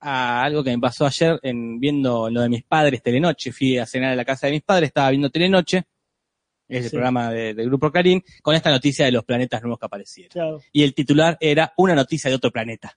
a 0.00 0.42
algo 0.42 0.62
que 0.62 0.72
me 0.72 0.80
pasó 0.80 1.06
ayer 1.06 1.40
en 1.42 1.80
viendo 1.80 2.28
lo 2.28 2.42
de 2.42 2.50
mis 2.50 2.64
padres 2.64 3.02
Telenoche. 3.02 3.52
Fui 3.52 3.78
a 3.78 3.86
cenar 3.86 4.12
a 4.12 4.16
la 4.16 4.26
casa 4.26 4.48
de 4.48 4.52
mis 4.52 4.62
padres, 4.62 4.88
estaba 4.88 5.08
viendo 5.08 5.30
Telenoche, 5.30 5.82
es 6.70 6.84
el 6.84 6.90
Sí. 6.90 6.96
programa 6.96 7.30
de- 7.30 7.54
del 7.54 7.66
grupo 7.66 7.90
Clarín, 7.90 8.22
con 8.42 8.54
esta 8.54 8.70
noticia 8.70 9.04
de 9.04 9.12
los 9.12 9.24
planetas 9.24 9.60
nuevos 9.62 9.78
que 9.78 9.86
aparecieron. 9.86 10.30
Claro. 10.30 10.60
Y 10.72 10.82
el 10.82 10.94
titular 10.94 11.36
era 11.40 11.72
una 11.76 11.94
noticia 11.94 12.30
de 12.30 12.36
otro 12.36 12.50
planeta. 12.50 12.96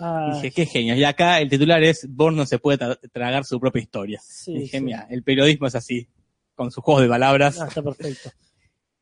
Ah, 0.00 0.30
Dije, 0.34 0.52
qué 0.52 0.66
genio. 0.66 0.94
Y 0.94 1.02
acá 1.02 1.40
el 1.40 1.48
titular 1.48 1.82
es 1.82 2.06
Born 2.08 2.36
no 2.36 2.46
se 2.46 2.58
puede 2.60 2.78
tra- 2.78 2.98
tragar 3.12 3.44
su 3.44 3.58
propia 3.58 3.82
historia. 3.82 4.20
sí, 4.22 4.54
Dije, 4.54 4.78
sí. 4.78 4.84
mira, 4.84 5.06
el 5.10 5.24
periodismo 5.24 5.66
es 5.66 5.74
así, 5.74 6.08
con 6.54 6.70
sus 6.70 6.84
juegos 6.84 7.02
de 7.02 7.08
palabras. 7.08 7.60
Ah, 7.60 7.66
está 7.66 7.82
perfecto. 7.82 8.30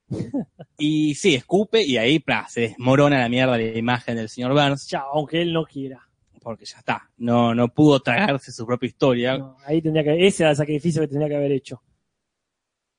Y 0.78 1.14
sí, 1.14 1.34
escupe 1.34 1.82
y 1.82 1.96
ahí 1.96 2.22
se 2.48 2.60
desmorona 2.62 3.18
la 3.18 3.28
mierda 3.28 3.56
la 3.58 3.62
imagen 3.64 4.16
del 4.16 4.28
señor 4.28 4.52
Burns, 4.52 4.88
Ya, 4.88 5.00
aunque 5.12 5.42
él 5.42 5.52
no 5.52 5.64
quiera. 5.64 6.00
porque 6.42 6.64
ya 6.64 6.78
está. 6.78 7.10
No, 7.16 7.54
no 7.56 7.68
pudo 7.74 7.98
tragarse 8.00 8.52
su 8.52 8.64
propia 8.64 8.86
historia. 8.86 9.36
No, 9.38 9.56
ahí 9.66 9.82
tendría 9.82 10.04
que, 10.04 10.26
ese 10.28 10.44
era 10.44 10.50
el 10.50 10.56
sacrificio 10.56 11.02
que 11.02 11.08
tendría 11.08 11.28
que 11.28 11.34
haber 11.36 11.50
hecho. 11.52 11.82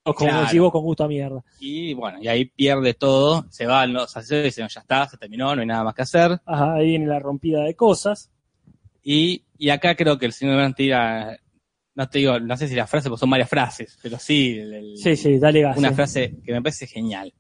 O 0.10 0.14
como 0.14 0.30
Claro. 0.30 0.46
decís 0.46 0.60
vos, 0.62 0.72
con 0.72 0.84
gusto 0.84 1.04
a 1.04 1.08
mierda. 1.08 1.44
Y 1.60 1.94
bueno, 1.94 2.20
y 2.22 2.28
ahí 2.30 2.46
pierde 2.46 2.94
todo, 2.94 3.46
se 3.50 3.66
van 3.66 3.92
los 3.94 4.16
asesores 4.16 4.44
y 4.44 4.46
dicen, 4.48 4.64
"No, 4.64 4.70
ya 4.70 4.80
está, 4.82 5.08
se 5.10 5.18
terminó, 5.18 5.54
no 5.54 5.62
hay 5.62 5.68
nada 5.68 5.84
más 5.84 5.94
que 5.94 6.02
hacer. 6.04 6.40
Ajá, 6.46 6.76
ahí 6.76 6.88
viene 6.88 7.08
la 7.08 7.20
rompida 7.20 7.64
de 7.64 7.76
cosas. 7.76 8.32
Y, 9.04 9.44
y 9.58 9.70
acá 9.70 9.96
creo 9.96 10.18
que 10.18 10.26
el 10.26 10.34
señor 10.34 10.56
Burns 10.62 10.76
tira, 10.76 11.38
no 11.96 12.08
te 12.10 12.20
digo, 12.20 12.40
no 12.40 12.56
sé 12.56 12.68
si 12.68 12.76
la 12.76 12.88
frase, 12.88 13.10
porque 13.10 13.20
son 13.20 13.30
varias 13.30 13.50
frases, 13.50 13.98
pero 14.02 14.18
sí, 14.18 14.58
el- 14.60 14.74
el- 14.74 14.98
Sí, 14.98 15.16
sí, 15.18 15.38
dale 15.40 15.62
gas. 15.62 15.78
una 15.78 15.90
sí. 15.90 15.96
frase 15.96 16.36
que 16.46 16.52
me 16.54 16.62
parece 16.62 16.88
genial. 16.88 17.34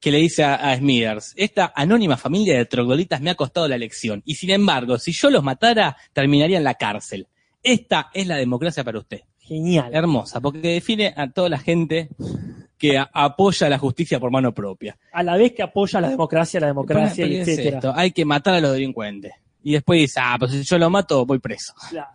Que 0.00 0.10
le 0.10 0.18
dice 0.18 0.44
a, 0.44 0.54
a 0.54 0.76
Smithers, 0.76 1.32
esta 1.36 1.72
anónima 1.74 2.16
familia 2.16 2.56
de 2.58 2.66
trogloditas 2.66 3.20
me 3.20 3.30
ha 3.30 3.34
costado 3.34 3.66
la 3.66 3.74
elección, 3.76 4.22
y 4.24 4.34
sin 4.36 4.50
embargo, 4.50 4.98
si 4.98 5.12
yo 5.12 5.30
los 5.30 5.42
matara, 5.42 5.96
terminaría 6.12 6.58
en 6.58 6.64
la 6.64 6.74
cárcel. 6.74 7.26
Esta 7.62 8.10
es 8.14 8.26
la 8.26 8.36
democracia 8.36 8.84
para 8.84 8.98
usted. 8.98 9.22
Genial. 9.46 9.94
Hermosa, 9.94 10.40
porque 10.40 10.68
define 10.74 11.14
a 11.16 11.30
toda 11.30 11.48
la 11.48 11.58
gente 11.58 12.08
que 12.78 12.98
a- 12.98 13.08
apoya 13.12 13.68
la 13.68 13.78
justicia 13.78 14.18
por 14.20 14.30
mano 14.30 14.52
propia. 14.52 14.98
A 15.12 15.22
la 15.22 15.36
vez 15.36 15.52
que 15.52 15.62
apoya 15.62 16.00
la 16.00 16.10
democracia, 16.10 16.60
la 16.60 16.66
democracia, 16.66 17.24
Pero 17.26 17.42
es 17.42 17.48
etcétera. 17.48 17.92
hay 17.96 18.10
que 18.10 18.24
matar 18.24 18.54
a 18.54 18.60
los 18.60 18.72
delincuentes. 18.72 19.32
Y 19.62 19.72
después 19.72 20.00
dice, 20.00 20.20
ah, 20.22 20.36
pues 20.38 20.52
si 20.52 20.62
yo 20.62 20.78
lo 20.78 20.90
mato, 20.90 21.24
voy 21.24 21.38
preso. 21.38 21.72
Claro. 21.90 22.08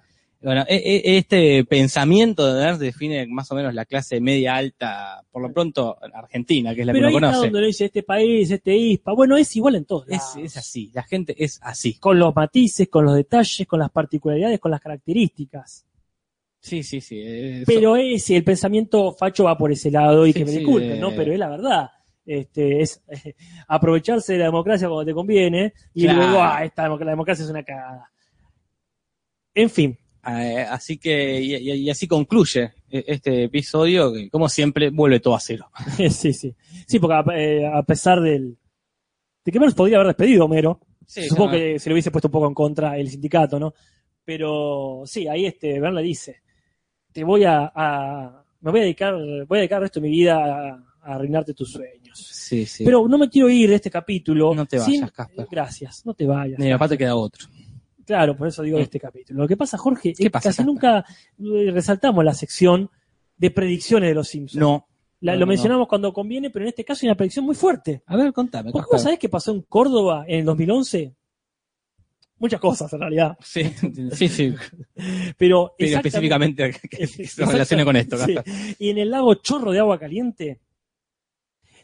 Bueno, 0.43 0.65
e- 0.67 0.75
e- 0.75 1.17
este 1.17 1.63
pensamiento 1.65 2.51
de 2.51 2.63
Ernst 2.63 2.81
define 2.81 3.27
más 3.27 3.51
o 3.51 3.55
menos 3.55 3.75
la 3.75 3.85
clase 3.85 4.19
media 4.19 4.55
alta, 4.55 5.21
por 5.31 5.41
lo 5.43 5.53
pronto 5.53 5.97
argentina, 6.13 6.73
que 6.73 6.81
es 6.81 6.87
la 6.87 6.93
Pero 6.93 7.09
que 7.09 7.15
uno 7.15 7.27
conoce. 7.27 7.45
donde 7.45 7.61
lo 7.61 7.67
dice 7.67 7.85
este 7.85 8.01
país, 8.01 8.49
este 8.49 8.75
ISPA. 8.75 9.13
Bueno, 9.13 9.37
es 9.37 9.55
igual 9.55 9.75
en 9.75 9.85
todos 9.85 10.07
es 10.09 10.57
así, 10.57 10.89
la 10.95 11.03
gente 11.03 11.35
es 11.43 11.59
así. 11.61 11.93
Con 11.99 12.17
los 12.17 12.35
matices, 12.35 12.87
con 12.89 13.05
los 13.05 13.15
detalles, 13.15 13.67
con 13.67 13.79
las 13.79 13.91
particularidades, 13.91 14.59
con 14.59 14.71
las 14.71 14.81
características. 14.81 15.85
Sí, 16.61 16.83
sí, 16.83 17.01
sí. 17.01 17.19
eh, 17.21 17.63
Pero 17.65 17.95
ese, 17.97 18.37
el 18.37 18.43
pensamiento 18.43 19.13
facho 19.13 19.43
va 19.45 19.57
por 19.57 19.71
ese 19.71 19.89
lado 19.91 20.25
y 20.27 20.31
Sí, 20.31 20.39
que 20.39 20.45
me 20.45 20.51
sí, 20.51 20.57
disculpen, 20.59 20.93
eh. 20.93 20.99
¿no? 20.99 21.13
Pero 21.15 21.33
es 21.33 21.39
la 21.39 21.49
verdad. 21.49 21.89
Este, 22.25 22.81
es 22.81 23.01
eh, 23.09 23.35
aprovecharse 23.67 24.33
de 24.33 24.39
la 24.39 24.45
democracia 24.45 24.87
cuando 24.87 25.05
te 25.05 25.13
conviene 25.13 25.73
y 25.93 26.03
Claro. 26.03 26.19
luego, 26.21 26.43
ah, 26.43 26.63
esta, 26.63 26.87
la 26.87 26.97
democracia 27.11 27.43
es 27.43 27.49
una 27.49 27.63
cagada. 27.63 28.09
En 29.53 29.69
fin, 29.69 29.97
so- 30.23 30.29
eh, 30.31 30.61
así 30.69 30.97
que, 30.97 31.41
y, 31.41 31.55
y- 31.55 31.71
y 31.73 31.89
así 31.89 32.07
concluye 32.07 32.73
eh, 32.91 33.03
este 33.07 33.43
episodio, 33.45 34.13
que 34.13 34.29
como 34.29 34.47
siempre 34.47 34.89
vuelve 34.91 35.19
todo 35.19 35.35
a 35.35 35.39
cero. 35.39 35.69
sí, 36.11 36.31
sí. 36.33 36.55
Sí, 36.87 36.99
porque 36.99 37.15
a, 37.15 37.23
eh, 37.37 37.65
a 37.67 37.81
pesar 37.83 38.21
del. 38.21 38.55
de 39.43 39.51
que 39.51 39.59
menos 39.59 39.73
podría 39.73 39.97
haber 39.97 40.07
despedido 40.07 40.45
Homero, 40.45 40.79
supongo 41.07 41.45
no, 41.47 41.51
que 41.51 41.79
se 41.79 41.89
le 41.89 41.95
hubiese 41.95 42.11
puesto 42.11 42.27
un 42.27 42.31
poco 42.33 42.47
en 42.47 42.53
contra 42.53 42.97
el 42.97 43.09
sindicato, 43.09 43.59
¿no? 43.59 43.73
Pero 44.23 45.01
sí, 45.05 45.27
ahí 45.27 45.47
este, 45.47 45.79
Bern 45.79 45.95
le 45.95 46.03
dice: 46.03 46.41
Te 47.11 47.23
voy 47.23 47.43
a, 47.43 47.71
a- 47.73 48.43
Me 48.61 48.71
voy 48.71 48.79
a 48.81 48.83
dedicar, 48.83 49.13
voy 49.15 49.57
a 49.57 49.61
dedicar 49.61 49.77
el 49.77 49.81
resto 49.83 49.99
de 49.99 50.07
mi 50.07 50.11
vida 50.15 50.35
a, 50.35 50.69
a 51.01 51.15
arruinarte 51.15 51.53
tus 51.53 51.71
sueños. 51.71 52.17
Sí, 52.19 52.65
sí. 52.65 52.83
Pero 52.85 53.07
no 53.07 53.17
me 53.17 53.29
quiero 53.29 53.49
ir 53.49 53.69
de 53.69 53.75
este 53.75 53.89
capítulo. 53.89 54.53
No 54.53 54.65
te 54.65 54.79
sin- 54.79 55.01
vayas, 55.01 55.11
Casper. 55.11 55.47
Gracias, 55.49 56.05
no 56.05 56.13
te 56.13 56.25
vayas. 56.25 56.59
Mi 56.59 56.69
papá 56.71 56.87
te 56.87 56.97
queda 56.97 57.15
otro. 57.15 57.47
Claro, 58.05 58.35
por 58.35 58.47
eso 58.47 58.61
digo 58.63 58.77
de 58.77 58.83
Mm. 58.83 58.85
este 58.85 58.99
capítulo. 58.99 59.41
Lo 59.41 59.47
que 59.47 59.55
pasa, 59.57 59.77
Jorge, 59.77 60.09
¿Qué 60.09 60.09
es 60.11 60.17
que 60.19 60.29
pasa, 60.29 60.49
casi 60.49 60.57
Casper? 60.57 60.65
nunca 60.65 61.05
eh, 61.39 61.71
resaltamos 61.71 62.23
la 62.25 62.33
sección 62.33 62.89
de 63.37 63.51
predicciones 63.51 64.09
de 64.09 64.15
los 64.15 64.27
Simpsons. 64.27 64.59
No. 64.59 64.87
La- 65.21 65.33
no, 65.33 65.39
lo 65.39 65.45
no. 65.45 65.49
mencionamos 65.49 65.87
cuando 65.87 66.11
conviene, 66.11 66.49
pero 66.49 66.65
en 66.65 66.69
este 66.69 66.83
caso 66.83 66.99
hay 67.05 67.09
una 67.09 67.15
predicción 67.17 67.45
muy 67.45 67.55
fuerte. 67.55 68.03
A 68.07 68.15
ver, 68.17 68.33
contame. 68.33 68.71
¿Por 68.71 68.81
qué 68.83 68.89
vos 68.91 69.01
sabés 69.01 69.19
qué 69.19 69.29
pasó 69.29 69.51
en 69.51 69.61
Córdoba 69.61 70.25
en 70.27 70.39
el 70.39 70.45
2011? 70.45 71.15
Muchas 72.41 72.59
cosas, 72.59 72.91
en 72.91 72.99
realidad. 72.99 73.37
Sí, 73.39 73.63
sí, 74.13 74.27
sí. 74.27 74.55
Pero, 75.37 75.75
específicamente 75.77 76.73
que 76.89 77.05
se 77.05 77.45
relacione 77.45 77.85
con 77.85 77.95
esto, 77.95 78.17
Sí. 78.17 78.35
Y 78.79 78.89
en 78.89 78.97
el 78.97 79.11
lago 79.11 79.35
Chorro 79.35 79.71
de 79.71 79.77
Agua 79.77 79.99
Caliente, 79.99 80.59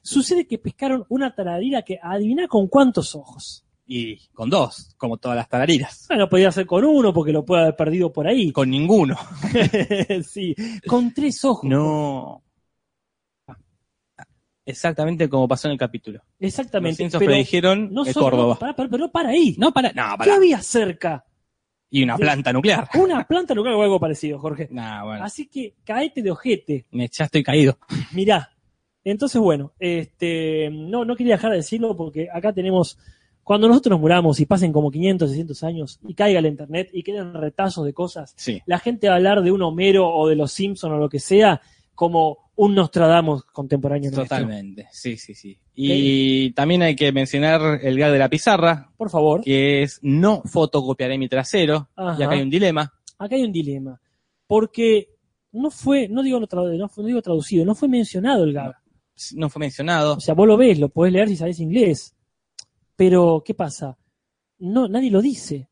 sucede 0.01 0.47
que 0.47 0.57
pescaron 0.57 1.05
una 1.09 1.35
taradira 1.35 1.83
que 1.83 1.99
adivina 2.01 2.47
con 2.47 2.67
cuántos 2.69 3.13
ojos. 3.13 3.65
Y 3.85 4.17
con 4.33 4.49
dos, 4.49 4.95
como 4.97 5.17
todas 5.17 5.37
las 5.37 5.47
tarariras. 5.47 6.07
Bueno, 6.09 6.27
podía 6.27 6.51
ser 6.51 6.65
con 6.65 6.83
uno 6.83 7.13
porque 7.13 7.31
lo 7.31 7.45
puede 7.45 7.61
haber 7.61 7.75
perdido 7.75 8.11
por 8.11 8.27
ahí. 8.27 8.51
Con 8.51 8.71
ninguno. 8.71 9.15
sí, 10.27 10.55
con 10.87 11.13
tres 11.13 11.45
ojos. 11.45 11.69
No. 11.69 12.41
Exactamente 14.67 15.27
como 15.29 15.47
pasó 15.47 15.67
en 15.67 15.71
el 15.73 15.77
capítulo. 15.79 16.19
Los 16.39 16.49
Exactamente. 16.49 16.97
Simpsons 16.97 17.19
pero 17.19 17.31
predijeron 17.31 17.93
no 17.93 18.05
solo- 18.05 18.25
Córdoba. 18.25 18.59
para, 18.59 18.75
para, 18.75 18.89
pero 18.89 19.05
no 19.05 19.11
para 19.11 19.29
ahí. 19.29 19.55
No, 19.57 19.71
para, 19.71 19.91
no, 19.93 20.03
¿Qué 20.11 20.17
para. 20.17 20.35
había 20.35 20.61
cerca? 20.61 21.25
Y 21.89 22.03
una 22.03 22.17
planta 22.17 22.51
nuclear. 22.51 22.89
Una 22.95 23.25
planta 23.25 23.55
nuclear 23.55 23.77
o 23.77 23.81
algo 23.83 23.99
parecido, 23.99 24.37
Jorge. 24.39 24.67
Nah, 24.71 25.05
bueno, 25.05 25.23
Así 25.23 25.47
que 25.47 25.75
caete 25.85 26.21
de 26.21 26.31
ojete. 26.31 26.85
me, 26.91 27.07
ya 27.11 27.23
estoy 27.25 27.43
caído. 27.43 27.77
Mirá. 28.13 28.51
Entonces, 29.05 29.39
bueno, 29.41 29.71
este, 29.79 30.69
no, 30.69 31.05
no 31.05 31.15
quería 31.15 31.35
dejar 31.35 31.51
de 31.51 31.57
decirlo 31.57 31.95
porque 31.95 32.27
acá 32.29 32.51
tenemos, 32.51 32.97
cuando 33.41 33.69
nosotros 33.69 33.91
nos 33.91 34.01
muramos 34.01 34.37
y 34.41 34.45
pasen 34.45 34.73
como 34.73 34.91
500, 34.91 35.29
600 35.29 35.63
años 35.63 35.99
y 36.05 36.13
caiga 36.13 36.39
el 36.39 36.45
internet 36.47 36.89
y 36.91 37.03
queden 37.03 37.33
retazos 37.33 37.85
de 37.85 37.93
cosas, 37.93 38.33
Sí. 38.35 38.61
la 38.65 38.79
gente 38.79 39.07
va 39.07 39.13
a 39.13 39.15
hablar 39.17 39.41
de 39.41 39.51
un 39.53 39.61
Homero 39.61 40.09
o 40.13 40.27
de 40.27 40.35
los 40.35 40.51
Simpson 40.51 40.91
o 40.91 40.97
lo 40.97 41.07
que 41.07 41.21
sea 41.21 41.61
como 41.97 42.51
un 42.57 42.75
Nostradamus 42.75 43.43
contemporáneo. 43.45 44.11
nuestro. 44.11 44.23
Totalmente. 44.23 44.87
Sí, 44.91 45.17
sí, 45.17 45.33
sí. 45.33 45.59
Y 45.73 46.51
también 46.53 46.83
hay 46.83 46.95
que 46.95 47.11
mencionar 47.11 47.79
el 47.83 47.97
gag 47.97 48.11
de 48.11 48.19
la 48.19 48.29
pizarra, 48.29 48.91
Por 48.97 49.09
favor. 49.09 49.41
que 49.41 49.81
es 49.81 49.99
no 50.03 50.43
fotocopiaré 50.45 51.17
mi 51.17 51.27
trasero. 51.27 51.89
Ajá. 51.95 52.15
Y 52.19 52.23
acá 52.23 52.35
hay 52.35 52.41
un 52.43 52.49
dilema. 52.51 52.93
Acá 53.17 53.35
hay 53.35 53.43
un 53.43 53.51
dilema. 53.51 53.99
Porque 54.45 55.09
no 55.51 55.71
fue, 55.71 56.07
no 56.07 56.21
digo, 56.21 56.39
fue- 56.47 57.03
no 57.03 57.07
digo 57.07 57.21
traducido, 57.23 57.65
no 57.65 57.73
fue 57.73 57.87
mencionado 57.89 58.43
el 58.43 58.53
gag. 58.53 58.75
No 59.33 59.49
fue 59.49 59.59
mencionado. 59.61 60.17
O 60.17 60.19
sea, 60.19 60.35
vos 60.35 60.47
lo 60.47 60.55
ves, 60.55 60.77
lo 60.79 60.89
podés 60.89 61.13
leer 61.13 61.27
si 61.29 61.35
sabés 61.35 61.59
inglés. 61.59 62.15
Pero, 62.95 63.41
¿qué 63.43 63.55
pasa? 63.55 63.97
No, 64.59 64.87
nadie 64.87 65.09
lo 65.09 65.21
dice. 65.21 65.67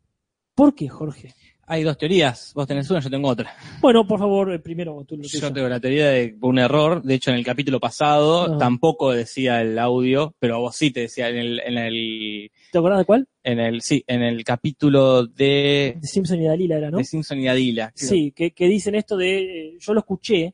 ¿Por 0.56 0.74
qué, 0.74 0.88
Jorge? 0.90 1.34
Hay 1.68 1.82
dos 1.84 1.98
teorías. 1.98 2.52
Vos 2.54 2.68
tenés 2.68 2.90
una, 2.92 3.00
yo 3.00 3.10
tengo 3.10 3.28
otra. 3.28 3.52
Bueno, 3.82 4.06
por 4.08 4.20
favor, 4.20 4.54
eh, 4.54 4.60
primero 4.60 5.04
tú 5.08 5.18
lo. 5.18 5.24
Yo 5.24 5.52
tengo 5.52 5.68
la 5.68 5.80
teoría 5.80 6.10
de 6.10 6.36
un 6.42 6.60
error. 6.60 7.02
De 7.02 7.16
hecho, 7.16 7.32
en 7.32 7.38
el 7.38 7.44
capítulo 7.46 7.80
pasado 7.80 8.54
Ah. 8.54 8.58
tampoco 8.60 9.12
decía 9.12 9.62
el 9.62 9.78
audio, 9.80 10.36
pero 10.40 10.60
vos 10.60 10.76
sí 10.76 10.92
te 10.92 11.02
decía 11.02 11.30
en 11.30 11.38
el, 11.38 11.60
en 11.66 11.78
el, 11.78 12.52
¿Te 12.72 12.78
acordás 12.78 13.00
de 13.00 13.06
cuál? 13.06 13.28
en 13.44 13.60
el, 13.60 13.82
sí, 13.82 14.04
en 14.08 14.22
el 14.22 14.44
capítulo 14.44 15.26
de, 15.26 15.98
De 16.00 16.08
Simpson 16.08 16.40
y 16.42 16.46
Dalila 16.46 16.78
era, 16.78 16.92
¿no? 16.92 16.98
de 16.98 17.04
Simpson 17.04 17.40
y 17.40 17.48
Adila. 17.48 17.92
Sí, 17.96 18.32
que, 18.36 18.52
que 18.52 18.68
dicen 18.68 18.94
esto 18.96 19.18
de, 19.18 19.68
eh, 19.70 19.78
yo 19.80 19.94
lo 19.94 20.00
escuché, 20.02 20.54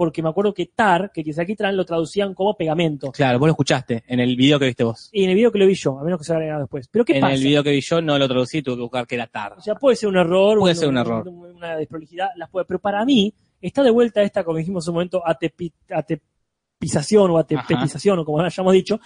porque 0.00 0.22
me 0.22 0.30
acuerdo 0.30 0.54
que 0.54 0.64
tar, 0.64 1.10
que 1.12 1.22
quizá 1.22 1.42
aquí 1.42 1.54
traen, 1.54 1.76
lo 1.76 1.84
traducían 1.84 2.32
como 2.32 2.54
pegamento. 2.56 3.12
Claro, 3.12 3.38
vos 3.38 3.48
lo 3.48 3.52
escuchaste 3.52 4.02
en 4.06 4.18
el 4.18 4.34
video 4.34 4.58
que 4.58 4.64
viste 4.64 4.82
vos. 4.82 5.10
Y 5.12 5.24
en 5.24 5.28
el 5.28 5.36
video 5.36 5.52
que 5.52 5.58
lo 5.58 5.66
vi 5.66 5.74
yo, 5.74 5.98
a 5.98 6.02
menos 6.02 6.18
que 6.18 6.24
se 6.24 6.32
haya 6.32 6.38
agregado 6.38 6.60
después. 6.62 6.88
Pero 6.90 7.04
¿qué 7.04 7.16
en 7.16 7.20
pasa? 7.20 7.34
el 7.34 7.42
video 7.42 7.62
que 7.62 7.70
vi 7.72 7.82
yo 7.82 8.00
no 8.00 8.18
lo 8.18 8.26
traducí, 8.26 8.62
tuve 8.62 8.76
que 8.76 8.80
buscar 8.80 9.06
que 9.06 9.16
era 9.16 9.26
tar. 9.26 9.52
O 9.58 9.60
sea, 9.60 9.74
puede 9.74 9.96
ser 9.96 10.08
un 10.08 10.16
error. 10.16 10.58
Puede 10.58 10.74
ser 10.74 10.88
un 10.88 10.96
error. 10.96 11.28
Una 11.28 11.76
desprolijidad, 11.76 12.28
las 12.36 12.48
puede, 12.48 12.64
pero 12.64 12.78
para 12.78 13.04
mí, 13.04 13.34
está 13.60 13.82
de 13.82 13.90
vuelta 13.90 14.22
esta, 14.22 14.42
como 14.42 14.56
dijimos 14.56 14.86
en 14.86 14.92
un 14.92 14.94
momento, 14.94 15.22
atepi- 15.22 15.74
atepización 15.90 17.30
o 17.32 17.36
atepetización, 17.38 18.18
o 18.20 18.24
como 18.24 18.40
hayamos 18.40 18.72
dicho, 18.72 19.00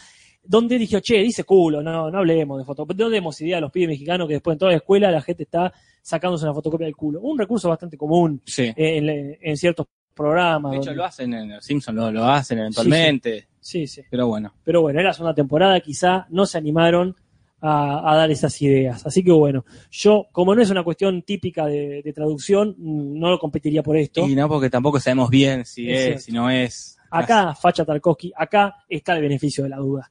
donde 0.45 0.79
dije, 0.79 1.01
che, 1.01 1.17
dice 1.23 1.43
culo, 1.43 1.83
no, 1.83 2.11
no 2.11 2.19
hablemos 2.19 2.59
de 2.59 2.65
fotocopia, 2.65 3.05
no 3.05 3.11
demos 3.11 3.41
idea 3.41 3.59
a 3.59 3.61
los 3.61 3.73
pibes 3.73 3.89
mexicanos 3.89 4.29
que 4.29 4.35
después 4.35 4.55
en 4.55 4.59
toda 4.59 4.71
la 4.73 4.77
escuela 4.77 5.11
la 5.11 5.23
gente 5.23 5.43
está 5.45 5.73
sacándose 6.03 6.45
una 6.45 6.55
fotocopia 6.55 6.85
del 6.87 6.95
culo. 6.95 7.21
Un 7.23 7.39
recurso 7.39 7.69
bastante 7.69 7.97
común 7.97 8.41
Sí. 8.45 8.63
eh, 8.65 8.75
en, 8.77 9.39
en 9.41 9.57
ciertos 9.57 9.87
programas. 10.15 10.73
De 10.73 10.79
hecho, 10.79 10.87
donde- 10.87 10.99
lo 10.99 11.05
hacen 11.05 11.35
en 11.35 11.49
los 11.55 11.65
Simpsons, 11.65 11.97
lo, 11.97 12.11
lo 12.11 12.25
hacen 12.29 12.59
eventualmente. 12.59 13.49
Sí, 13.61 13.87
sí. 13.87 14.03
Pero 14.11 14.27
bueno. 14.29 14.55
Pero 14.65 14.83
bueno, 14.83 15.01
era 15.01 15.09
la 15.09 15.15
segunda 15.15 15.35
temporada, 15.35 15.81
quizá 15.81 16.27
no 16.31 16.47
se 16.47 16.59
animaron 16.59 17.17
a, 17.61 18.13
a 18.13 18.17
dar 18.17 18.31
esas 18.31 18.61
ideas. 18.61 19.07
Así 19.07 19.25
que 19.25 19.33
bueno, 19.33 19.65
yo, 19.91 20.27
como 20.33 20.55
no 20.55 20.61
es 20.63 20.69
una 20.71 20.83
cuestión 20.85 21.23
típica 21.23 21.65
de, 21.67 22.03
de 22.03 22.13
traducción, 22.13 22.75
mm, 22.77 23.19
no 23.19 23.31
lo 23.31 23.39
competiría 23.39 23.83
por 23.83 23.97
esto. 23.97 24.27
Y 24.29 24.35
no, 24.35 24.49
porque 24.49 24.69
tampoco 24.71 25.01
sabemos 25.01 25.31
bien 25.31 25.65
si 25.65 25.91
Es 25.91 26.25
si 26.25 26.33
no 26.33 26.51
es. 26.51 26.99
Acá, 27.11 27.55
Facha 27.55 27.85
Tarkovsky, 27.85 28.33
acá 28.37 28.75
está 28.89 29.15
el 29.17 29.23
beneficio 29.23 29.65
de 29.65 29.71
la 29.71 29.77
duda. 29.77 30.11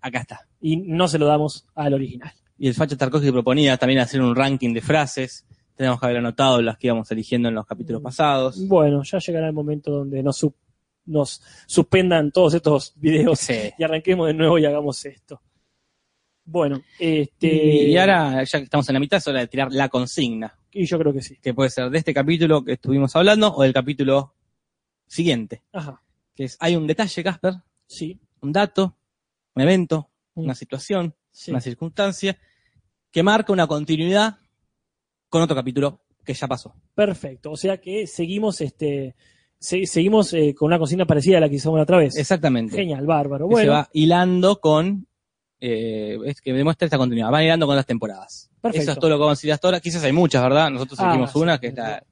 Acá 0.00 0.18
está. 0.20 0.40
Y 0.60 0.76
no 0.76 1.06
se 1.08 1.18
lo 1.18 1.26
damos 1.26 1.66
al 1.74 1.94
original. 1.94 2.32
Y 2.58 2.68
el 2.68 2.74
Facha 2.74 2.96
Tarkovsky 2.96 3.30
proponía 3.30 3.76
también 3.78 4.00
hacer 4.00 4.20
un 4.20 4.34
ranking 4.36 4.74
de 4.74 4.80
frases. 4.82 5.46
Tenemos 5.76 5.98
que 6.00 6.06
haber 6.06 6.18
anotado 6.18 6.60
las 6.62 6.76
que 6.78 6.88
íbamos 6.88 7.10
eligiendo 7.10 7.48
en 7.48 7.54
los 7.54 7.66
capítulos 7.66 8.00
Mm. 8.00 8.04
pasados. 8.04 8.68
Bueno, 8.68 9.02
ya 9.02 9.18
llegará 9.18 9.46
el 9.48 9.52
momento 9.52 9.90
donde 9.90 10.22
nos, 10.22 10.36
su- 10.36 10.54
nos 11.06 11.42
suspendan 11.66 12.30
todos 12.30 12.54
estos 12.54 12.92
videos 12.96 13.38
Sí. 13.40 13.54
y 13.78 13.82
arranquemos 13.82 14.26
de 14.28 14.34
nuevo 14.34 14.58
y 14.58 14.64
hagamos 14.66 15.04
esto. 15.04 15.40
Bueno, 16.44 16.82
este. 16.98 17.46
Y 17.88 17.96
ahora, 17.96 18.42
ya 18.42 18.58
que 18.58 18.64
estamos 18.64 18.88
en 18.88 18.94
la 18.94 19.00
mitad, 19.00 19.18
es 19.18 19.26
hora 19.28 19.40
de 19.40 19.46
tirar 19.46 19.68
la 19.72 19.88
consigna. 19.88 20.58
Y 20.72 20.86
yo 20.86 20.98
creo 20.98 21.12
que 21.12 21.22
sí. 21.22 21.36
Que 21.40 21.54
puede 21.54 21.70
ser 21.70 21.88
de 21.90 21.98
este 21.98 22.12
capítulo 22.12 22.64
que 22.64 22.72
estuvimos 22.72 23.14
hablando 23.14 23.54
o 23.54 23.62
del 23.62 23.72
capítulo 23.72 24.34
siguiente. 25.06 25.62
Ajá, 25.72 26.02
Que 26.34 26.44
es, 26.44 26.56
hay 26.60 26.74
un 26.76 26.86
detalle, 26.86 27.22
Casper, 27.22 27.54
sí. 27.86 28.18
un 28.40 28.52
dato, 28.52 28.96
un 29.54 29.62
evento, 29.62 30.08
Mm. 30.34 30.40
una 30.44 30.54
situación, 30.54 31.14
sí. 31.30 31.50
una 31.50 31.60
circunstancia 31.60 32.38
que 33.10 33.22
marca 33.22 33.52
una 33.52 33.66
continuidad 33.66 34.38
con 35.32 35.40
otro 35.40 35.56
capítulo 35.56 36.02
que 36.22 36.34
ya 36.34 36.46
pasó. 36.46 36.74
Perfecto. 36.94 37.50
O 37.52 37.56
sea 37.56 37.78
que 37.78 38.06
seguimos, 38.06 38.60
este, 38.60 39.16
se- 39.58 39.86
seguimos 39.86 40.30
eh, 40.34 40.54
con 40.54 40.66
una 40.66 40.78
consigna 40.78 41.06
parecida 41.06 41.38
a 41.38 41.40
la 41.40 41.48
que 41.48 41.54
hicimos 41.56 41.78
la 41.78 41.84
otra 41.84 41.96
vez. 41.96 42.16
Exactamente. 42.18 42.76
Genial, 42.76 43.06
bárbaro. 43.06 43.48
Que 43.48 43.54
se 43.54 43.60
Bueno, 43.62 43.72
va 43.72 43.88
hilando 43.94 44.60
con, 44.60 45.06
eh, 45.58 46.18
es 46.26 46.42
que 46.42 46.52
demuestra 46.52 46.84
esta 46.84 46.98
continuidad, 46.98 47.32
va 47.32 47.42
hilando 47.42 47.66
con 47.66 47.76
las 47.76 47.86
temporadas. 47.86 48.50
Perfecto. 48.60 48.82
Eso 48.82 48.92
es 48.92 48.98
todo 48.98 49.08
lo 49.10 49.16
que 49.16 49.20
vamos 49.20 49.38
a 49.38 49.40
decir 49.40 49.52
hasta 49.52 49.68
ahora. 49.68 49.80
Quizás 49.80 50.04
hay 50.04 50.12
muchas, 50.12 50.42
¿verdad? 50.42 50.70
Nosotros 50.70 51.00
Ah, 51.00 51.04
elegimos 51.06 51.32
sí. 51.32 51.38
una 51.38 51.58
que 51.58 51.66
es 51.68 51.74
la, 51.74 52.04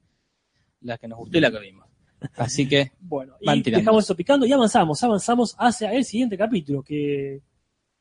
la 0.80 0.96
que 0.98 1.06
nos 1.06 1.18
gustó 1.18 1.36
y 1.36 1.40
la 1.42 1.50
que 1.50 1.58
vimos. 1.60 1.86
Así 2.36 2.66
que, 2.66 2.92
bueno. 3.00 3.34
van 3.44 3.58
Y 3.58 3.62
tirando. 3.62 3.80
dejamos 3.82 4.04
eso 4.04 4.16
picando 4.16 4.46
y 4.46 4.52
avanzamos, 4.52 5.02
avanzamos 5.04 5.54
hacia 5.58 5.92
el 5.92 6.04
siguiente 6.06 6.36
capítulo 6.38 6.82
que, 6.82 7.42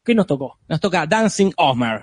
que 0.04 0.16
nos 0.16 0.26
tocó. 0.28 0.60
nos 0.68 0.80
toca 0.80 1.06
Dancing 1.06 1.52
Homer, 1.58 2.02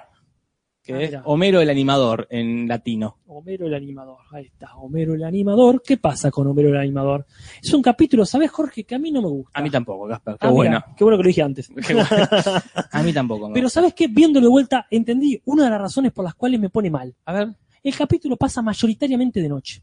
que 0.87 0.95
Ah, 0.95 1.03
es 1.03 1.11
mirá. 1.11 1.22
Homero 1.26 1.61
el 1.61 1.68
animador 1.68 2.26
en 2.30 2.66
latino. 2.68 3.18
Homero 3.26 3.66
el 3.66 3.74
animador. 3.74 4.18
Ahí 4.32 4.45
está, 4.47 4.74
Homero 4.76 5.14
el 5.14 5.24
animador. 5.24 5.82
¿Qué 5.84 5.97
pasa 5.97 6.30
con 6.30 6.47
Homero 6.47 6.68
el 6.70 6.76
animador? 6.76 7.26
Es 7.62 7.74
un 7.74 7.82
capítulo, 7.82 8.24
¿sabes, 8.24 8.51
Jorge? 8.51 8.84
Que 8.84 8.95
a 8.95 8.99
mí 8.99 9.11
no 9.11 9.20
me 9.20 9.28
gusta. 9.28 9.59
A 9.59 9.62
mí 9.62 9.68
tampoco, 9.70 10.07
Gaspar. 10.07 10.39
Qué 10.39 10.47
Ah, 10.47 10.51
bueno. 10.51 10.70
mira, 10.78 10.95
qué 10.97 11.05
bueno 11.05 11.16
que 11.18 11.22
lo 11.24 11.28
dije 11.28 11.43
antes. 11.43 11.68
Qué 11.87 11.93
bueno. 11.95 12.07
A 12.93 13.03
mí 13.03 13.12
tampoco. 13.12 13.49
me 13.49 13.55
Pero 13.55 13.66
gusta. 13.66 13.80
¿sabes 13.80 13.95
qué? 13.95 14.07
Viéndolo 14.09 14.47
de 14.47 14.51
vuelta, 14.51 14.87
entendí 14.91 15.41
una 15.45 15.64
de 15.64 15.70
las 15.70 15.80
razones 15.80 16.12
por 16.12 16.24
las 16.24 16.34
cuales 16.34 16.59
me 16.61 16.70
pone 16.70 16.89
mal. 16.91 17.14
A 17.24 17.32
ver, 17.32 17.49
El 17.82 17.95
capítulo 17.97 18.37
pasa 18.37 18.62
mayoritariamente 18.62 19.41
de 19.43 19.49
noche. 19.49 19.82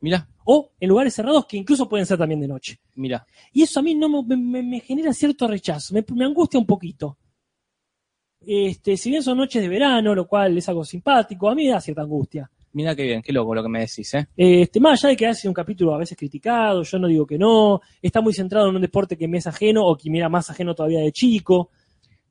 mira, 0.00 0.28
O 0.44 0.70
en 0.78 0.88
lugares 0.88 1.14
cerrados 1.14 1.46
que 1.46 1.56
incluso 1.56 1.88
pueden 1.88 2.06
ser 2.06 2.18
también 2.18 2.40
de 2.40 2.46
noche. 2.48 2.78
mira. 2.94 3.26
Y 3.52 3.62
eso 3.62 3.80
a 3.80 3.82
mí 3.82 3.94
no 3.94 4.08
me, 4.22 4.36
me- 4.36 4.62
me 4.62 4.80
genera 4.80 5.12
cierto 5.12 5.48
rechazo, 5.48 5.92
me, 5.94 6.04
me 6.14 6.24
angustia 6.24 6.58
un 6.60 6.66
poquito. 6.66 7.18
Este, 8.46 8.96
si 8.96 9.10
bien 9.10 9.22
son 9.22 9.38
noches 9.38 9.60
de 9.60 9.68
verano, 9.68 10.14
lo 10.14 10.26
cual 10.26 10.56
es 10.56 10.68
algo 10.68 10.84
simpático, 10.84 11.50
a 11.50 11.54
mí 11.54 11.64
me 11.64 11.72
da 11.72 11.80
cierta 11.80 12.02
angustia. 12.02 12.48
Mira 12.72 12.94
qué 12.94 13.04
bien, 13.04 13.22
qué 13.22 13.32
loco 13.32 13.54
lo 13.54 13.62
que 13.62 13.68
me 13.68 13.80
decís, 13.80 14.12
¿eh? 14.14 14.28
Este, 14.36 14.78
más 14.80 15.02
allá 15.02 15.10
de 15.10 15.16
que 15.16 15.26
ha 15.26 15.34
sido 15.34 15.50
un 15.50 15.54
capítulo 15.54 15.94
a 15.94 15.98
veces 15.98 16.16
criticado, 16.16 16.82
yo 16.82 16.98
no 16.98 17.08
digo 17.08 17.26
que 17.26 17.38
no, 17.38 17.80
está 18.02 18.20
muy 18.20 18.34
centrado 18.34 18.68
en 18.68 18.76
un 18.76 18.82
deporte 18.82 19.16
que 19.16 19.26
me 19.26 19.38
es 19.38 19.46
ajeno 19.46 19.84
o 19.84 19.96
que 19.96 20.10
me 20.10 20.18
era 20.18 20.28
más 20.28 20.50
ajeno 20.50 20.74
todavía 20.74 21.00
de 21.00 21.10
chico. 21.10 21.70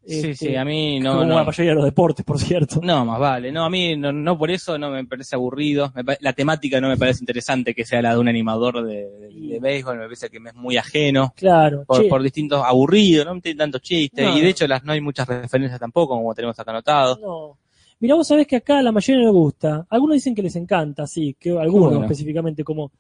Sí, 0.08 0.18
Este, 0.30 0.36
sí, 0.36 0.56
a 0.56 0.64
mí 0.64 1.00
no. 1.00 1.14
como 1.14 1.26
no. 1.26 1.36
la 1.36 1.44
mayoría 1.44 1.72
de 1.72 1.76
los 1.76 1.86
deportes, 1.86 2.24
por 2.24 2.38
cierto. 2.40 2.80
No, 2.84 3.04
más 3.06 3.20
vale. 3.20 3.52
No, 3.52 3.66
a 3.66 3.70
mí 3.72 3.96
no, 3.98 4.12
no 4.12 4.38
por 4.38 4.52
eso 4.52 4.78
no 4.78 4.92
me 4.92 5.04
parece 5.06 5.36
aburrido. 5.36 5.92
Me 5.96 6.04
pa- 6.04 6.18
la 6.20 6.34
temática 6.34 6.80
no 6.80 6.90
me 6.90 6.98
parece 6.98 7.22
interesante 7.24 7.74
que 7.74 7.86
sea 7.86 8.02
la 8.04 8.14
de 8.14 8.20
un 8.20 8.28
animador 8.28 8.86
de, 8.86 9.10
de- 9.10 9.48
de 9.48 9.60
béisbol. 9.60 9.98
Me 9.98 10.04
parece 10.04 10.30
que 10.30 10.40
me 10.40 10.50
es 10.52 10.56
muy 10.56 10.78
ajeno. 10.78 11.34
Claro, 11.36 11.86
Por, 11.86 12.22
distintos 12.22 12.62
aburridos, 12.64 13.26
no 13.26 13.42
tiene 13.42 13.58
tantos 13.58 13.82
chistes. 13.82 14.26
No. 14.26 14.38
Y 14.38 14.42
de 14.42 14.50
hecho 14.50 14.68
las 14.68 14.84
no 14.84 14.92
hay 14.92 15.02
muchas 15.02 15.28
referencias 15.28 15.80
tampoco, 15.80 16.16
como 16.16 16.36
tenemos 16.36 16.60
acá 16.60 16.70
anotado. 16.72 17.18
no. 17.22 17.58
Mira, 17.98 18.14
vos 18.16 18.28
sabés 18.28 18.46
que 18.46 18.58
acá 18.58 18.80
a 18.80 18.84
la 18.84 18.92
mayoría 18.92 19.24
no 19.24 19.32
le 19.32 19.40
gusta. 19.40 19.88
Algunos 19.90 20.16
dicen 20.16 20.36
que 20.36 20.44
les 20.44 20.56
encanta, 20.58 21.08
sí, 21.08 21.36
que 21.40 21.52
algunos 21.58 21.90
Bueno. 21.92 22.04
específicamente 22.04 22.62
como, 22.64 22.92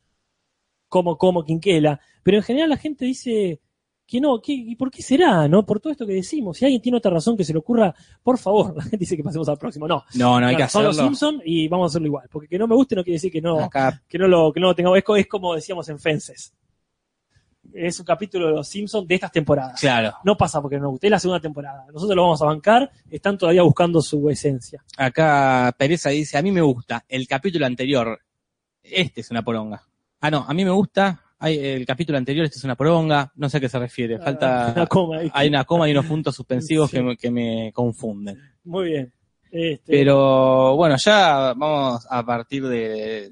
como, 0.87 1.17
como 1.17 1.43
Quinquela. 1.43 1.99
Pero 2.23 2.37
en 2.37 2.43
general 2.43 2.69
la 2.69 2.77
gente 2.77 3.05
dice 3.05 3.59
que 4.07 4.21
no, 4.21 4.39
que, 4.39 4.53
¿y 4.53 4.75
por 4.75 4.91
qué 4.91 5.01
será? 5.01 5.47
¿No? 5.47 5.65
Por 5.65 5.79
todo 5.79 5.91
esto 5.91 6.05
que 6.05 6.13
decimos. 6.13 6.57
Si 6.57 6.65
alguien 6.65 6.81
tiene 6.81 6.97
otra 6.99 7.11
razón 7.11 7.35
que 7.35 7.43
se 7.43 7.53
le 7.53 7.59
ocurra, 7.59 7.93
por 8.21 8.37
favor, 8.37 8.75
la 8.75 8.81
gente 8.83 8.97
dice 8.97 9.17
que 9.17 9.23
pasemos 9.23 9.49
al 9.49 9.57
próximo. 9.57 9.87
No, 9.87 10.03
No, 10.13 10.39
no 10.39 10.45
hay 10.47 10.55
Claro, 10.55 10.67
que 10.67 10.71
son 10.71 10.83
los 10.83 10.95
hacerlo. 10.95 11.09
Simpsons 11.09 11.41
y 11.45 11.67
vamos 11.67 11.85
a 11.85 11.89
hacerlo 11.91 12.07
igual. 12.07 12.27
Porque 12.31 12.47
que 12.47 12.59
no 12.59 12.67
me 12.67 12.75
guste 12.75 12.95
no 12.95 13.03
quiere 13.03 13.15
decir 13.15 13.31
que 13.31 13.41
no, 13.41 13.59
Acá, 13.61 14.01
que 14.07 14.17
no 14.19 14.27
lo, 14.27 14.53
que 14.53 14.59
no 14.59 14.67
lo 14.67 14.75
tengamos. 14.75 14.99
Es 14.99 15.27
como 15.27 15.55
decíamos 15.55 15.89
en 15.89 15.97
Fences. 15.99 16.53
Es 17.73 17.99
un 17.99 18.05
capítulo 18.05 18.47
de 18.47 18.53
los 18.53 18.67
Simpsons 18.69 19.07
de 19.07 19.15
estas 19.15 19.31
temporadas. 19.31 19.79
claro. 19.81 20.13
No 20.23 20.37
pasa 20.37 20.61
porque 20.61 20.77
no 20.77 20.83
nos 20.83 20.91
guste, 20.91 21.07
es 21.07 21.11
la 21.11 21.19
segunda 21.19 21.41
temporada. 21.41 21.85
Nosotros 21.91 22.15
lo 22.15 22.21
vamos 22.21 22.41
a 22.41 22.45
bancar, 22.45 22.89
están 23.09 23.37
todavía 23.37 23.63
buscando 23.63 24.01
su 24.01 24.29
esencia. 24.29 24.83
Acá 24.97 25.75
Pereza 25.77 26.09
dice, 26.11 26.37
a 26.37 26.41
mí 26.43 26.51
me 26.51 26.61
gusta 26.61 27.03
el 27.09 27.27
capítulo 27.27 27.65
anterior. 27.65 28.19
Este 28.83 29.21
es 29.21 29.31
una 29.31 29.43
poronga. 29.43 29.81
Ah, 30.21 30.29
no, 30.31 30.45
a 30.47 30.53
mí 30.53 30.63
me 30.63 30.71
gusta 30.71 31.21
hay, 31.45 31.57
el 31.59 31.85
capítulo 31.85 32.17
anterior, 32.17 32.45
este 32.45 32.57
es 32.57 32.63
una 32.63 32.75
poronga. 32.75 33.31
No 33.35 33.49
sé 33.49 33.57
a 33.57 33.59
qué 33.59 33.69
se 33.69 33.79
refiere. 33.79 34.15
Una 34.17 34.23
Falta... 34.25 34.85
coma 34.89 35.17
ahí. 35.19 35.31
Hay 35.33 35.47
una 35.49 35.63
coma 35.63 35.87
y 35.87 35.91
unos 35.91 36.05
puntos 36.05 36.35
suspensivos 36.35 36.89
Sí. 36.89 36.97
que, 36.97 37.03
me, 37.03 37.17
que 37.17 37.31
me 37.31 37.71
confunden. 37.73 38.39
Muy 38.63 38.89
bien. 38.89 39.13
Este, 39.51 39.83
Pero 39.85 40.75
bueno, 40.75 40.97
ya 40.97 41.53
vamos 41.55 42.05
a 42.09 42.25
partir 42.25 42.67
de, 42.67 43.31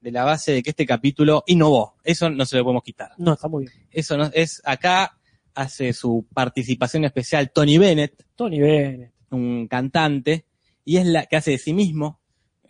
de 0.00 0.10
la 0.12 0.24
base 0.24 0.52
de 0.52 0.62
que 0.62 0.70
este 0.70 0.86
capítulo 0.86 1.44
innovó. 1.46 1.94
Eso 2.02 2.28
no 2.30 2.44
se 2.44 2.56
lo 2.56 2.64
podemos 2.64 2.82
quitar. 2.82 3.12
No, 3.18 3.34
está 3.34 3.46
muy 3.48 3.66
bien. 3.66 3.86
Eso 3.90 4.16
no 4.16 4.30
es 4.32 4.60
acá 4.64 5.16
hace 5.54 5.92
su 5.92 6.26
participación 6.32 7.04
especial 7.04 7.50
Tony 7.52 7.76
Bennett, 7.78 8.24
Tony 8.36 8.60
Bennett. 8.60 9.12
un 9.30 9.68
cantante, 9.68 10.46
y 10.84 10.96
es 10.96 11.06
la 11.06 11.26
que 11.26 11.36
hace 11.36 11.52
de 11.52 11.58
sí 11.58 11.72
mismo 11.74 12.19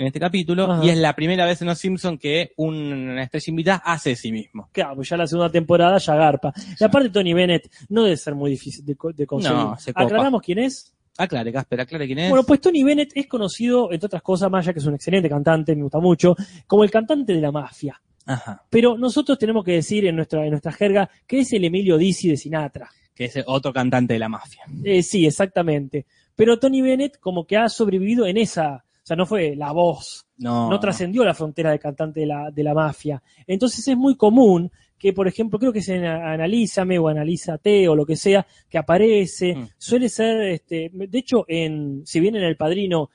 en 0.00 0.06
este 0.06 0.18
capítulo, 0.18 0.64
Ajá. 0.64 0.82
y 0.84 0.88
es 0.88 0.96
la 0.96 1.14
primera 1.14 1.44
vez 1.44 1.60
en 1.60 1.68
Los 1.68 1.78
Simpson 1.78 2.16
que 2.16 2.52
una 2.56 3.22
estrella 3.22 3.44
invitada 3.48 3.82
hace 3.84 4.10
de 4.10 4.16
sí 4.16 4.32
mismo. 4.32 4.70
Claro, 4.72 4.96
pues 4.96 5.10
ya 5.10 5.16
la 5.18 5.26
segunda 5.26 5.50
temporada 5.52 5.98
ya 5.98 6.14
garpa. 6.14 6.54
Y 6.80 6.82
aparte 6.82 7.10
Tony 7.10 7.34
Bennett 7.34 7.70
no 7.90 8.04
debe 8.04 8.16
ser 8.16 8.34
muy 8.34 8.50
difícil 8.50 8.82
de, 8.84 8.96
de 9.14 9.26
conseguir. 9.26 9.58
No, 9.58 9.76
se 9.76 9.92
copa. 9.92 10.06
¿Aclaramos 10.06 10.40
quién 10.40 10.58
es? 10.60 10.94
Aclare, 11.18 11.52
Casper, 11.52 11.82
aclare 11.82 12.06
quién 12.06 12.18
es. 12.20 12.30
Bueno, 12.30 12.44
pues 12.44 12.62
Tony 12.62 12.82
Bennett 12.82 13.10
es 13.14 13.26
conocido, 13.26 13.92
entre 13.92 14.06
otras 14.06 14.22
cosas, 14.22 14.50
más 14.50 14.64
ya 14.64 14.72
que 14.72 14.78
es 14.78 14.86
un 14.86 14.94
excelente 14.94 15.28
cantante, 15.28 15.76
me 15.76 15.82
gusta 15.82 15.98
mucho, 15.98 16.34
como 16.66 16.82
el 16.82 16.90
cantante 16.90 17.34
de 17.34 17.40
la 17.42 17.52
mafia. 17.52 18.00
Ajá, 18.24 18.62
Pero 18.70 18.96
nosotros 18.96 19.38
tenemos 19.38 19.62
que 19.64 19.72
decir 19.72 20.06
en 20.06 20.16
nuestra, 20.16 20.44
en 20.44 20.50
nuestra 20.50 20.72
jerga 20.72 21.10
que 21.26 21.40
es 21.40 21.52
el 21.52 21.64
Emilio 21.64 21.98
Dizzy 21.98 22.28
de 22.30 22.36
Sinatra. 22.38 22.88
que 23.14 23.26
es 23.26 23.38
otro 23.46 23.70
cantante 23.70 24.14
de 24.14 24.18
la 24.18 24.30
mafia. 24.30 24.62
Eh, 24.82 25.02
sí, 25.02 25.26
exactamente. 25.26 26.06
Pero 26.34 26.58
Tony 26.58 26.80
Bennett 26.80 27.18
como 27.18 27.44
que 27.46 27.58
ha 27.58 27.68
sobrevivido 27.68 28.24
en 28.26 28.38
esa, 28.38 28.84
sea, 29.10 29.16
no 29.16 29.26
fue 29.26 29.54
la 29.56 29.72
voz, 29.72 30.26
No, 30.38 30.70
no 30.70 30.80
trascendió 30.80 31.24
la 31.24 31.34
frontera 31.34 31.70
de 31.70 31.78
cantante 31.78 32.20
de 32.20 32.26
la, 32.26 32.50
de 32.50 32.62
la 32.62 32.74
mafia. 32.74 33.22
Entonces 33.46 33.86
es 33.86 33.96
muy 33.96 34.16
común 34.16 34.70
que, 34.98 35.12
por 35.12 35.26
ejemplo, 35.28 35.58
creo 35.58 35.72
que 35.72 35.78
es 35.80 35.88
en 35.88 36.04
Analízame 36.04 36.98
o 36.98 37.08
Analízate 37.08 37.88
o 37.88 37.94
lo 37.96 38.04
que 38.04 38.16
sea, 38.16 38.46
que 38.68 38.76
aparece, 38.78 39.54
Mm. 39.54 39.68
suele 39.78 40.08
ser, 40.08 40.40
este, 40.42 40.90
de 40.92 41.18
hecho, 41.18 41.44
en, 41.48 42.02
si 42.04 42.20
bien 42.20 42.36
en 42.36 42.44
El 42.44 42.56
Padrino 42.56 43.08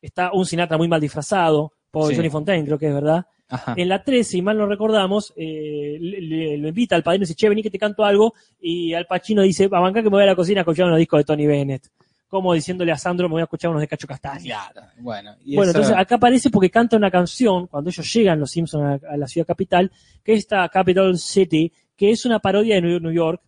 está 0.00 0.32
un 0.32 0.46
Sinatra 0.46 0.78
muy 0.78 0.88
mal 0.88 1.00
disfrazado, 1.00 1.72
por 1.90 2.08
Sí. 2.10 2.16
Johnny 2.16 2.30
Fontaine, 2.30 2.64
creo 2.64 2.78
que 2.78 2.88
es 2.88 2.94
verdad. 2.94 3.26
Ajá. 3.48 3.74
En 3.76 3.88
la 3.88 4.04
3, 4.04 4.26
si 4.26 4.42
mal 4.42 4.58
no 4.58 4.66
recordamos, 4.66 5.32
eh, 5.36 5.96
le- 5.98 6.20
le- 6.20 6.58
lo 6.58 6.68
invita 6.68 6.94
al 6.96 7.02
padrino 7.02 7.22
y 7.22 7.26
dice, 7.26 7.34
che, 7.34 7.48
vení 7.48 7.62
que 7.62 7.70
te 7.70 7.78
canto 7.78 8.04
algo, 8.04 8.34
y 8.60 8.92
Al 8.92 9.06
Pacino 9.06 9.40
dice, 9.42 9.64
a 9.64 9.80
bancar 9.80 10.02
que 10.02 10.10
me 10.10 10.16
voy 10.16 10.22
a 10.22 10.26
la 10.26 10.36
cocina 10.36 10.60
a 10.60 10.62
escuchar 10.62 10.86
unos 10.86 10.98
discos 10.98 11.20
de 11.20 11.24
Tony 11.24 11.46
Bennett. 11.46 11.88
Como 12.28 12.52
diciéndole 12.52 12.92
a 12.92 12.98
Sandro, 12.98 13.26
me 13.28 13.32
voy 13.32 13.40
a 13.40 13.44
escuchar 13.44 13.70
unos 13.70 13.80
de 13.80 13.88
Cacho 13.88 14.06
Castaña. 14.06 14.42
Claro, 14.72 14.86
bueno. 14.98 15.34
y 15.44 15.56
Bueno, 15.56 15.70
eso- 15.70 15.78
entonces 15.80 15.96
acá 16.00 16.16
aparece 16.16 16.50
porque 16.50 16.70
canta 16.70 16.96
una 16.96 17.10
canción 17.10 17.66
cuando 17.68 17.88
ellos 17.90 18.12
llegan 18.12 18.38
los 18.38 18.50
Simpsons 18.50 19.02
a, 19.04 19.12
a 19.14 19.16
la 19.16 19.26
ciudad 19.26 19.46
capital, 19.46 19.90
que 20.22 20.34
es 20.34 20.40
esta 20.40 20.68
Capital 20.68 21.16
City, 21.18 21.72
que 21.96 22.10
es 22.10 22.26
una 22.26 22.38
parodia 22.38 22.74
de 22.74 22.82
New 23.00 23.10
York, 23.12 23.40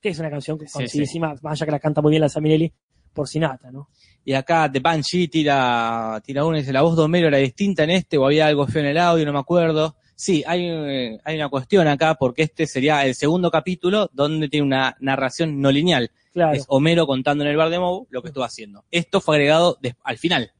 que 0.00 0.08
es 0.08 0.18
una 0.18 0.30
canción 0.30 0.58
que 0.58 0.66
Sí, 0.66 0.72
conocidísima, 0.72 1.34
más 1.42 1.52
allá 1.52 1.66
que 1.66 1.72
la 1.72 1.78
canta 1.80 2.00
muy 2.00 2.10
bien 2.10 2.22
la 2.22 2.28
Saminelli 2.30 2.72
por 3.12 3.28
Sinatra, 3.28 3.70
¿no? 3.70 3.88
Y 4.24 4.32
acá 4.32 4.70
The 4.72 4.80
Banshee 4.80 5.28
tira, 5.28 6.20
tira 6.24 6.44
una 6.46 6.56
y 6.58 6.60
dice, 6.62 6.72
la 6.72 6.80
voz 6.82 6.96
de 6.96 7.02
Homero 7.02 7.28
era 7.28 7.36
distinta 7.38 7.84
en 7.84 7.90
este 7.90 8.16
o 8.18 8.24
había 8.24 8.46
algo 8.46 8.66
feo 8.66 8.80
en 8.82 8.88
el 8.88 8.98
audio, 8.98 9.24
no 9.26 9.32
me 9.34 9.38
acuerdo. 9.38 9.96
Sí, 10.16 10.44
hay, 10.46 10.66
eh, 10.68 11.18
hay 11.24 11.36
una 11.36 11.48
cuestión 11.48 11.86
acá 11.88 12.14
porque 12.14 12.42
este 12.42 12.66
sería 12.66 13.04
el 13.04 13.14
segundo 13.14 13.50
capítulo 13.50 14.08
donde 14.12 14.48
tiene 14.48 14.66
una 14.66 14.96
narración 15.00 15.60
no 15.60 15.70
lineal. 15.72 16.10
Claro, 16.32 16.52
Es 16.56 16.64
Homero 16.68 17.06
contando 17.06 17.44
en 17.44 17.50
el 17.50 17.56
bar 17.56 17.70
de 17.70 17.78
Moe 17.78 18.06
lo 18.10 18.22
que 18.22 18.28
estuvo 18.28 18.44
haciendo. 18.44 18.84
Esto 18.90 19.20
fue 19.20 19.36
agregado 19.36 19.78
al 20.02 20.18
final. 20.18 20.52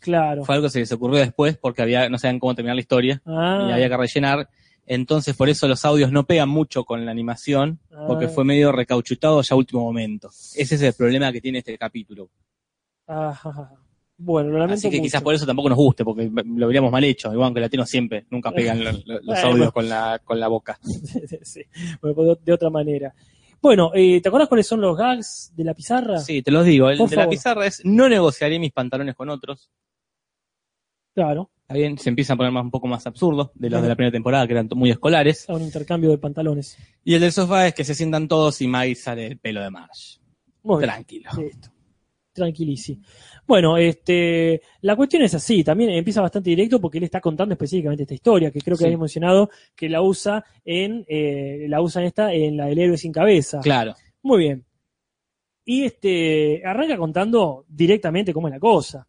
claro. 0.00 0.44
Fue 0.44 0.54
algo 0.54 0.66
que 0.66 0.70
se 0.72 0.78
les 0.80 0.92
ocurrió 0.92 1.18
después 1.20 1.56
porque 1.58 1.82
había, 1.82 2.08
no 2.08 2.18
sabían 2.18 2.38
cómo 2.38 2.54
terminar 2.54 2.74
la 2.76 2.80
historia 2.80 3.20
Ah, 3.26 3.66
y 3.68 3.72
había 3.72 3.88
que 3.88 3.96
rellenar. 3.96 4.48
Entonces 4.86 5.36
por 5.36 5.48
eso 5.48 5.68
los 5.68 5.84
audios 5.84 6.10
no 6.10 6.24
pegan 6.24 6.48
mucho 6.48 6.84
con 6.84 7.04
la 7.04 7.10
animación 7.12 7.78
porque 8.08 8.24
Ah. 8.26 8.28
fue 8.28 8.44
medio 8.44 8.72
recauchutado 8.72 9.40
ya 9.42 9.54
a 9.54 9.58
último 9.58 9.82
momento. 9.82 10.28
Ese 10.54 10.74
es 10.76 10.82
el 10.82 10.94
problema 10.94 11.30
que 11.32 11.40
tiene 11.40 11.58
este 11.58 11.76
capítulo. 11.78 12.28
ajá. 13.06 13.72
Bueno, 14.22 14.50
lo 14.50 14.58
lamento 14.58 14.74
Así 14.74 14.90
que 14.90 14.96
mucho. 14.98 15.04
quizás 15.04 15.22
por 15.22 15.34
eso 15.34 15.46
tampoco 15.46 15.70
nos 15.70 15.78
guste, 15.78 16.04
porque 16.04 16.30
lo 16.30 16.66
veríamos 16.66 16.92
mal 16.92 17.02
hecho. 17.04 17.32
Igual 17.32 17.54
que 17.54 17.60
latinos 17.60 17.88
siempre, 17.88 18.26
nunca 18.30 18.50
pegan 18.52 18.84
lo- 18.84 18.92
lo- 18.92 19.14
los 19.14 19.24
Bueno. 19.24 19.48
audios 19.48 19.72
con 19.72 19.88
la, 19.88 20.20
con 20.22 20.38
la 20.38 20.48
boca. 20.48 20.78
sí, 21.42 21.62
bueno, 22.02 22.14
pues 22.14 22.38
de, 22.44 22.52
otra 22.52 22.68
manera. 22.68 23.14
Bueno, 23.62 23.92
eh, 23.94 24.20
¿te 24.20 24.28
acuerdas 24.28 24.48
cuáles 24.48 24.66
son 24.66 24.80
los 24.82 24.94
gags 24.96 25.52
de 25.56 25.64
la 25.64 25.72
pizarra? 25.72 26.18
Sí, 26.18 26.42
te 26.42 26.50
los 26.50 26.66
digo. 26.66 26.90
El 26.90 26.98
Por 26.98 27.08
de 27.08 27.16
la 27.16 27.28
pizarra 27.30 27.66
es 27.66 27.80
no 27.84 28.08
negociaré 28.10 28.58
mis 28.58 28.72
pantalones 28.72 29.14
con 29.14 29.30
otros. 29.30 29.70
Claro, 31.14 31.50
Está 31.62 31.74
bien, 31.74 31.98
se 31.98 32.08
empiezan 32.08 32.34
a 32.34 32.38
poner 32.38 32.52
más, 32.52 32.64
un 32.64 32.70
poco 32.70 32.88
más 32.88 33.06
absurdos 33.06 33.50
de 33.54 33.70
los 33.70 33.80
de 33.82 33.88
la 33.88 33.94
primera 33.96 34.12
temporada, 34.12 34.46
que 34.46 34.52
eran 34.54 34.68
muy 34.74 34.90
escolares. 34.90 35.48
a 35.48 35.54
un 35.54 35.62
intercambio 35.62 36.10
de 36.10 36.18
pantalones. 36.18 36.76
Y 37.04 37.14
el 37.14 37.20
del 37.20 37.32
sofá 37.32 37.66
es 37.68 37.74
que 37.74 37.84
se 37.84 37.94
sientan 37.94 38.28
todos 38.28 38.60
y 38.60 38.66
Maggie 38.66 38.94
sale 38.96 39.26
el 39.28 39.38
pelo 39.38 39.62
de 39.62 39.70
Marge. 39.70 40.18
Muy 40.62 40.78
bien. 40.78 40.90
Tranquilo. 40.90 41.30
Listo. 41.38 41.68
Tranquilísimo. 42.44 43.02
Bueno, 43.46 43.76
este, 43.76 44.62
la 44.82 44.96
cuestión 44.96 45.22
es 45.22 45.34
así, 45.34 45.62
también 45.64 45.90
empieza 45.90 46.20
bastante 46.20 46.50
directo 46.50 46.80
porque 46.80 46.98
él 46.98 47.04
está 47.04 47.20
contando 47.20 47.52
específicamente 47.52 48.04
esta 48.04 48.14
historia, 48.14 48.50
que 48.50 48.60
creo 48.60 48.76
que 48.76 48.82
Sí. 48.82 48.86
había 48.86 48.98
mencionado 48.98 49.50
que 49.76 49.88
la 49.88 50.02
usa 50.02 50.44
en, 50.64 51.04
eh, 51.08 51.66
la 51.68 51.80
usan 51.82 52.04
esta 52.04 52.32
en 52.32 52.56
la 52.56 52.66
del 52.66 52.78
héroe 52.78 52.96
sin 52.96 53.12
cabeza. 53.12 53.60
Claro. 53.60 53.94
Muy 54.22 54.38
bien. 54.38 54.64
Y 55.64 55.84
este, 55.84 56.62
arranca 56.64 56.96
contando 56.96 57.64
directamente 57.68 58.32
cómo 58.32 58.48
es 58.48 58.54
la 58.54 58.60
cosa. 58.60 59.06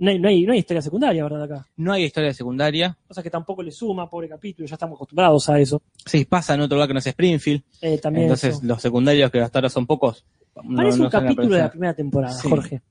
No 0.00 0.10
hay, 0.10 0.18
no 0.20 0.28
hay, 0.28 0.44
no 0.44 0.52
hay 0.52 0.60
historia 0.60 0.80
secundaria, 0.80 1.24
¿verdad? 1.24 1.42
Acá. 1.42 1.66
No 1.76 1.92
hay 1.92 2.04
historia 2.04 2.32
secundaria. 2.32 2.96
Cosa 3.08 3.20
que 3.20 3.30
tampoco 3.30 3.64
le 3.64 3.72
suma, 3.72 4.08
pobre 4.08 4.28
capítulo, 4.28 4.68
ya 4.68 4.76
estamos 4.76 4.94
acostumbrados 4.96 5.48
a 5.48 5.58
eso. 5.58 5.82
Sí, 6.06 6.24
pasa 6.24 6.54
en 6.54 6.60
otro 6.60 6.76
lugar 6.76 6.86
que 6.88 6.94
no 6.94 7.00
es 7.00 7.06
Springfield. 7.08 7.62
Eh, 7.80 7.98
también 7.98 8.26
Entonces 8.26 8.54
eso. 8.58 8.60
los 8.64 8.80
secundarios 8.80 9.28
que 9.32 9.40
hasta 9.40 9.58
ahora 9.58 9.68
son 9.68 9.86
pocos. 9.88 10.24
Parece 10.76 10.98
no 10.98 11.04
un 11.04 11.10
capítulo 11.10 11.54
de 11.54 11.62
la 11.62 11.70
primera 11.70 11.94
temporada, 11.94 12.34
Sí. 12.34 12.48
Jorge. 12.48 12.82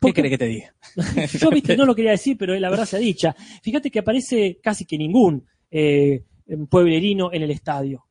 ¿Qué 0.00 0.12
querés 0.12 0.30
que 0.30 0.38
te 0.38 0.46
diga? 0.46 0.74
Yo, 1.40 1.50
viste, 1.50 1.76
no 1.76 1.84
lo 1.84 1.94
quería 1.94 2.12
decir, 2.12 2.36
pero 2.38 2.54
la 2.54 2.70
verdad 2.70 2.84
se 2.84 2.96
ha 2.96 3.00
dicha. 3.00 3.34
Fíjate 3.62 3.90
que 3.90 3.98
aparece 3.98 4.60
casi 4.62 4.84
que 4.84 4.96
ningún 4.96 5.44
eh, 5.70 6.24
pueblerino 6.68 7.32
en 7.32 7.42
el 7.42 7.50
estadio. 7.50 8.06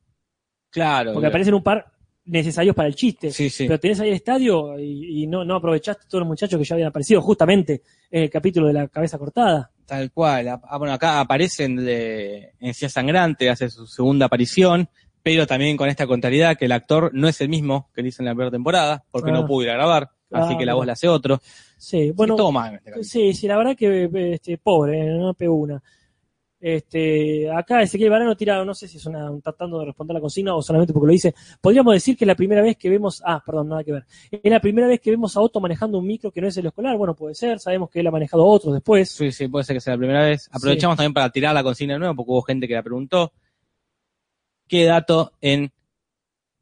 Claro. 0.70 1.14
Porque 1.14 1.28
aparecen 1.28 1.54
un 1.54 1.64
par 1.64 1.92
necesarios 2.26 2.76
para 2.76 2.88
el 2.88 2.96
chiste. 2.96 3.32
Sí, 3.32 3.50
sí. 3.50 3.68
Pero 3.68 3.80
tenés 3.80 4.00
ahí 4.00 4.10
el 4.10 4.16
estadio 4.16 4.78
y, 4.80 5.24
y 5.24 5.28
no, 5.28 5.44
no 5.44 5.56
aprovechaste 5.56 6.06
todos 6.08 6.22
los 6.22 6.28
muchachos 6.28 6.58
que 6.60 6.66
ya 6.66 6.76
habían 6.76 6.90
aparecido 6.90 7.22
justamente 7.22 7.82
en 8.10 8.24
el 8.24 8.30
capítulo 8.30 8.68
de 8.68 8.74
la 8.74 8.88
cabeza 8.88 9.18
cortada. 9.18 9.72
Tal 9.86 10.12
cual. 10.12 10.48
Ah, 10.48 10.62
ah, 10.64 10.78
bueno, 10.78 10.94
acá 10.94 11.20
aparecen 11.20 11.78
de 11.78 12.54
Encía 12.60 12.90
Sangrante, 12.90 13.50
hace 13.50 13.70
su 13.70 13.88
segunda 13.88 14.28
aparición, 14.28 14.90
pero 15.24 15.46
también 15.48 15.78
con 15.78 15.90
esta 15.90 16.08
contrariedad 16.08 16.58
que 16.58 16.66
el 16.66 16.72
actor 16.72 17.12
no 17.14 17.28
es 17.28 17.40
el 17.42 17.50
mismo 17.50 17.90
que 17.94 18.02
dice 18.04 18.22
en 18.22 18.26
la 18.28 18.32
primera 18.34 18.52
temporada, 18.52 19.04
porque 19.12 19.30
Ah. 19.32 19.34
no 19.34 19.46
pudo 19.46 19.64
ir 19.64 19.70
a 19.72 19.74
grabar, 19.74 20.10
así 20.32 20.58
que 20.58 20.66
la 20.66 20.74
voz 20.74 20.86
la 20.86 20.94
hace 20.94 21.08
otro. 21.08 21.40
Sí, 21.78 22.12
bueno, 22.12 22.36
Sí, 22.36 22.38
todo 22.38 22.52
mal 22.52 22.70
en 22.74 22.76
este 22.94 23.04
sí, 23.04 23.34
sí, 23.34 23.48
la 23.48 23.58
verdad 23.58 23.76
que 23.76 24.10
este, 24.34 24.58
pobre, 24.58 25.00
eh, 25.00 25.18
no 25.18 25.34
pegó 25.34 25.56
una. 25.56 25.82
Este, 26.64 27.50
acá 27.50 27.82
Ezequiel 27.82 28.12
Barano 28.12 28.36
tira, 28.38 28.64
no 28.64 28.76
sé 28.76 28.88
si 28.88 28.98
es 28.98 29.06
una, 29.08 29.32
un- 29.32 29.42
tratando 29.42 29.80
de 29.80 29.86
responder 29.88 30.14
la 30.14 30.22
consigna 30.22 30.54
o 30.56 30.62
solamente 30.62 30.94
porque 30.94 31.08
lo 31.08 31.12
dice. 31.14 31.34
Podríamos 31.60 31.92
decir 31.96 32.16
que 32.16 32.24
es 32.24 32.28
la 32.28 32.36
primera 32.36 32.62
vez 32.62 32.78
que 32.78 32.88
vemos, 32.88 33.20
ah, 33.26 33.42
perdón, 33.44 33.70
nada 33.70 33.84
que 33.84 33.92
ver. 33.94 34.06
Es 34.30 34.52
la 34.52 34.60
primera 34.60 34.88
vez 34.88 35.00
que 35.00 35.10
vemos 35.10 35.36
a 35.36 35.42
Otto 35.42 35.60
manejando 35.60 35.98
un 35.98 36.06
micro 36.06 36.30
que 36.30 36.40
no 36.40 36.48
es 36.48 36.58
el 36.58 36.68
escolar. 36.68 36.96
Bueno, 36.98 37.16
puede 37.16 37.34
ser, 37.34 37.60
sabemos 37.60 37.90
que 37.90 38.02
él 38.02 38.08
ha 38.08 38.12
manejado 38.12 38.46
otros 38.46 38.76
después. 38.76 39.10
Sí, 39.10 39.32
sí, 39.32 39.48
puede 39.48 39.64
ser 39.66 39.76
que 39.76 39.82
sea 39.82 39.94
la 39.94 39.98
primera 39.98 40.24
vez. 40.24 40.48
Aprovechamos 40.52 40.98
también 40.98 41.16
para 41.16 41.32
tirar 41.32 41.56
la 41.56 41.64
consigna 41.64 41.94
de 41.96 42.00
nuevo, 42.00 42.16
porque 42.16 42.32
hubo 42.32 42.42
gente 42.44 42.68
que 42.68 42.76
la 42.76 42.84
preguntó. 42.84 43.34
¿Qué 44.72 44.86
dato 44.86 45.34
en 45.42 45.70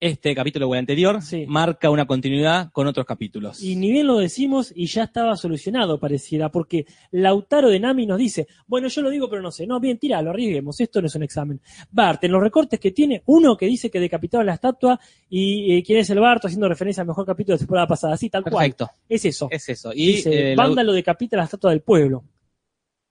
este 0.01 0.33
capítulo 0.33 0.67
o 0.67 0.73
el 0.73 0.79
anterior 0.79 1.21
Sí. 1.21 1.45
marca 1.47 1.91
una 1.91 2.07
continuidad 2.07 2.71
con 2.71 2.87
otros 2.87 3.05
capítulos? 3.05 3.61
Y 3.61 3.75
ni 3.75 3.91
bien 3.91 4.07
lo 4.07 4.17
decimos 4.17 4.73
y 4.75 4.87
ya 4.87 5.03
estaba 5.03 5.35
solucionado, 5.37 5.99
pareciera, 5.99 6.49
porque 6.49 6.87
Lautaro 7.11 7.69
de 7.69 7.79
Nami 7.79 8.07
nos 8.07 8.17
dice, 8.17 8.47
bueno, 8.65 8.87
yo 8.87 9.03
lo 9.03 9.11
digo, 9.11 9.29
pero 9.29 9.43
no 9.43 9.51
sé, 9.51 9.67
no, 9.67 9.79
bien, 9.79 9.99
tíralo, 9.99 10.31
arriesguemos, 10.31 10.79
esto 10.79 11.01
no 11.01 11.05
es 11.07 11.13
un 11.13 11.21
examen. 11.21 11.61
Bart, 11.91 12.23
en 12.23 12.31
los 12.31 12.41
recortes 12.41 12.79
que 12.79 12.89
tiene, 12.89 13.21
uno 13.27 13.55
que 13.55 13.67
dice 13.67 13.91
que 13.91 13.99
decapitaron 13.99 14.47
la 14.47 14.55
estatua 14.55 14.99
y 15.29 15.75
eh, 15.75 15.83
quién 15.85 15.99
es 15.99 16.09
el 16.09 16.19
Bart, 16.19 16.43
haciendo 16.45 16.67
referencia 16.67 17.01
al 17.01 17.07
mejor 17.07 17.27
capítulo 17.27 17.53
de 17.53 17.57
la 17.57 17.65
temporada 17.67 17.87
pasada, 17.87 18.15
así, 18.15 18.27
tal 18.31 18.41
cual. 18.41 18.55
Perfecto, 18.73 18.89
Es 19.07 19.23
eso. 19.25 19.49
es 19.51 19.69
eso. 19.69 19.91
Y 19.93 20.07
dice, 20.13 20.53
eh, 20.53 20.55
Lau- 20.55 20.57
Vándalo 20.69 20.93
decapita 20.93 21.37
la 21.37 21.43
estatua 21.43 21.69
del 21.69 21.81
pueblo. 21.81 22.23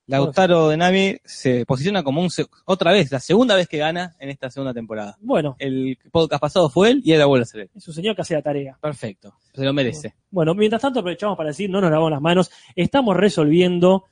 Lautaro 0.08 0.68
de 0.68 0.76
Nami 0.76 1.16
se 1.24 1.64
posiciona 1.66 2.02
como 2.02 2.20
un 2.22 2.28
otra 2.64 2.92
vez, 2.92 3.12
la 3.12 3.20
segunda 3.20 3.54
vez 3.54 3.68
que 3.68 3.76
gana 3.78 4.16
en 4.18 4.30
esta 4.30 4.50
segunda 4.50 4.72
temporada. 4.74 5.16
Bueno, 5.20 5.54
El 5.58 5.98
podcast 6.10 6.40
pasado 6.40 6.70
fue 6.70 6.90
él 6.90 7.02
y 7.04 7.12
ahora 7.12 7.26
vuelve 7.26 7.42
a 7.42 7.46
ser 7.46 7.60
él. 7.62 7.70
es 7.74 7.86
un 7.86 7.94
señor 7.94 8.14
que 8.16 8.22
hace 8.22 8.34
la 8.34 8.42
tarea. 8.42 8.78
Perfecto, 8.80 9.34
se 9.54 9.64
lo 9.64 9.72
merece. 9.72 10.14
Bueno, 10.30 10.54
mientras 10.54 10.80
tanto 10.82 11.00
aprovechamos 11.00 11.36
para 11.36 11.50
decir, 11.50 11.68
no 11.70 11.80
nos 11.80 11.90
lavamos 11.90 12.10
las 12.10 12.20
manos, 12.22 12.50
estamos 12.74 13.16
resolviendo 13.16 14.04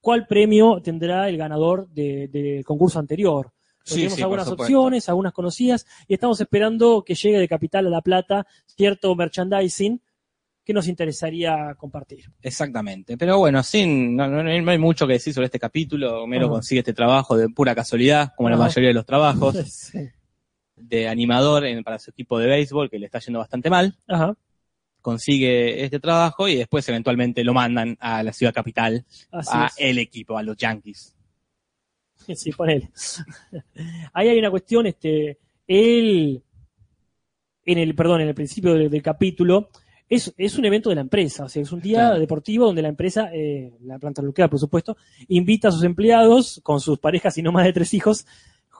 cuál 0.00 0.26
premio 0.26 0.80
tendrá 0.82 1.28
el 1.28 1.38
ganador 1.38 1.88
de- 1.88 2.28
del 2.28 2.64
concurso 2.64 2.98
anterior. 2.98 3.50
Sí, 3.82 3.96
tenemos 3.96 4.14
sí, 4.16 4.22
algunas 4.22 4.48
opciones, 4.48 5.08
algunas 5.10 5.32
conocidas, 5.32 5.86
y 6.08 6.14
estamos 6.14 6.40
esperando 6.40 7.02
que 7.04 7.14
llegue 7.14 7.38
de 7.38 7.48
Capital 7.48 7.86
a 7.86 7.90
La 7.90 8.00
Plata 8.00 8.46
cierto 8.66 9.14
merchandising 9.14 10.00
que 10.64 10.72
nos 10.72 10.88
interesaría 10.88 11.74
compartir. 11.76 12.24
Exactamente. 12.40 13.16
Pero 13.18 13.38
bueno, 13.38 13.62
sin, 13.62 14.16
no, 14.16 14.26
no- 14.28 14.42
no 14.42 14.70
hay 14.70 14.78
mucho 14.78 15.06
que 15.06 15.14
decir 15.14 15.34
sobre 15.34 15.46
este 15.46 15.58
capítulo. 15.58 16.22
Homero 16.22 16.46
Ajá. 16.46 16.52
consigue 16.54 16.78
este 16.80 16.94
trabajo 16.94 17.36
de 17.36 17.48
pura 17.50 17.74
casualidad, 17.74 18.32
como 18.36 18.48
la 18.48 18.56
Ajá. 18.56 18.64
mayoría 18.64 18.88
de 18.88 18.94
los 18.94 19.04
trabajos, 19.06 19.54
Sí. 19.92 19.98
de 20.76 21.08
animador 21.08 21.66
en- 21.66 21.84
para 21.84 21.98
su 21.98 22.10
equipo 22.10 22.38
de 22.38 22.46
béisbol, 22.46 22.88
que 22.90 22.98
le 22.98 23.06
está 23.06 23.18
yendo 23.18 23.38
bastante 23.40 23.68
mal. 23.70 23.94
Ajá, 24.08 24.34
Consigue 25.02 25.84
este 25.84 26.00
trabajo 26.00 26.48
y 26.48 26.56
después 26.56 26.88
eventualmente 26.88 27.44
lo 27.44 27.52
mandan 27.52 27.94
a 28.00 28.22
la 28.22 28.32
ciudad 28.32 28.54
capital, 28.54 29.04
así 29.32 29.50
a 29.52 29.66
es. 29.66 29.74
el 29.76 29.98
equipo, 29.98 30.38
a 30.38 30.42
los 30.42 30.56
Yankees. 30.56 31.14
Sí, 32.34 32.52
ponele. 32.52 32.90
Ahí 34.14 34.28
hay 34.28 34.38
una 34.38 34.50
cuestión, 34.50 34.86
este, 34.86 35.38
él, 35.66 36.42
en 37.66 37.78
el, 37.78 37.94
perdón, 37.94 38.22
en 38.22 38.28
el 38.28 38.34
principio 38.34 38.72
del, 38.72 38.88
del 38.88 39.02
capítulo, 39.02 39.68
es, 40.08 40.32
es 40.36 40.58
un 40.58 40.64
evento 40.66 40.88
de 40.90 40.96
la 40.96 41.00
empresa, 41.00 41.44
o 41.44 41.48
sea, 41.48 41.62
es 41.62 41.72
un 41.72 41.80
día 41.80 41.98
Claro. 42.00 42.20
deportivo 42.20 42.66
donde 42.66 42.82
la 42.82 42.88
empresa, 42.88 43.30
eh, 43.32 43.72
la 43.82 43.98
planta 43.98 44.22
nuclear, 44.22 44.50
por 44.50 44.58
supuesto, 44.60 44.96
invita 45.28 45.68
a 45.68 45.72
sus 45.72 45.82
empleados 45.84 46.60
con 46.62 46.80
sus 46.80 46.98
parejas 46.98 47.36
y 47.38 47.42
no 47.42 47.52
más 47.52 47.64
de 47.64 47.72
tres 47.72 47.92
hijos, 47.94 48.26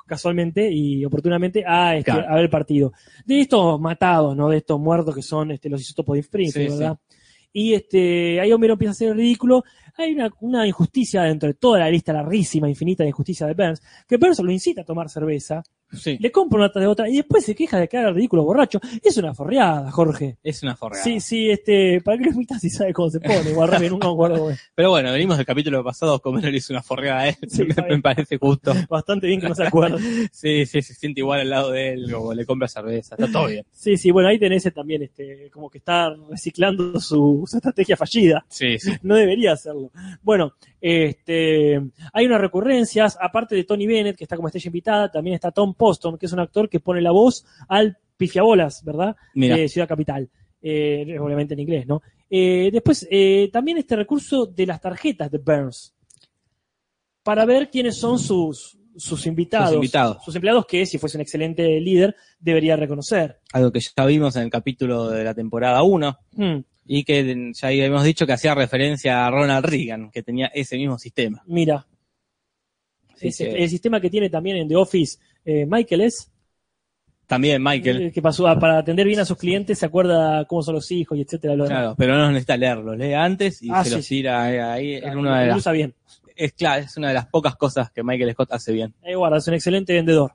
casualmente 0.07 0.71
y 0.71 1.05
oportunamente, 1.05 1.65
a, 1.67 1.97
este, 1.97 2.11
Claro. 2.11 2.29
a 2.29 2.35
ver 2.35 2.45
el 2.45 2.51
partido. 2.51 2.93
De 3.25 3.41
estos 3.41 3.81
matados, 3.81 4.37
¿no? 4.37 4.51
De 4.51 4.59
estos 4.59 4.79
muertos 4.79 5.15
que 5.15 5.23
son 5.23 5.51
este, 5.53 5.71
los 5.71 5.81
isótopos 5.81 6.15
de 6.15 6.21
Springfield, 6.21 6.71
Sí, 6.73 6.79
¿verdad? 6.79 6.99
Y 7.57 7.73
este, 7.73 8.41
ahí 8.41 8.53
Homero 8.53 8.73
empieza 8.75 8.91
a 8.91 8.93
hacer 8.93 9.09
el 9.11 9.15
ridículo. 9.17 9.63
Hay 9.97 10.13
una, 10.13 10.29
una 10.41 10.67
injusticia 10.67 11.23
dentro 11.23 11.47
de 11.47 11.55
toda 11.55 11.79
la 11.79 11.89
lista 11.89 12.13
larguísima, 12.13 12.69
infinita 12.69 13.05
de 13.05 13.11
injusticia 13.11 13.47
de 13.47 13.55
Burns, 13.55 13.81
que 14.09 14.17
Burns 14.17 14.41
lo 14.41 14.51
incita 14.51 14.83
a 14.83 14.85
tomar 14.85 15.09
cerveza, 15.09 15.63
Sí, 15.97 16.17
le 16.21 16.31
compra 16.31 16.59
una 16.59 16.73
tras 16.73 16.83
de 16.83 16.87
otra 16.87 17.09
y 17.09 17.17
después 17.17 17.45
se 17.45 17.55
queja 17.55 17.79
de 17.79 17.89
que 17.89 17.99
haga 17.99 18.09
el 18.09 18.15
ridículo 18.15 18.45
borracho. 18.45 18.81
Es 19.03 19.17
una 19.17 19.35
forreada, 19.35 19.91
Jorge. 19.91 20.37
es 20.43 20.63
una 20.63 20.77
forreada. 20.77 21.05
Sí, 21.05 21.21
sí, 21.21 21.51
este, 21.51 22.01
¿para 22.01 22.19
qué 22.19 22.25
lo 22.25 22.33
imitas 22.33 22.61
si 22.61 22.71
sabe 22.71 22.93
cómo 22.93 23.11
se 23.11 23.21
pone? 23.21 23.53
Guarda, 23.53 23.79
nunca 23.79 24.07
me 24.09 24.13
acuerdo. 24.13 24.51
Pero 24.75 24.91
bueno, 24.91 25.13
venimos 25.13 25.37
del 25.37 25.47
capítulo 25.47 25.83
pasado, 25.85 26.21
Comero 26.21 26.51
le 26.51 26.57
hizo 26.57 26.73
una 26.73 26.83
forreada 26.83 27.21
a 27.21 27.29
él, 27.29 27.37
Sí, 27.49 27.65
me, 27.89 28.01
parece 28.01 28.39
justo. 28.39 28.73
Bastante 28.89 29.27
bien 29.27 29.41
que 29.41 29.49
no 29.49 29.55
se 29.55 29.67
acuerda. 29.67 29.99
Sí, 30.33 30.67
sí, 30.67 30.83
se 30.83 30.95
siente 30.95 31.21
igual 31.21 31.41
al 31.41 31.51
lado 31.51 31.71
de 31.71 31.93
él, 31.93 32.13
como 32.13 32.35
le 32.35 32.45
compra 32.45 32.69
cerveza, 32.69 33.15
está 33.15 33.31
todo 33.31 33.47
bien. 33.47 33.65
Sí, 33.73 33.97
sí, 33.97 34.11
bueno, 34.11 34.29
ahí 34.29 34.39
tenés 34.39 34.65
también, 34.75 35.03
este, 35.03 35.51
como 35.51 35.71
que 35.71 35.79
está 35.79 36.15
reciclando 36.29 37.01
su, 37.01 37.45
su 37.47 37.57
estrategia 37.57 37.97
fallida. 37.97 38.45
Sí, 38.49 38.79
sí. 38.79 38.93
No 39.03 39.15
debería 39.15 39.53
hacerlo. 39.53 39.91
Bueno, 40.23 40.55
este, 40.87 41.81
hay 42.13 42.27
unas 42.27 42.43
recurrencias, 42.43 43.17
aparte 43.19 43.55
de 43.55 43.65
Tony 43.65 43.87
Bennett, 43.87 44.19
que 44.19 44.25
está 44.25 44.37
como 44.37 44.49
estrella 44.49 44.69
invitada, 44.69 45.11
también 45.11 45.33
está 45.33 45.51
Tom 45.51 45.73
Poston, 45.73 46.19
que 46.19 46.27
es 46.27 46.33
un 46.35 46.41
actor 46.41 46.69
que 46.69 46.79
pone 46.79 47.01
la 47.01 47.11
voz 47.11 47.47
al 47.69 47.97
pifiabolas, 48.19 48.85
¿verdad? 48.85 49.17
De 49.33 49.67
Ciudad 49.67 49.89
Capital. 49.89 50.29
Eh, 50.61 51.19
obviamente 51.19 51.55
en 51.55 51.61
inglés, 51.61 51.87
¿no? 51.87 52.03
Eh, 52.29 52.69
después, 52.71 53.09
eh, 53.11 53.49
también 53.51 53.79
este 53.79 53.97
recurso 53.97 54.45
de 54.45 54.67
las 54.67 54.79
tarjetas 54.79 55.31
de 55.31 55.39
Burns. 55.39 55.95
Para 57.23 57.47
ver 57.47 57.71
quiénes 57.71 57.97
son 57.97 58.19
sus, 58.19 58.77
sus 58.95 59.27
invitados. 59.27 59.69
Sus 59.71 59.77
invitados. 59.77 60.19
Sus 60.23 60.35
empleados 60.35 60.67
que, 60.67 60.85
si 60.85 60.99
fuese 60.99 61.17
un 61.17 61.23
excelente 61.23 61.81
líder, 61.81 62.15
debería 62.39 62.77
reconocer. 62.77 63.41
algo 63.55 63.73
que 63.73 63.81
ya 63.81 64.05
vimos 64.05 64.37
en 64.37 64.43
el 64.43 64.51
capítulo 64.51 65.09
de 65.09 65.25
la 65.25 65.33
temporada 65.33 65.83
1 65.83 66.19
Hmm, 66.33 66.59
y 66.87 67.05
que 67.05 67.53
ya 67.55 67.69
habíamos 67.69 68.05
dicho 68.05 68.27
que 68.27 68.33
hacía 68.33 68.55
referencia 68.55 69.27
a 69.27 69.31
Ronald 69.31 69.65
Reagan, 69.65 70.11
que 70.11 70.23
tenía 70.23 70.47
ese 70.55 70.77
mismo 70.77 70.99
sistema. 70.99 71.43
mira. 71.47 71.87
Es 73.21 73.39
que- 73.39 73.63
El 73.63 73.71
sistema 73.71 74.01
que 74.01 74.11
tiene 74.11 74.29
también 74.29 74.57
en 74.57 74.69
The 74.69 74.77
Office 74.77 75.19
eh, 75.45 75.65
Michael 75.67 76.01
es 76.03 76.31
También 77.27 77.63
Michael, 77.63 78.03
eh, 78.03 78.13
que 78.13 78.21
pasó 78.21 78.43
para 78.61 78.79
atender 78.79 79.07
bien 79.07 79.21
a 79.21 79.25
sus 79.25 79.39
clientes, 79.39 79.79
se 79.79 79.87
acuerda 79.87 80.45
cómo 80.47 80.63
son 80.63 80.75
los 80.75 80.91
hijos 80.91 81.17
y 81.17 81.23
etcétera. 81.23 81.55
Lo 81.57 81.65
claro, 81.67 81.95
pero 81.97 82.17
no 82.19 82.29
necesita 82.29 82.57
leerlo, 82.57 82.95
lee 82.95 83.15
antes 83.15 83.63
y 83.63 83.71
Ah, 83.73 83.83
se 83.83 83.91
sí, 83.91 83.97
los 83.97 84.05
sí. 84.05 84.15
tira 84.17 84.43
ahí. 84.75 84.95
Es, 84.97 85.03
Claro, 85.03 85.21
una 85.21 85.39
de 85.41 85.45
lo 85.47 85.51
las, 85.53 85.59
usa 85.59 85.73
bien. 85.73 85.95
es, 86.37 86.53
claro, 86.53 86.83
es 86.85 86.97
una 86.99 87.09
de 87.09 87.15
las 87.15 87.27
pocas 87.27 87.57
cosas 87.57 87.91
que 87.93 88.03
Michael 88.03 88.33
Scott 88.33 88.53
hace 88.53 88.73
bien. 88.73 88.93
Ahí 89.03 89.15
guarda, 89.15 89.39
es 89.39 89.49
un 89.49 89.55
excelente 89.55 89.95
vendedor. 89.95 90.33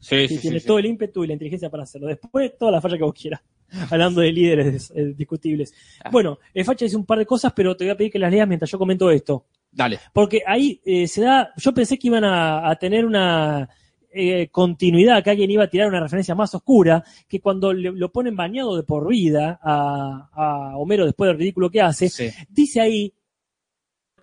Sí, 0.00 0.26
Sí, 0.28 0.38
tiene 0.38 0.60
todo 0.60 0.78
el 0.80 0.86
ímpetu 0.86 1.22
y 1.22 1.26
la 1.28 1.34
inteligencia 1.34 1.70
para 1.70 1.84
hacerlo. 1.84 2.08
Después, 2.08 2.56
toda 2.58 2.72
la 2.72 2.80
falla 2.80 2.96
que 2.98 3.04
vos 3.04 3.14
quieras. 3.14 3.40
Hablando 3.90 4.20
de 4.20 4.32
líderes 4.32 4.92
eh, 4.94 5.14
discutibles. 5.16 5.74
Ah. 6.04 6.10
Bueno, 6.10 6.38
el 6.54 6.64
Facha 6.64 6.84
dice 6.84 6.96
un 6.96 7.04
par 7.06 7.18
de 7.18 7.26
cosas, 7.26 7.52
pero 7.54 7.76
te 7.76 7.84
voy 7.84 7.90
a 7.92 7.96
pedir 7.96 8.12
que 8.12 8.18
las 8.18 8.30
leas 8.30 8.46
mientras 8.48 8.70
yo 8.70 8.78
comento 8.78 9.10
esto. 9.10 9.46
Dale. 9.72 9.98
Porque 10.12 10.40
ahí 10.46 10.80
eh, 10.84 11.06
se 11.08 11.22
da. 11.22 11.50
Yo 11.56 11.72
pensé 11.74 11.98
que 11.98 12.06
iban 12.08 12.24
a, 12.24 12.68
a 12.70 12.76
tener 12.76 13.04
una 13.04 13.68
eh, 14.10 14.48
continuidad, 14.50 15.22
que 15.22 15.30
alguien 15.30 15.50
iba 15.50 15.64
a 15.64 15.68
tirar 15.68 15.88
una 15.88 16.00
referencia 16.00 16.34
más 16.34 16.54
oscura, 16.54 17.04
que 17.28 17.40
cuando 17.40 17.72
le- 17.74 17.92
lo 17.92 18.10
ponen 18.10 18.34
bañado 18.34 18.74
de 18.76 18.82
por 18.84 19.06
vida 19.08 19.60
a, 19.62 20.30
a 20.32 20.76
Homero 20.78 21.04
después 21.04 21.28
del 21.28 21.38
ridículo 21.38 21.68
que 21.68 21.82
hace, 21.82 22.08
Sí. 22.08 22.30
dice 22.48 22.80
ahí 22.80 23.12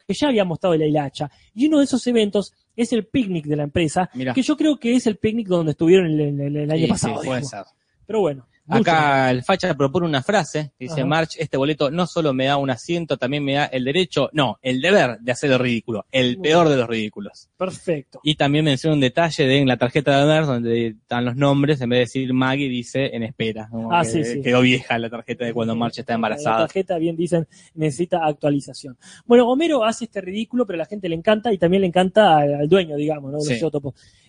que 0.08 0.14
ya 0.16 0.28
había 0.30 0.44
mostrado 0.44 0.76
la 0.76 0.86
hilacha. 0.88 1.30
Y 1.54 1.68
uno 1.68 1.78
de 1.80 1.86
esos 1.86 2.06
eventos 2.08 2.54
es 2.76 2.92
el 2.92 3.06
picnic 3.06 3.46
de 3.46 3.56
la 3.56 3.64
empresa, 3.64 4.10
Mira. 4.16 4.34
que 4.34 4.42
yo 4.42 4.58
creo 4.58 4.78
que 4.78 4.96
es 4.96 5.06
el 5.08 5.18
picnic 5.18 5.48
donde 5.48 5.72
estuvieron 5.72 6.08
el, 6.08 6.20
el- 6.20 6.40
el- 6.42 6.58
el 6.58 6.72
año 6.72 6.86
Sí, 6.86 6.90
pasado. 6.90 7.22
sí, 7.22 7.28
puede 7.28 7.42
digamos. 7.42 7.50
ser. 7.50 7.64
Pero 8.06 8.20
bueno. 8.22 8.48
Acá 8.70 9.30
el 9.30 9.44
facha 9.44 9.74
propone 9.76 10.08
una 10.08 10.24
frase 10.24 10.72
que 10.78 10.86
dice, 10.86 11.02
Ajá. 11.02 11.06
March, 11.06 11.36
este 11.38 11.58
boleto 11.58 11.92
no 11.92 12.08
solo 12.08 12.34
me 12.34 12.46
da 12.46 12.58
un 12.58 12.70
asiento, 12.70 13.18
también 13.18 13.44
me 13.44 13.56
da 13.56 13.66
el 13.66 13.84
derecho, 13.84 14.30
no, 14.32 14.58
el 14.62 14.80
deber 14.82 15.20
de 15.20 15.32
hacer 15.34 15.52
el 15.52 15.60
ridículo, 15.60 16.06
el 16.12 16.38
peor 16.40 16.70
de 16.70 16.78
los 16.78 16.88
ridículos. 16.88 17.50
Perfecto. 17.58 18.22
Y 18.24 18.36
también 18.36 18.66
menciona 18.66 18.94
un 18.94 19.02
detalle 19.02 19.46
de 19.46 19.58
en 19.58 19.68
la 19.68 19.78
tarjeta 19.78 20.18
de 20.18 20.24
Homer, 20.24 20.46
donde 20.46 20.88
están 20.88 21.26
los 21.26 21.36
nombres, 21.36 21.82
en 21.82 21.90
vez 21.90 21.98
de 21.98 22.02
decir 22.02 22.34
Maggie, 22.34 22.70
dice 22.70 23.16
en 23.16 23.24
espera. 23.24 23.70
Ah, 23.92 24.02
que 24.04 24.10
sí, 24.10 24.24
sí. 24.24 24.42
Quedó 24.42 24.62
vieja 24.62 24.98
la 24.98 25.10
tarjeta 25.10 25.46
de 25.46 25.54
cuando 25.54 25.76
March 25.76 26.00
está 26.00 26.14
La 26.14 26.16
embarazada. 26.16 26.58
tarjeta, 26.60 26.98
bien 26.98 27.18
dicen, 27.18 27.48
necesita 27.76 28.26
actualización. 28.26 28.98
Bueno, 29.26 29.48
Homero 29.50 29.84
hace 29.84 30.06
este 30.06 30.22
ridículo, 30.22 30.66
pero 30.66 30.78
a 30.78 30.80
la 30.84 30.86
gente 30.86 31.10
le 31.10 31.16
encanta 31.16 31.52
y 31.52 31.58
también 31.58 31.82
le 31.82 31.88
encanta 31.88 32.38
al, 32.38 32.54
al 32.56 32.70
dueño, 32.70 32.96
digamos, 32.96 33.32
¿no? 33.32 33.38
Los 33.38 33.48
Sí. 33.48 33.60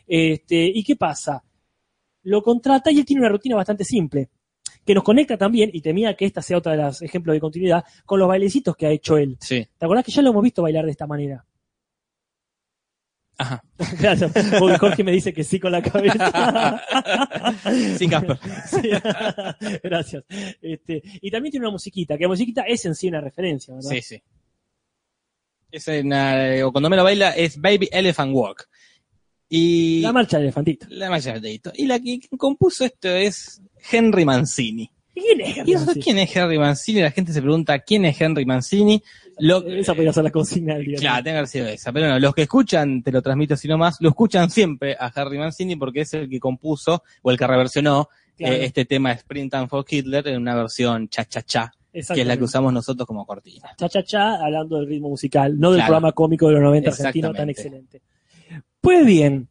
Este, 0.07 0.67
¿Y 0.67 0.85
qué 0.85 0.97
pasa? 0.97 1.43
Lo 2.25 2.43
contrata 2.43 2.91
y 2.91 2.99
él 2.99 3.05
tiene 3.05 3.23
una 3.23 3.31
rutina 3.31 3.57
bastante 3.57 3.85
simple, 3.85 4.29
que 4.85 4.95
nos 4.95 5.05
conecta 5.05 5.37
también, 5.39 5.71
y 5.73 5.81
temía 5.81 6.15
que 6.15 6.27
esta 6.27 6.43
sea 6.43 6.59
otra 6.59 6.73
de 6.73 6.79
los 6.79 7.03
ejemplos 7.03 7.35
de 7.35 7.41
continuidad, 7.41 7.85
con 8.05 8.19
los 8.19 8.29
bailecitos 8.29 8.77
que 8.77 8.87
ha 8.87 8.91
hecho 8.91 9.17
él. 9.17 9.37
Sí. 9.41 9.67
¿Te 9.79 9.85
acordás 9.85 10.05
que 10.05 10.13
ya 10.13 10.23
lo 10.23 10.31
hemos 10.31 10.43
visto 10.43 10.63
bailar 10.63 10.85
de 10.85 10.91
esta 10.91 11.07
manera? 11.07 11.45
Ajá. 13.37 13.63
Gracias. 14.01 14.33
Porque 14.59 14.79
Jorge 14.79 15.05
me 15.05 15.13
dice 15.13 15.33
que 15.33 15.45
sí 15.45 15.59
con 15.59 15.73
la 15.73 15.83
cabeza. 15.83 16.83
Sí, 17.99 18.09
Casper. 18.09 18.39
Sí. 18.67 18.91
Gracias. 19.83 20.25
Este, 20.61 21.03
y 21.21 21.31
también 21.31 21.51
tiene 21.51 21.67
una 21.67 21.73
musiquita, 21.73 22.17
que 22.17 22.25
la 22.25 22.29
musiquita 22.29 22.63
es 22.63 22.85
en 22.85 22.95
sí 22.95 23.09
una 23.09 23.21
referencia, 23.21 23.75
¿verdad? 23.75 23.91
Sí, 23.91 24.03
sí. 24.03 24.23
Es 25.71 25.89
en, 25.89 26.13
o 26.63 26.73
cuando 26.73 26.89
me 26.89 26.97
lo 26.97 27.05
baila 27.05 27.31
es 27.31 27.61
Baby 27.61 27.89
Elephant 27.91 28.33
Walk. 28.35 28.69
Y 29.49 30.01
La 30.01 30.13
marcha 30.13 30.37
del 30.39 30.47
elefantito. 30.47 30.87
la 30.91 31.11
mayor 31.11 31.41
de 31.41 31.55
esto. 31.55 31.73
Y 31.75 31.87
la 31.87 31.99
que 32.01 32.21
compuso 32.37 32.85
esto 32.85 33.09
es 33.09 33.61
Henry 33.91 34.25
Mancini. 34.25 34.91
¿Y 35.17 35.21
¿Quién 35.21 35.41
es 35.43 35.57
¿Y 35.57 35.61
Henry 35.61 35.73
eso, 35.75 35.85
Mancini? 35.87 36.03
quién 36.05 36.19
es 36.19 36.37
Henry 36.37 36.59
Mancini? 36.59 37.01
La 37.03 37.11
gente 37.13 37.33
se 37.33 37.41
pregunta 37.43 37.79
quién 37.81 38.05
es 38.05 38.21
Henry 38.21 38.45
Mancini. 38.45 39.01
Lo, 39.39 39.65
Esa 39.67 39.95
podría 39.95 40.13
ser 40.13 40.25
la 40.25 40.31
consigna 40.31 40.75
del 40.75 40.87
día. 40.87 40.99
Claro, 40.99 41.23
tiene 41.23 41.35
que 41.35 41.39
haber 41.39 41.49
sido 41.49 41.69
esa. 41.69 41.93
Pero 41.93 42.09
no, 42.09 42.19
los 42.19 42.35
que 42.35 42.43
escuchan, 42.43 43.03
te 43.03 43.13
lo 43.13 43.23
transmito 43.23 43.55
así 43.55 43.69
nomás, 43.69 43.97
lo 44.01 44.09
escuchan 44.09 44.51
siempre 44.51 44.97
a 44.99 45.07
Harry 45.15 45.39
Mancini 45.39 45.77
porque 45.77 46.01
es 46.01 46.15
el 46.15 46.29
que 46.29 46.41
compuso 46.41 47.03
o 47.23 47.31
el 47.31 47.39
que 47.39 47.47
reversionó 47.47 48.09
Claro. 48.37 48.55
eh, 48.57 48.65
este 48.65 48.85
tema 48.85 49.13
Springtime 49.13 49.69
for 49.69 49.85
Hitler 49.89 50.27
en 50.27 50.41
una 50.43 50.57
versión 50.57 51.09
cha-cha-cha, 51.09 51.73
que 51.93 52.01
es 52.01 52.27
la 52.27 52.37
que 52.37 52.43
usamos 52.43 52.73
nosotros 52.73 53.07
como 53.07 53.25
cortina. 53.25 53.71
Cha 53.79 53.89
cha 53.89 54.03
cha, 54.03 54.35
hablando 54.45 54.77
del 54.77 54.89
ritmo 54.89 55.09
musical, 55.11 55.57
no 55.57 55.71
del 55.71 55.79
Claro. 55.79 55.87
programa 55.93 56.11
cómico 56.13 56.49
de 56.49 56.55
los 56.55 56.63
90 56.63 56.91
argentino 56.91 57.33
tan 57.33 57.51
excelente. 57.51 58.03
Pues 58.85 59.05
bien, 59.07 59.49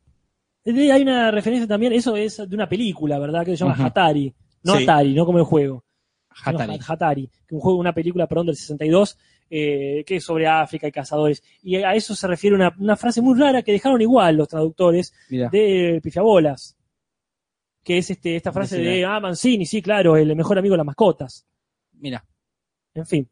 hay 0.66 1.02
una 1.02 1.32
referencia 1.32 1.68
también, 1.68 1.92
eso 1.94 2.16
es 2.16 2.38
de 2.38 2.56
una 2.56 2.70
película, 2.70 3.20
¿verdad? 3.20 3.44
Que 3.44 3.52
se 3.52 3.58
llama 3.58 3.74
Ujú. 3.74 3.84
Hatari. 3.84 4.34
No 4.64 4.78
Sí. 4.78 4.84
Atari, 4.84 5.14
no 5.14 5.26
como 5.26 5.40
el 5.40 5.44
juego. 5.46 5.84
Hatari. 6.46 6.74
Ha- 6.80 6.94
Hatari, 6.94 7.30
que 7.48 7.56
un 7.56 7.62
juego, 7.62 7.78
una 7.80 7.94
película, 7.94 8.28
perdón, 8.28 8.48
del 8.48 8.56
62, 8.56 9.18
eh, 9.50 10.04
que 10.06 10.16
es 10.16 10.24
sobre 10.24 10.48
África 10.48 10.88
y 10.88 10.92
cazadores. 10.92 11.44
Y 11.62 11.76
a 11.76 11.94
eso 11.94 12.16
se 12.16 12.28
refiere 12.28 12.56
una, 12.56 12.74
una 12.80 12.96
frase 12.96 13.22
muy 13.22 13.38
rara 13.40 13.62
que 13.62 13.72
dejaron 13.74 14.02
igual 14.02 14.36
los 14.38 14.48
traductores 14.48 15.14
Mira. 15.30 15.50
de 15.50 16.00
Pifiabolas. 16.02 16.76
Que 17.84 17.98
es 17.98 18.10
este, 18.10 18.38
esta 18.38 18.52
frase 18.54 18.78
de, 18.80 19.04
ah, 19.06 19.20
Mancini, 19.20 19.66
sí, 19.66 19.82
claro, 19.82 20.16
el 20.16 20.34
mejor 20.36 20.58
amigo 20.58 20.74
de 20.74 20.78
las 20.78 20.86
mascotas. 20.86 21.46
Mira. 22.00 22.24
En 22.94 23.06
fin. 23.06 23.30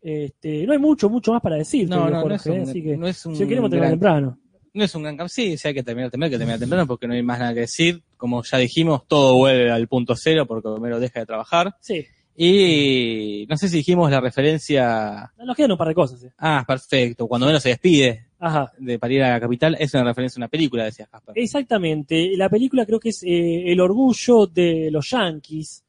Este, 0.00 0.66
no 0.66 0.74
hay 0.74 0.78
mucho, 0.78 1.08
mucho 1.08 1.32
más 1.32 1.40
para 1.42 1.56
decir. 1.56 1.88
No, 1.88 2.08
no, 2.10 2.22
no 2.28 2.34
es 2.34 2.46
un, 2.46 2.52
¿eh? 2.52 2.62
Así 2.62 2.82
que, 2.82 2.96
no 2.96 3.08
es 3.08 3.24
un 3.26 3.34
si 3.34 3.46
queremos 3.48 3.70
gran- 3.70 3.90
temprano. 3.90 4.38
No 4.78 4.84
es 4.84 4.94
un 4.94 5.02
gran 5.02 5.18
cam- 5.18 5.28
Sí, 5.28 5.58
sí 5.58 5.68
hay 5.68 5.74
que 5.74 5.82
terminar 5.82 6.10
temprano, 6.10 6.26
hay 6.26 6.30
que 6.32 6.38
terminar 6.38 6.58
temprano 6.60 6.86
porque 6.86 7.06
no 7.06 7.14
hay 7.14 7.22
más 7.22 7.38
nada 7.38 7.52
que 7.54 7.60
decir. 7.60 8.02
Como 8.16 8.42
ya 8.42 8.58
dijimos, 8.58 9.02
todo 9.06 9.34
vuelve 9.34 9.70
al 9.70 9.86
punto 9.88 10.14
cero 10.16 10.46
porque 10.46 10.68
Homero 10.68 10.98
deja 10.98 11.20
de 11.20 11.26
trabajar. 11.26 11.76
Sí, 11.80 12.06
Y 12.36 13.46
no 13.48 13.56
sé 13.56 13.68
si 13.68 13.78
dijimos 13.78 14.10
la 14.10 14.20
referencia. 14.20 15.32
nos 15.44 15.56
quedan 15.56 15.72
un 15.72 15.78
par 15.78 15.88
de 15.88 15.94
cosas. 15.94 16.22
¿eh? 16.24 16.32
Ah, 16.38 16.64
perfecto. 16.66 17.26
Cuando 17.26 17.46
Homero 17.46 17.60
se 17.60 17.70
despide 17.70 18.26
Ajá. 18.38 18.72
de 18.78 18.98
para 18.98 19.12
ir 19.12 19.22
a 19.24 19.30
la 19.30 19.40
capital, 19.40 19.76
es 19.78 19.92
una 19.94 20.04
referencia 20.04 20.38
a 20.38 20.40
una 20.42 20.48
película, 20.48 20.84
decía 20.84 21.06
Casper. 21.10 21.34
Exactamente. 21.36 22.30
La 22.36 22.48
película 22.48 22.86
creo 22.86 23.00
que 23.00 23.08
es 23.10 23.22
eh, 23.24 23.70
El 23.72 23.80
orgullo 23.80 24.46
de 24.46 24.88
los 24.92 25.10
yankees, 25.10 25.84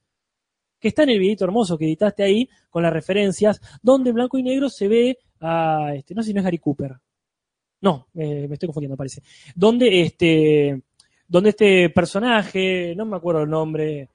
que 0.79 0.87
está 0.87 1.03
en 1.03 1.09
el 1.09 1.19
videito 1.19 1.43
hermoso 1.45 1.77
que 1.77 1.85
editaste 1.85 2.23
ahí, 2.23 2.49
con 2.69 2.83
las 2.83 2.93
referencias, 2.93 3.61
donde 3.81 4.09
en 4.09 4.15
blanco 4.15 4.37
y 4.37 4.43
negro 4.43 4.69
se 4.69 4.87
ve 4.87 5.17
a, 5.41 5.93
este, 5.95 6.13
no 6.15 6.21
sé 6.23 6.27
si 6.29 6.33
no 6.33 6.39
es 6.39 6.45
Gary 6.45 6.57
Cooper. 6.57 6.95
No, 7.82 8.07
eh, 8.15 8.45
me 8.47 8.53
estoy 8.55 8.67
confundiendo, 8.67 8.97
parece. 8.97 9.21
Donde 9.55 10.01
este, 10.01 10.82
donde 11.27 11.49
este 11.51 11.89
personaje, 11.89 12.93
no 12.95 13.05
me 13.05 13.15
acuerdo 13.17 13.43
el 13.43 13.49
nombre 13.49 14.09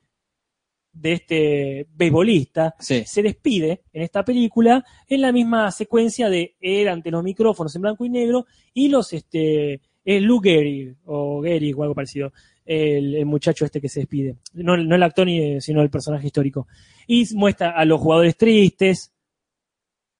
de 0.93 1.13
este 1.13 1.87
beisbolista, 1.97 2.75
Sí. 2.79 3.03
se 3.05 3.23
despide 3.23 3.83
en 3.93 4.03
esta 4.03 4.25
película 4.25 4.85
en 5.09 5.21
la 5.23 5.33
misma 5.33 5.71
secuencia 5.73 6.29
de 6.29 6.55
él 6.61 6.89
ante 6.89 7.11
los 7.11 7.25
micrófonos 7.25 7.75
en 7.75 7.83
blanco 7.83 8.05
y 8.05 8.11
negro 8.11 8.47
y 8.73 8.89
los 8.89 9.13
este 9.13 9.81
es 10.05 10.23
Lou 10.23 10.39
Gehrig 10.41 10.95
o 11.07 11.43
Gehrig 11.43 11.77
o 11.77 11.83
algo 11.83 11.95
parecido 11.97 12.33
el, 12.65 13.17
el 13.17 13.27
muchacho 13.27 13.65
este 13.65 13.81
que 13.81 13.89
se 13.89 14.01
despide 14.01 14.37
no, 14.53 14.77
no 14.77 14.95
el 14.95 15.03
actor 15.03 15.27
ni- 15.27 15.61
sino 15.61 15.83
el 15.83 15.91
personaje 15.91 16.27
histórico 16.29 16.69
y 17.09 17.25
muestra 17.35 17.71
a 17.71 17.85
los 17.85 18.01
jugadores 18.01 18.37
tristes 18.37 19.13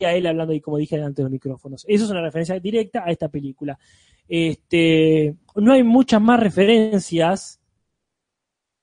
y 0.05 0.13
a 0.13 0.15
él 0.15 0.27
hablando 0.27 0.53
ahí 0.53 0.61
como 0.61 0.79
dije 0.79 1.01
ante 1.01 1.23
los 1.23 1.31
micrófonos 1.31 1.85
eso 1.89 2.05
es 2.05 2.11
una 2.11 2.23
referencia 2.23 2.59
directa 2.61 3.03
a 3.05 3.11
esta 3.11 3.29
película 3.29 3.79
este 4.29 5.35
no 5.57 5.73
hay 5.73 5.83
muchas 5.83 6.21
más 6.21 6.41
referencias 6.41 7.61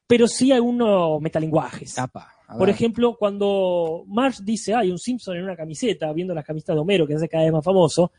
pero 0.08 0.28
sí 0.28 0.52
algunos 0.52 1.22
metalenguajes 1.22 1.96
Tapa. 1.96 2.34
A 2.48 2.58
por 2.58 2.70
ejemplo, 2.70 3.16
cuando 3.18 4.04
Marge 4.08 4.44
dice, 4.44 4.76
hay 4.76 4.92
un 4.92 5.00
Simpson 5.00 5.38
en 5.38 5.44
una 5.46 5.56
camiseta, 5.56 6.12
viendo 6.12 6.34
las 6.34 6.44
camisetas 6.44 6.76
de 6.76 6.82
Homero, 6.82 7.08
que 7.08 7.16
hace 7.16 7.30
cada 7.30 7.46
vez 7.46 7.54
más 7.54 7.64
famoso, 7.64 8.12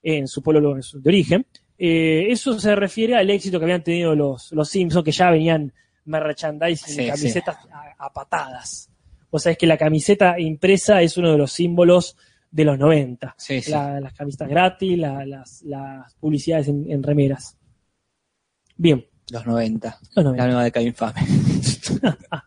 en 0.00 0.28
su 0.28 0.40
pueblo 0.42 0.74
de 0.74 1.08
origen, 1.08 1.44
Eh, 1.76 2.30
eso 2.30 2.60
se 2.60 2.76
refiere 2.76 3.16
al 3.16 3.30
éxito 3.30 3.58
que 3.58 3.64
habían 3.64 3.82
tenido 3.82 4.14
los, 4.14 4.52
los 4.52 4.68
Simpsons, 4.68 5.02
que 5.02 5.12
ya 5.12 5.30
venían 5.30 5.72
merchandising 6.04 6.94
Sí, 6.94 7.06
camisetas 7.06 7.56
a, 7.72 8.06
a 8.06 8.12
patadas. 8.12 8.89
O 9.30 9.38
sea, 9.38 9.52
es 9.52 9.58
que 9.58 9.66
la 9.66 9.78
camiseta 9.78 10.38
impresa 10.40 11.02
es 11.02 11.16
uno 11.16 11.30
de 11.32 11.38
los 11.38 11.52
símbolos 11.52 12.16
de 12.50 12.64
los 12.64 12.78
90. 12.78 13.34
Sí, 13.38 13.60
sí. 13.62 13.70
La- 13.70 14.00
las 14.00 14.12
camisetas 14.12 14.48
gratis, 14.48 14.98
la- 14.98 15.24
las, 15.24 15.62
las 15.62 16.14
publicidades 16.16 16.68
en, 16.68 16.90
en 16.90 17.02
remeras. 17.02 17.56
Bien, 18.76 19.04
Los 19.30 19.46
90. 19.46 19.98
los 20.16 20.24
90. 20.24 20.42
La 20.42 20.46
nueva 20.48 20.64
década 20.64 20.84
infame. 20.86 21.20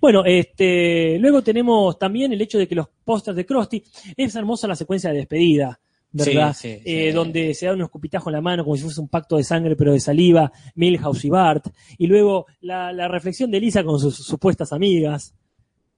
Bueno, 0.00 0.24
este, 0.24 1.18
luego 1.18 1.42
tenemos 1.42 1.98
también 1.98 2.32
el 2.32 2.40
hecho 2.40 2.56
de 2.58 2.66
que 2.66 2.74
los 2.74 2.88
pósters 3.04 3.36
de 3.36 3.44
Krusty 3.44 3.84
es 4.16 4.34
hermosa 4.34 4.66
la 4.66 4.74
secuencia 4.74 5.10
de 5.10 5.18
despedida, 5.18 5.78
¿verdad? 6.12 6.54
Sí, 6.54 6.68
sí, 6.78 6.82
Eh, 6.86 7.08
sí. 7.10 7.12
donde 7.14 7.52
se 7.52 7.66
da 7.66 7.74
un 7.74 7.82
escupitajo 7.82 8.30
en 8.30 8.36
la 8.36 8.40
mano 8.40 8.64
como 8.64 8.76
si 8.76 8.84
fuese 8.84 9.02
un 9.02 9.08
pacto 9.08 9.36
de 9.36 9.44
sangre 9.44 9.76
pero 9.76 9.92
de 9.92 10.00
saliva, 10.00 10.50
Milhouse 10.76 11.26
y 11.26 11.28
Bart, 11.28 11.66
y 11.98 12.06
luego 12.06 12.46
la, 12.62 12.90
la 12.94 13.06
reflexión 13.08 13.50
de 13.50 13.60
Lisa 13.60 13.84
con 13.84 14.00
sus 14.00 14.16
supuestas 14.16 14.72
amigas. 14.72 15.34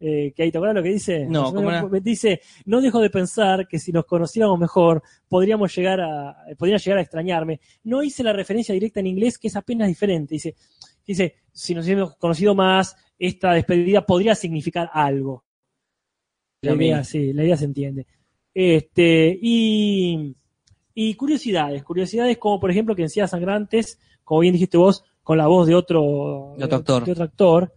Eh, 0.05 0.33
que 0.35 0.43
ahí 0.43 0.51
te 0.51 0.59
acuerdas 0.59 0.75
lo 0.75 0.83
que 0.83 0.89
dice? 0.89 1.27
No, 1.27 1.55
¿cómo 1.55 1.89
Dice, 2.01 2.41
no 2.65 2.81
dejo 2.81 2.99
de 2.99 3.09
pensar 3.09 3.69
que 3.69 3.79
si 3.79 3.93
nos 3.93 4.05
conociéramos 4.05 4.59
mejor, 4.59 5.01
podríamos 5.29 5.73
llegar 5.77 6.01
a, 6.01 6.37
podrían 6.59 6.81
llegar 6.81 6.99
a 6.99 7.03
extrañarme. 7.03 7.61
No 7.85 8.03
hice 8.03 8.25
la 8.25 8.33
referencia 8.33 8.75
directa 8.75 8.99
en 8.99 9.07
inglés, 9.07 9.39
que 9.39 9.47
es 9.47 9.55
apenas 9.55 9.87
diferente. 9.87 10.35
Dice, 10.35 10.57
dice, 11.07 11.37
si 11.53 11.73
nos 11.73 11.85
hubiéramos 11.85 12.17
conocido 12.17 12.53
más, 12.53 12.97
esta 13.17 13.53
despedida 13.53 14.05
podría 14.05 14.35
significar 14.35 14.91
algo. 14.93 15.45
La 16.63 16.75
idea, 16.75 17.05
sí, 17.05 17.33
la 17.33 17.45
idea 17.45 17.57
se 17.57 17.67
entiende. 17.67 18.05
Este, 18.53 19.39
y, 19.41 20.35
y 20.95 21.15
curiosidades, 21.15 21.85
curiosidades 21.85 22.39
como 22.39 22.59
por 22.59 22.73
ejemplo 22.73 22.97
que 22.97 23.03
en 23.03 23.09
Ciudad 23.09 23.29
Sangrantes, 23.29 24.01
como 24.25 24.41
bien 24.41 24.55
dijiste 24.55 24.79
vos, 24.79 25.05
con 25.23 25.39
la 25.39 25.47
voz 25.47 25.69
de 25.69 25.77
otro, 25.77 26.55
De 26.59 26.65
otro 26.65 26.79
actor. 26.79 27.05
de 27.05 27.13
otro 27.13 27.25
actor, 27.25 27.73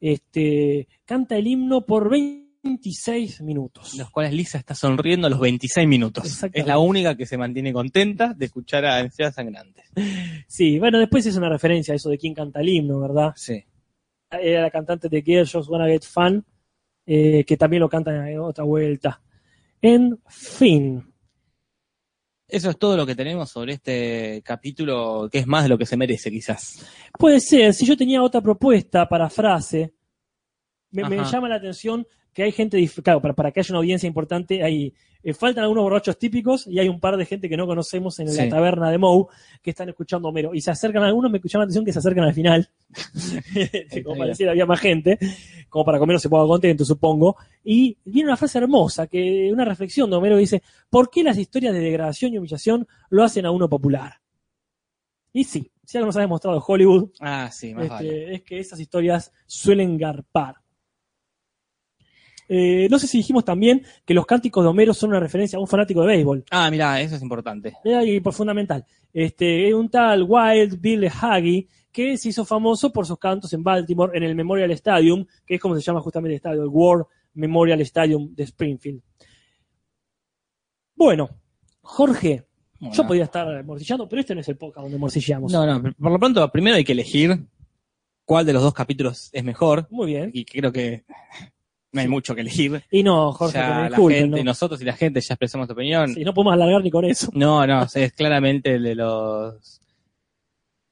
este, 0.00 0.88
canta 1.04 1.36
el 1.36 1.46
himno 1.46 1.84
por 1.86 2.10
26 2.10 3.42
minutos. 3.42 3.94
Los 3.94 4.10
cuales 4.10 4.32
Lisa 4.32 4.58
está 4.58 4.74
sonriendo 4.74 5.26
a 5.26 5.30
los 5.30 5.40
26 5.40 5.86
minutos. 5.86 6.44
Es 6.52 6.66
la 6.66 6.78
única 6.78 7.16
que 7.16 7.26
se 7.26 7.36
mantiene 7.36 7.72
contenta 7.72 8.34
de 8.34 8.46
escuchar 8.46 8.84
a 8.84 8.98
Ansiedad 8.98 9.32
Sangrantes. 9.32 9.84
Sí, 10.46 10.78
bueno, 10.78 10.98
después 10.98 11.26
es 11.26 11.36
una 11.36 11.48
referencia 11.48 11.92
a 11.92 11.96
eso 11.96 12.10
de 12.10 12.18
quién 12.18 12.34
canta 12.34 12.60
el 12.60 12.68
himno, 12.68 13.00
¿verdad? 13.00 13.32
Sí. 13.36 13.64
Era 14.30 14.62
la 14.62 14.70
cantante 14.70 15.08
de 15.08 15.22
Girls 15.22 15.52
Just 15.52 15.68
Wanna 15.68 15.86
Get 15.86 16.04
Fun, 16.04 16.44
eh, 17.06 17.44
que 17.44 17.56
también 17.56 17.80
lo 17.80 17.88
canta 17.88 18.30
en 18.30 18.38
otra 18.38 18.64
vuelta. 18.64 19.20
En 19.80 20.18
fin, 20.28 21.13
Eso 22.46 22.70
es 22.70 22.78
todo 22.78 22.96
lo 22.96 23.06
que 23.06 23.14
tenemos 23.14 23.50
sobre 23.50 23.74
este 23.74 24.42
capítulo, 24.44 25.28
que 25.30 25.38
es 25.38 25.46
más 25.46 25.62
de 25.62 25.70
lo 25.70 25.78
que 25.78 25.86
se 25.86 25.96
merece, 25.96 26.30
quizás. 26.30 26.86
puede 27.18 27.40
ser, 27.40 27.72
si 27.72 27.86
yo 27.86 27.96
tenía 27.96 28.22
otra 28.22 28.40
propuesta 28.40 29.08
para 29.08 29.30
frase, 29.30 29.94
me, 30.90 31.02
llama 31.24 31.48
la 31.48 31.56
atención 31.56 32.06
que 32.32 32.42
hay 32.42 32.52
gente, 32.52 32.86
claro, 33.02 33.20
para, 33.20 33.34
para 33.34 33.50
que 33.50 33.60
haya 33.60 33.72
una 33.72 33.78
audiencia 33.78 34.06
importante, 34.06 34.62
hay, 34.62 34.92
eh, 35.24 35.34
faltan 35.34 35.64
algunos 35.64 35.82
borrachos 35.84 36.18
típicos 36.18 36.66
y 36.66 36.78
hay 36.78 36.88
un 36.88 37.00
par 37.00 37.16
de 37.16 37.24
gente 37.24 37.48
que 37.48 37.56
no 37.56 37.66
conocemos 37.66 38.18
en 38.20 38.26
la 38.26 38.32
Sí. 38.44 38.48
taberna 38.48 38.90
de 38.90 38.98
Moe 38.98 39.26
que 39.62 39.70
están 39.70 39.88
escuchando 39.88 40.28
a 40.28 40.30
Homero. 40.30 40.54
Y 40.54 40.60
se 40.60 40.70
acercan 40.70 41.02
algunos, 41.02 41.30
me 41.30 41.38
llama 41.42 41.62
la 41.62 41.64
atención 41.64 41.84
que 41.84 41.92
se 41.92 41.98
acercan 41.98 42.24
al 42.24 42.34
final. 42.34 42.68
como 44.04 44.14
bien. 44.14 44.18
pareciera 44.18 44.52
había 44.52 44.66
más 44.66 44.80
gente, 44.80 45.18
como 45.68 45.84
para 45.84 45.98
que 45.98 46.02
Homero 46.04 46.18
se 46.18 46.28
ponga 46.28 46.46
contento, 46.46 46.84
supongo. 46.84 47.36
Y 47.64 47.96
viene 48.04 48.28
una 48.28 48.36
frase 48.36 48.58
hermosa, 48.58 49.06
que 49.06 49.50
una 49.52 49.64
reflexión 49.64 50.10
de 50.10 50.16
Homero 50.16 50.36
dice, 50.36 50.62
¿por 50.90 51.10
qué 51.10 51.22
las 51.24 51.38
historias 51.38 51.72
de 51.72 51.80
degradación 51.80 52.32
y 52.34 52.38
humillación 52.38 52.86
lo 53.10 53.24
hacen 53.24 53.46
a 53.46 53.50
uno 53.50 53.68
popular? 53.68 54.20
Y 55.32 55.44
sí, 55.44 55.70
si 55.84 55.96
algo 55.98 56.06
nos 56.06 56.16
ha 56.16 56.20
demostrado 56.20 56.62
Hollywood, 56.64 57.10
Ah, 57.20 57.50
sí, 57.52 57.74
más 57.74 57.84
este, 57.84 57.94
vale. 57.94 58.34
es 58.36 58.42
que 58.42 58.60
esas 58.60 58.78
historias 58.78 59.32
suelen 59.46 59.98
garpar. 59.98 60.56
Eh, 62.48 62.88
no 62.90 62.98
sé 62.98 63.06
si 63.06 63.18
dijimos 63.18 63.44
también 63.44 63.84
que 64.04 64.14
los 64.14 64.26
cánticos 64.26 64.62
de 64.62 64.70
Homero 64.70 64.92
son 64.92 65.10
una 65.10 65.20
referencia 65.20 65.56
a 65.56 65.60
un 65.60 65.66
fanático 65.66 66.02
de 66.02 66.08
béisbol. 66.08 66.44
Ah, 66.50 66.70
mira, 66.70 67.00
eso 67.00 67.16
es 67.16 67.22
importante. 67.22 67.74
Eh, 67.84 67.94
ahí, 67.94 68.20
por 68.20 68.32
fundamental. 68.32 68.84
Este, 69.12 69.72
un 69.74 69.88
tal 69.88 70.24
Wild 70.28 70.80
Bill 70.80 71.08
Haggy 71.08 71.68
que 71.92 72.16
se 72.16 72.30
hizo 72.30 72.44
famoso 72.44 72.92
por 72.92 73.06
sus 73.06 73.18
cantos 73.18 73.52
en 73.52 73.62
Baltimore 73.62 74.16
en 74.16 74.24
el 74.24 74.34
Memorial 74.34 74.70
Stadium, 74.72 75.24
que 75.46 75.54
es 75.54 75.60
como 75.60 75.76
se 75.76 75.80
llama 75.80 76.00
justamente 76.00 76.32
el 76.32 76.36
estadio, 76.36 76.62
el 76.62 76.68
War 76.68 77.06
Memorial 77.34 77.80
Stadium 77.82 78.34
de 78.34 78.42
Springfield. 78.42 79.00
Bueno, 80.96 81.30
Jorge, 81.80 82.44
yo 82.80 83.06
podría 83.06 83.24
estar 83.24 83.64
morcillando, 83.64 84.08
pero 84.08 84.20
este 84.20 84.34
no 84.34 84.40
es 84.40 84.48
el 84.48 84.56
podcast 84.56 84.84
donde 84.84 84.98
morcillamos. 84.98 85.52
No, 85.52 85.66
no, 85.66 85.92
por 85.92 86.12
lo 86.12 86.18
pronto, 86.18 86.50
primero 86.50 86.76
hay 86.76 86.84
que 86.84 86.92
elegir 86.92 87.46
cuál 88.24 88.46
de 88.46 88.52
los 88.52 88.62
dos 88.62 88.74
capítulos 88.74 89.30
es 89.32 89.44
mejor. 89.44 89.86
Muy 89.90 90.06
bien. 90.06 90.30
Y 90.32 90.44
creo 90.44 90.72
que 90.72 91.04
no 91.94 92.00
hay 92.00 92.08
mucho 92.08 92.34
que 92.34 92.40
elegir. 92.42 92.82
Y 92.90 93.02
no, 93.02 93.32
Jorge, 93.32 93.56
Ya 93.58 93.68
la 93.80 93.88
disculpen, 93.88 94.20
gente, 94.22 94.38
¿no? 94.38 94.44
nosotros 94.44 94.82
y 94.82 94.84
la 94.84 94.92
gente 94.94 95.20
ya 95.20 95.34
expresamos 95.34 95.66
tu 95.68 95.72
opinión. 95.72 96.12
Sí, 96.12 96.24
no 96.24 96.34
podemos 96.34 96.54
alargar 96.54 96.82
ni 96.82 96.90
con 96.90 97.04
eso. 97.04 97.30
No, 97.32 97.66
no, 97.66 97.86
es 97.94 98.12
claramente 98.12 98.74
el 98.74 98.82
de 98.82 98.94
los 98.96 99.80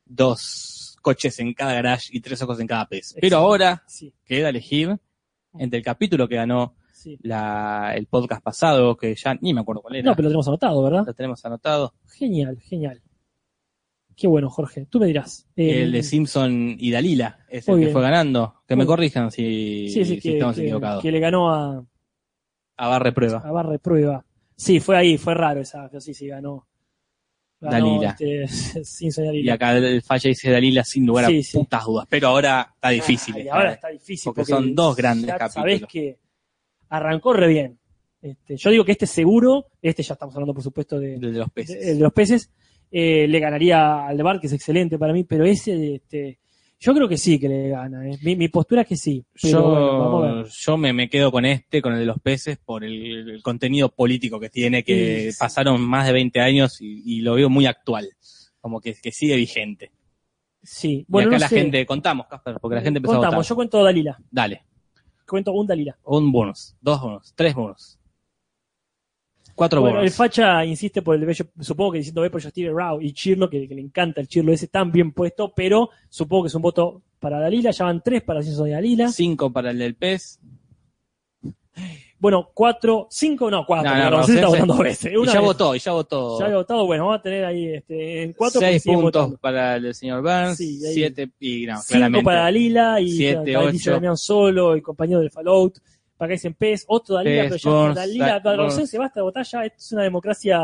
dos 0.04 0.96
coches 1.02 1.38
en 1.40 1.52
cada 1.54 1.74
garage 1.74 2.08
y 2.12 2.20
tres 2.20 2.40
ojos 2.42 2.60
en 2.60 2.66
cada 2.66 2.86
pez. 2.88 3.14
Pero 3.20 3.38
ahora 3.38 3.82
Sí, 3.86 4.14
queda 4.24 4.48
elegir 4.48 4.96
entre 5.58 5.78
el 5.78 5.84
capítulo 5.84 6.28
que 6.28 6.36
ganó 6.36 6.76
sí. 6.92 7.18
la, 7.22 7.92
el 7.96 8.06
podcast 8.06 8.42
pasado, 8.42 8.96
que 8.96 9.14
ya 9.14 9.34
ni 9.40 9.52
me 9.52 9.60
acuerdo 9.62 9.82
cuál 9.82 9.96
era. 9.96 10.04
No, 10.10 10.14
pero 10.16 10.24
lo 10.24 10.30
tenemos 10.30 10.48
anotado, 10.48 10.82
¿verdad? 10.82 11.02
lo 11.06 11.14
tenemos 11.14 11.44
anotado. 11.44 11.94
Genial, 12.16 12.58
genial. 12.60 13.02
Qué 14.16 14.26
bueno, 14.26 14.50
Jorge. 14.50 14.86
Tú 14.90 15.00
me 15.00 15.06
dirás. 15.06 15.46
Eh, 15.56 15.82
el 15.82 15.92
de 15.92 16.02
Simpson 16.02 16.76
y 16.78 16.90
Dalila, 16.90 17.38
es 17.48 17.66
el 17.68 17.74
que 17.74 17.80
bien. 17.80 17.92
fue 17.92 18.02
ganando. 18.02 18.62
Que 18.66 18.76
me 18.76 18.84
Muy 18.84 18.86
corrijan 18.86 19.30
si, 19.30 19.88
sí, 19.88 20.04
sí, 20.04 20.14
si 20.16 20.20
que, 20.20 20.32
estamos 20.34 20.56
que- 20.56 20.62
equivocados. 20.62 21.02
que 21.02 21.10
le 21.12 21.18
ganó 21.20 21.52
a, 21.52 21.84
A 22.76 22.88
barre 22.88 23.12
prueba. 23.12 23.38
a 23.44 23.50
Barre 23.52 23.78
Prueba. 23.78 24.24
Sí, 24.56 24.80
fue 24.80 24.96
ahí, 24.96 25.18
fue 25.18 25.34
raro 25.34 25.60
esa. 25.60 25.88
pero 25.88 26.00
Sí, 26.00 26.14
sí, 26.14 26.26
ganó. 26.28 26.66
ganó 27.60 27.86
Dalila. 27.98 28.16
Este, 28.18 28.46
Simpson 28.84 29.24
y 29.24 29.26
Y 29.26 29.30
Dalila. 29.30 29.54
acá 29.54 29.76
el 29.78 30.02
falla 30.02 30.28
dice 30.28 30.50
Dalila 30.50 30.84
sin 30.84 31.06
lugar 31.06 31.24
a 31.24 31.28
Sí, 31.28 31.42
sí. 31.42 31.58
putas 31.58 31.84
dudas. 31.84 32.06
Pero 32.08 32.28
ahora 32.28 32.70
está 32.74 32.90
difícil. 32.90 33.34
Ay, 33.36 33.42
esta 33.42 33.54
ahora 33.56 33.72
está 33.72 33.88
difícil. 33.88 34.24
Porque 34.32 34.44
son 34.44 34.74
dos 34.74 34.94
grandes 34.96 35.30
capítulos. 35.30 35.52
Sabés 35.54 35.82
que 35.86 36.18
arrancó 36.90 37.32
re 37.32 37.48
bien. 37.48 37.78
Este, 38.20 38.56
yo 38.56 38.70
digo 38.70 38.84
que 38.84 38.92
este 38.92 39.06
seguro, 39.06 39.66
este 39.80 40.02
ya 40.04 40.12
estamos 40.14 40.34
hablando 40.36 40.54
por 40.54 40.62
supuesto 40.62 40.98
de, 41.00 41.14
El 41.14 41.20
de 41.20 41.38
los 41.40 41.50
peces. 41.50 41.80
de- 41.80 41.90
el 41.90 41.96
de 41.98 42.02
los 42.04 42.12
peces, 42.12 42.50
eh, 42.92 43.26
le 43.26 43.40
ganaría 43.40 44.06
al 44.06 44.16
de 44.16 44.22
Bar, 44.22 44.38
que 44.40 44.46
es 44.46 44.52
excelente 44.52 44.98
para 44.98 45.12
mí, 45.14 45.24
pero 45.24 45.44
ese, 45.44 45.94
este, 45.96 46.38
yo 46.78 46.94
creo 46.94 47.08
que 47.08 47.16
sí 47.16 47.38
que 47.38 47.48
le 47.48 47.68
gana. 47.70 48.08
eh. 48.08 48.18
Mi, 48.22 48.36
mi 48.36 48.48
postura 48.48 48.82
es 48.82 48.88
que 48.88 48.96
sí. 48.96 49.24
Pero 49.40 49.52
yo 49.52 49.68
bueno, 49.70 49.98
vamos 49.98 50.24
a 50.24 50.32
ver. 50.34 50.46
yo 50.46 50.76
me, 50.76 50.92
me 50.92 51.08
quedo 51.08 51.32
con 51.32 51.44
este, 51.46 51.80
con 51.80 51.94
el 51.94 52.00
de 52.00 52.06
los 52.06 52.20
peces, 52.20 52.58
por 52.58 52.84
el, 52.84 53.30
el 53.30 53.42
contenido 53.42 53.88
político 53.88 54.38
que 54.38 54.50
tiene, 54.50 54.82
que 54.84 55.24
Sí, 55.26 55.32
sí. 55.32 55.38
pasaron 55.40 55.80
más 55.80 56.06
de 56.06 56.12
20 56.12 56.40
años 56.40 56.80
y, 56.80 57.02
y 57.04 57.20
lo 57.22 57.34
veo 57.34 57.48
muy 57.48 57.66
actual. 57.66 58.08
Como 58.60 58.80
que, 58.80 58.94
que 58.94 59.10
sigue 59.10 59.34
vigente. 59.36 59.90
Sí, 60.62 61.04
bueno, 61.08 61.26
y 61.26 61.30
acá 61.30 61.36
no 61.38 61.40
la 61.40 61.48
sé. 61.48 61.58
gente, 61.60 61.84
contamos, 61.86 62.26
Casper, 62.28 62.56
porque 62.60 62.76
la 62.76 62.82
gente 62.82 62.98
empezó 62.98 63.14
a 63.14 63.16
Contamos, 63.16 63.36
votar. 63.38 63.48
yo 63.48 63.54
cuento 63.56 63.82
Dalila. 63.82 64.18
Dale, 64.30 64.62
Cuento 65.26 65.52
un 65.52 65.66
Dalila. 65.66 65.96
un 66.04 66.30
bonus, 66.30 66.76
dos 66.80 67.00
bonus, 67.00 67.32
tres 67.34 67.54
bonus. 67.54 67.98
Cuatro 69.54 69.80
Bueno, 69.82 70.00
el 70.00 70.10
facha 70.10 70.64
insiste 70.64 71.02
por 71.02 71.14
el 71.14 71.24
bello, 71.26 71.44
supongo 71.60 71.92
que 71.92 71.98
diciendo 71.98 72.22
ve 72.22 72.30
por 72.30 72.40
Steve 72.42 72.72
Rao 72.74 73.00
y 73.00 73.12
Chirlo, 73.12 73.50
que, 73.50 73.68
que 73.68 73.74
le 73.74 73.82
encanta 73.82 74.20
el 74.20 74.28
Chirlo 74.28 74.52
ese 74.52 74.66
tan 74.68 74.90
bien 74.90 75.12
puesto, 75.12 75.52
pero 75.54 75.90
supongo 76.08 76.44
que 76.44 76.48
es 76.48 76.54
un 76.54 76.62
voto 76.62 77.02
para 77.20 77.38
Dalila, 77.38 77.70
ya 77.70 77.84
van 77.84 78.02
tres 78.02 78.22
para 78.22 78.42
Simpson 78.42 78.64
de 78.66 78.70
Dalila. 78.72 79.08
Cinco 79.12 79.52
para 79.52 79.70
el 79.70 79.78
del 79.78 79.94
pez. 79.94 80.40
Bueno, 82.18 82.50
cuatro, 82.54 83.08
cinco, 83.10 83.50
no, 83.50 83.66
cuatro, 83.66 83.90
No, 83.90 83.98
no, 83.98 84.10
no, 84.10 84.16
Rosita 84.18 84.34
está 84.38 84.46
se- 84.46 84.52
votando 84.52 84.74
dos 84.74 84.82
veces. 84.84 85.12
Y 85.12 85.16
Una 85.16 85.32
ya 85.32 85.40
vez. 85.40 85.46
votó, 85.48 85.74
y 85.74 85.78
ya 85.80 85.92
votó. 85.92 86.38
Ya 86.38 86.44
había 86.44 86.56
votado, 86.58 86.86
bueno, 86.86 87.04
vamos 87.06 87.18
a 87.18 87.22
tener 87.22 87.44
ahí 87.44 87.66
este, 87.74 88.22
en 88.22 88.32
cuatro 88.34 88.60
Seis 88.60 88.84
puntos 88.84 89.02
votando. 89.02 89.36
para 89.38 89.74
el 89.76 89.92
señor 89.92 90.22
Burns, 90.22 90.56
Sí, 90.56 90.78
siete, 90.80 91.30
y 91.40 91.66
no, 91.66 91.78
Cinco 91.78 91.86
claramente. 91.88 92.24
para 92.24 92.40
Dalila 92.42 93.00
y 93.00 93.10
Siete, 93.10 93.50
ya, 93.52 93.60
ocho. 93.60 93.90
Damián 93.90 94.16
Solo, 94.16 94.72
el 94.74 94.82
compañero 94.82 95.18
del 95.18 95.30
Fallout. 95.32 95.78
Que 96.26 96.34
dicen 96.34 96.54
PES, 96.54 96.84
otro 96.88 97.16
Dalila, 97.16 97.42
pero 97.44 97.56
ya 97.56 97.94
Dalila, 97.94 98.40
Burns. 98.40 98.88
se 98.90 98.98
basta 98.98 99.20
de 99.20 99.24
votar 99.24 99.44
ya, 99.44 99.64
esto 99.64 99.76
es 99.78 99.92
una 99.92 100.02
democracia 100.02 100.60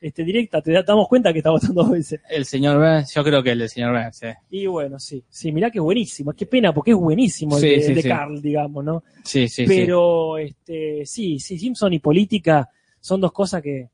este, 0.00 0.24
directa, 0.24 0.60
te 0.60 0.72
da- 0.72 0.82
damos 0.82 1.08
cuenta 1.08 1.32
que 1.32 1.38
está 1.38 1.50
votando 1.50 1.82
dos 1.82 1.90
veces. 1.92 2.20
El 2.28 2.44
señor 2.44 2.76
Burns, 2.78 3.14
yo 3.14 3.24
creo 3.24 3.42
que 3.42 3.50
el 3.52 3.58
del 3.60 3.68
señor 3.68 3.92
Burns, 3.92 4.22
eh. 4.22 4.36
Y 4.50 4.66
bueno, 4.66 4.98
sí, 4.98 5.24
sí, 5.28 5.52
mirá 5.52 5.70
que 5.70 5.78
es 5.78 5.82
buenísimo, 5.84 6.32
qué 6.32 6.46
pena 6.46 6.72
porque 6.74 6.90
es 6.92 6.96
buenísimo 6.96 7.56
el 7.56 7.62
Sí, 7.62 7.68
de, 7.68 7.82
sí, 7.82 7.94
de 7.94 8.02
sí. 8.02 8.08
Carl, 8.08 8.40
digamos, 8.42 8.84
¿no? 8.84 9.04
Sí, 9.24 9.48
sí, 9.48 9.66
sí. 9.66 9.66
Pero 9.66 10.38
este, 10.38 11.06
sí, 11.06 11.38
sí, 11.38 11.58
Simpson 11.58 11.92
y 11.92 11.98
política 11.98 12.68
son 13.00 13.20
dos 13.20 13.32
cosas 13.32 13.62
que, 13.62 13.88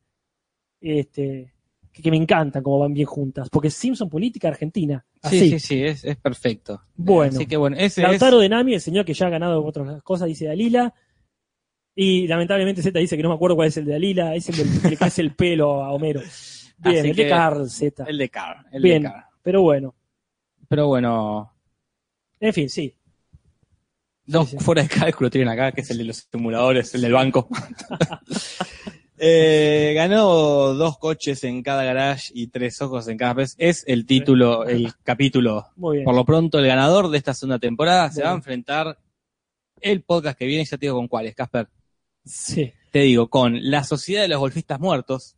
este, 0.81 1.53
que, 1.93 2.03
que 2.03 2.11
me 2.11 2.17
encantan 2.17 2.63
como 2.63 2.79
van 2.79 2.95
bien 2.95 3.07
juntas, 3.07 3.49
porque 3.51 3.71
Simpson 3.71 4.09
política 4.09 4.49
argentina, 4.49 5.05
así. 5.23 5.39
Sí, 5.39 5.51
sí, 5.51 5.61
sí, 5.61 5.85
es, 5.85 6.05
es 6.05 6.17
perfecto. 6.17 6.81
Bueno. 6.97 7.35
Así 7.37 7.47
que 7.47 7.57
bueno, 7.57 7.77
ese 7.79 8.03
Lautaro 8.03 8.39
de 8.39 8.49
Nami, 8.49 8.75
el 8.75 8.81
señor 8.81 9.05
que 9.05 9.15
ya 9.15 9.27
ha 9.27 9.31
ganado 9.31 9.65
otras 9.65 10.03
cosas, 10.03 10.29
dice 10.29 10.47
Dalila. 10.47 10.95
Y 11.95 12.27
lamentablemente 12.27 12.83
Z 12.83 12.99
dice 12.99 13.17
que 13.17 13.23
no 13.23 13.29
me 13.29 13.35
acuerdo 13.35 13.57
cuál 13.57 13.69
es 13.69 13.77
el 13.77 13.85
de 13.85 13.93
Dalila, 13.93 14.35
es 14.35 14.49
el 14.49 14.57
del 14.57 14.81
que 14.81 14.91
le 14.91 14.97
crece 14.97 15.21
el 15.23 15.35
pelo 15.37 15.85
a 15.85 15.93
Homero. 15.93 16.21
Bien, 16.79 16.99
Así 16.99 17.11
el 17.11 17.17
de 17.17 17.29
Carl 17.29 17.71
Z. 17.71 18.05
El 18.09 18.19
de 18.19 18.29
Car. 18.29 18.65
El 18.73 18.83
Bien. 18.83 19.03
de 19.03 19.09
Car. 19.11 19.25
Pero 19.43 19.63
bueno, 19.63 19.95
Pero 20.69 20.87
bueno, 20.89 21.53
en 22.41 22.53
fin, 22.53 22.69
sí. 22.69 22.95
dos 24.25 24.51
sí. 24.51 24.57
fuera 24.59 24.83
de 24.83 24.89
cálculo 24.89 25.31
tienen 25.31 25.49
acá, 25.49 25.73
que 25.73 25.83
es 25.83 25.91
el 25.91 25.99
de 25.99 26.05
los 26.05 26.29
simuladores, 26.31 26.95
el 26.95 27.03
del 27.03 27.13
banco. 27.13 27.49
Eh, 29.25 29.93
ganó 29.95 30.75
dos 30.75 30.99
coches 30.99 31.45
en 31.45 31.63
cada 31.63 31.85
garage 31.85 32.33
y 32.35 32.49
tres 32.49 32.83
ojos 32.83 33.07
en 33.07 33.17
cada 33.17 33.35
vez. 33.35 33.55
Es 33.57 33.85
el 33.87 34.05
título, 34.05 34.67
el 34.67 34.93
capítulo. 35.05 35.69
Muy 35.77 35.99
bien. 35.99 36.05
Por 36.05 36.17
lo 36.17 36.25
pronto, 36.25 36.59
el 36.59 36.67
ganador 36.67 37.09
de 37.09 37.19
esta 37.19 37.33
segunda 37.33 37.61
temporada 37.61 38.11
se 38.11 38.25
va 38.25 38.33
a 38.33 38.35
enfrentar 38.35 38.99
el 39.81 40.03
podcast 40.03 40.37
que 40.37 40.47
viene, 40.47 40.65
ya 40.65 40.77
te 40.77 40.87
digo 40.87 40.97
con 40.97 41.07
cuáles, 41.07 41.37
Casper. 41.37 41.69
Sí. 42.25 42.73
Te 42.91 43.01
digo, 43.01 43.29
con 43.29 43.59
La 43.71 43.85
Sociedad 43.85 44.23
de 44.23 44.29
los 44.29 44.39
Golfistas 44.39 44.79
Muertos 44.81 45.37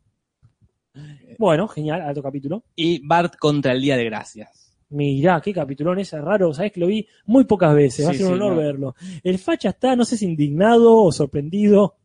Bueno, 1.37 1.67
genial, 1.67 2.01
alto 2.01 2.21
capítulo. 2.23 2.63
y 2.75 3.05
Bart 3.05 3.35
contra 3.37 3.71
el 3.73 3.81
Día 3.81 3.97
de 3.97 4.05
Gracias. 4.05 4.73
Mirá, 4.89 5.41
qué 5.41 5.51
capitulón 5.51 5.99
ese 5.99 6.19
raro, 6.21 6.53
sabes 6.53 6.71
que 6.71 6.79
lo 6.79 6.87
vi 6.87 7.05
muy 7.25 7.43
pocas 7.45 7.73
veces, 7.73 8.05
va 8.05 8.11
a 8.11 8.13
ser 8.13 8.23
un 8.27 8.27
sí, 8.29 8.33
honor 8.35 8.51
no. 8.53 8.57
verlo. 8.59 8.95
El 9.23 9.39
facha 9.39 9.69
está, 9.69 9.95
no 9.95 10.05
sé 10.05 10.15
si 10.15 10.25
indignado 10.25 10.95
o 11.03 11.11
sorprendido. 11.11 11.95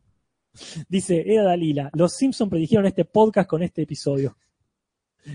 Dice, 0.88 1.22
era 1.26 1.44
Dalila, 1.44 1.90
los 1.94 2.14
Simpsons 2.14 2.50
predijeron 2.50 2.86
este 2.86 3.04
podcast 3.04 3.48
con 3.48 3.62
este 3.62 3.82
episodio. 3.82 4.36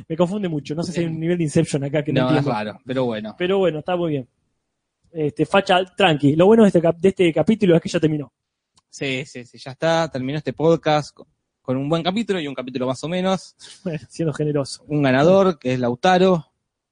Me 0.09 0.17
confunde 0.17 0.49
mucho, 0.49 0.73
no 0.75 0.81
sé 0.83 0.91
si 0.91 1.01
hay 1.01 1.05
un 1.05 1.19
nivel 1.19 1.37
de 1.37 1.43
Inception 1.43 1.83
acá 1.83 2.03
que 2.03 2.11
no, 2.11 2.29
No, 2.31 2.37
es 2.39 2.43
raro, 2.43 2.79
pero 2.83 3.05
bueno. 3.05 3.35
Pero 3.37 3.59
bueno, 3.59 3.79
está 3.79 3.95
muy 3.95 4.09
bien. 4.11 4.27
Este, 5.11 5.45
facha, 5.45 5.85
tranqui. 5.95 6.35
Lo 6.35 6.47
bueno 6.47 6.63
de 6.63 6.67
este, 6.69 6.81
cap- 6.81 6.97
de 6.97 7.09
este 7.09 7.31
capítulo 7.31 7.75
es 7.75 7.81
que 7.81 7.87
ya 7.89 7.99
terminó. 7.99 8.33
Sí, 8.95 9.25
sí, 9.25 9.43
sí, 9.43 9.57
ya 9.57 9.71
está. 9.71 10.09
Terminó 10.09 10.37
este 10.37 10.53
podcast 10.53 11.13
con- 11.13 11.27
con 11.61 11.75
un 11.75 11.89
buen 11.89 12.01
capítulo 12.01 12.39
y 12.39 12.47
un 12.47 12.53
capítulo 12.55 12.87
más 12.87 13.03
o 13.03 13.09
menos. 13.09 13.55
Bueno, 13.83 13.99
siendo 14.07 14.31
generoso. 14.33 14.85
Un 14.87 15.01
ganador, 15.01 15.59
que 15.59 15.73
es 15.73 15.79
Lautaro. 15.81 16.45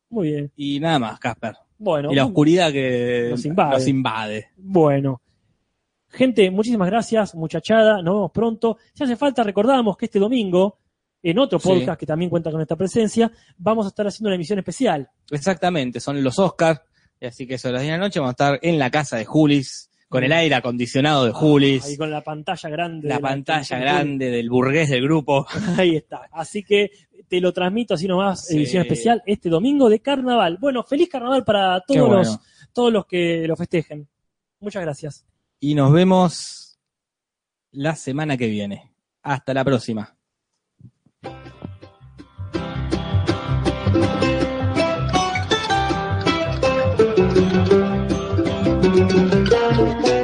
Muy 0.09 0.27
bien. 0.31 0.51
Y 0.57 0.81
nada 0.81 0.99
más, 0.99 1.17
Casper. 1.19 1.55
Bueno, 1.77 2.11
y 2.11 2.15
la 2.15 2.25
oscuridad 2.25 2.71
que 2.73 3.27
Nos 3.31 3.45
invade. 3.45 3.71
nos 3.71 3.87
invade. 3.87 4.49
Bueno. 4.57 5.21
Gente, 6.09 6.51
muchísimas 6.51 6.89
gracias, 6.89 7.35
muchachada. 7.35 8.01
Nos 8.01 8.13
vemos 8.15 8.31
pronto. 8.31 8.77
Si 8.93 9.03
hace 9.03 9.15
falta, 9.15 9.41
recordamos 9.43 9.95
que 9.95 10.05
este 10.05 10.19
domingo, 10.19 10.79
en 11.21 11.39
otro 11.39 11.57
Sí. 11.57 11.69
podcast 11.69 11.97
que 11.99 12.05
también 12.05 12.29
cuenta 12.29 12.51
con 12.51 12.59
esta 12.61 12.75
presencia, 12.75 13.31
vamos 13.57 13.85
a 13.85 13.89
estar 13.89 14.05
haciendo 14.05 14.27
una 14.27 14.35
emisión 14.35 14.59
especial. 14.59 15.09
Exactamente, 15.31 15.99
son 16.01 16.21
los 16.21 16.37
Oscars. 16.37 16.81
Así 17.21 17.47
que 17.47 17.53
eso 17.55 17.69
a 17.69 17.71
las 17.71 17.81
10 17.81 17.93
de 17.93 17.97
la 17.97 18.03
noche 18.05 18.19
vamos 18.19 18.31
a 18.31 18.33
estar 18.33 18.59
en 18.61 18.77
la 18.77 18.91
casa 18.91 19.15
de 19.15 19.23
Julis, 19.23 19.89
con 20.13 20.23
el 20.23 20.31
aire 20.31 20.53
acondicionado 20.53 21.25
de 21.25 21.31
Julis, 21.31 21.83
Ahí 21.85 21.97
con 21.97 22.11
la 22.11 22.21
pantalla 22.21 22.69
grande. 22.69 23.09
la 23.09 23.17
pantalla 23.19 23.79
grande 23.79 24.29
del 24.29 24.47
burgués 24.47 24.87
del 24.91 25.01
grupo. 25.01 25.47
Ahí 25.75 25.95
está. 25.95 26.29
Así 26.31 26.61
que 26.63 26.91
te 27.27 27.41
lo 27.41 27.51
transmito 27.51 27.95
así 27.95 28.07
nomás, 28.07 28.45
Sí. 28.45 28.57
edición 28.57 28.83
especial, 28.83 29.23
este 29.25 29.49
domingo 29.49 29.89
de 29.89 30.01
carnaval. 30.01 30.59
Bueno, 30.61 30.83
feliz 30.83 31.09
carnaval 31.09 31.43
para 31.43 31.81
todos, 31.81 31.99
bueno. 32.01 32.17
los, 32.17 32.39
todos 32.71 32.93
los 32.93 33.07
que 33.07 33.47
lo 33.47 33.55
festejen. 33.55 34.07
Muchas 34.59 34.83
gracias. 34.83 35.25
Y 35.59 35.73
nos 35.73 35.91
vemos 35.91 36.77
la 37.71 37.95
semana 37.95 38.37
que 38.37 38.45
viene. 38.45 38.93
Hasta 39.23 39.51
la 39.55 39.63
próxima. 39.63 40.15
Thank 49.83 50.07
you. 50.07 50.22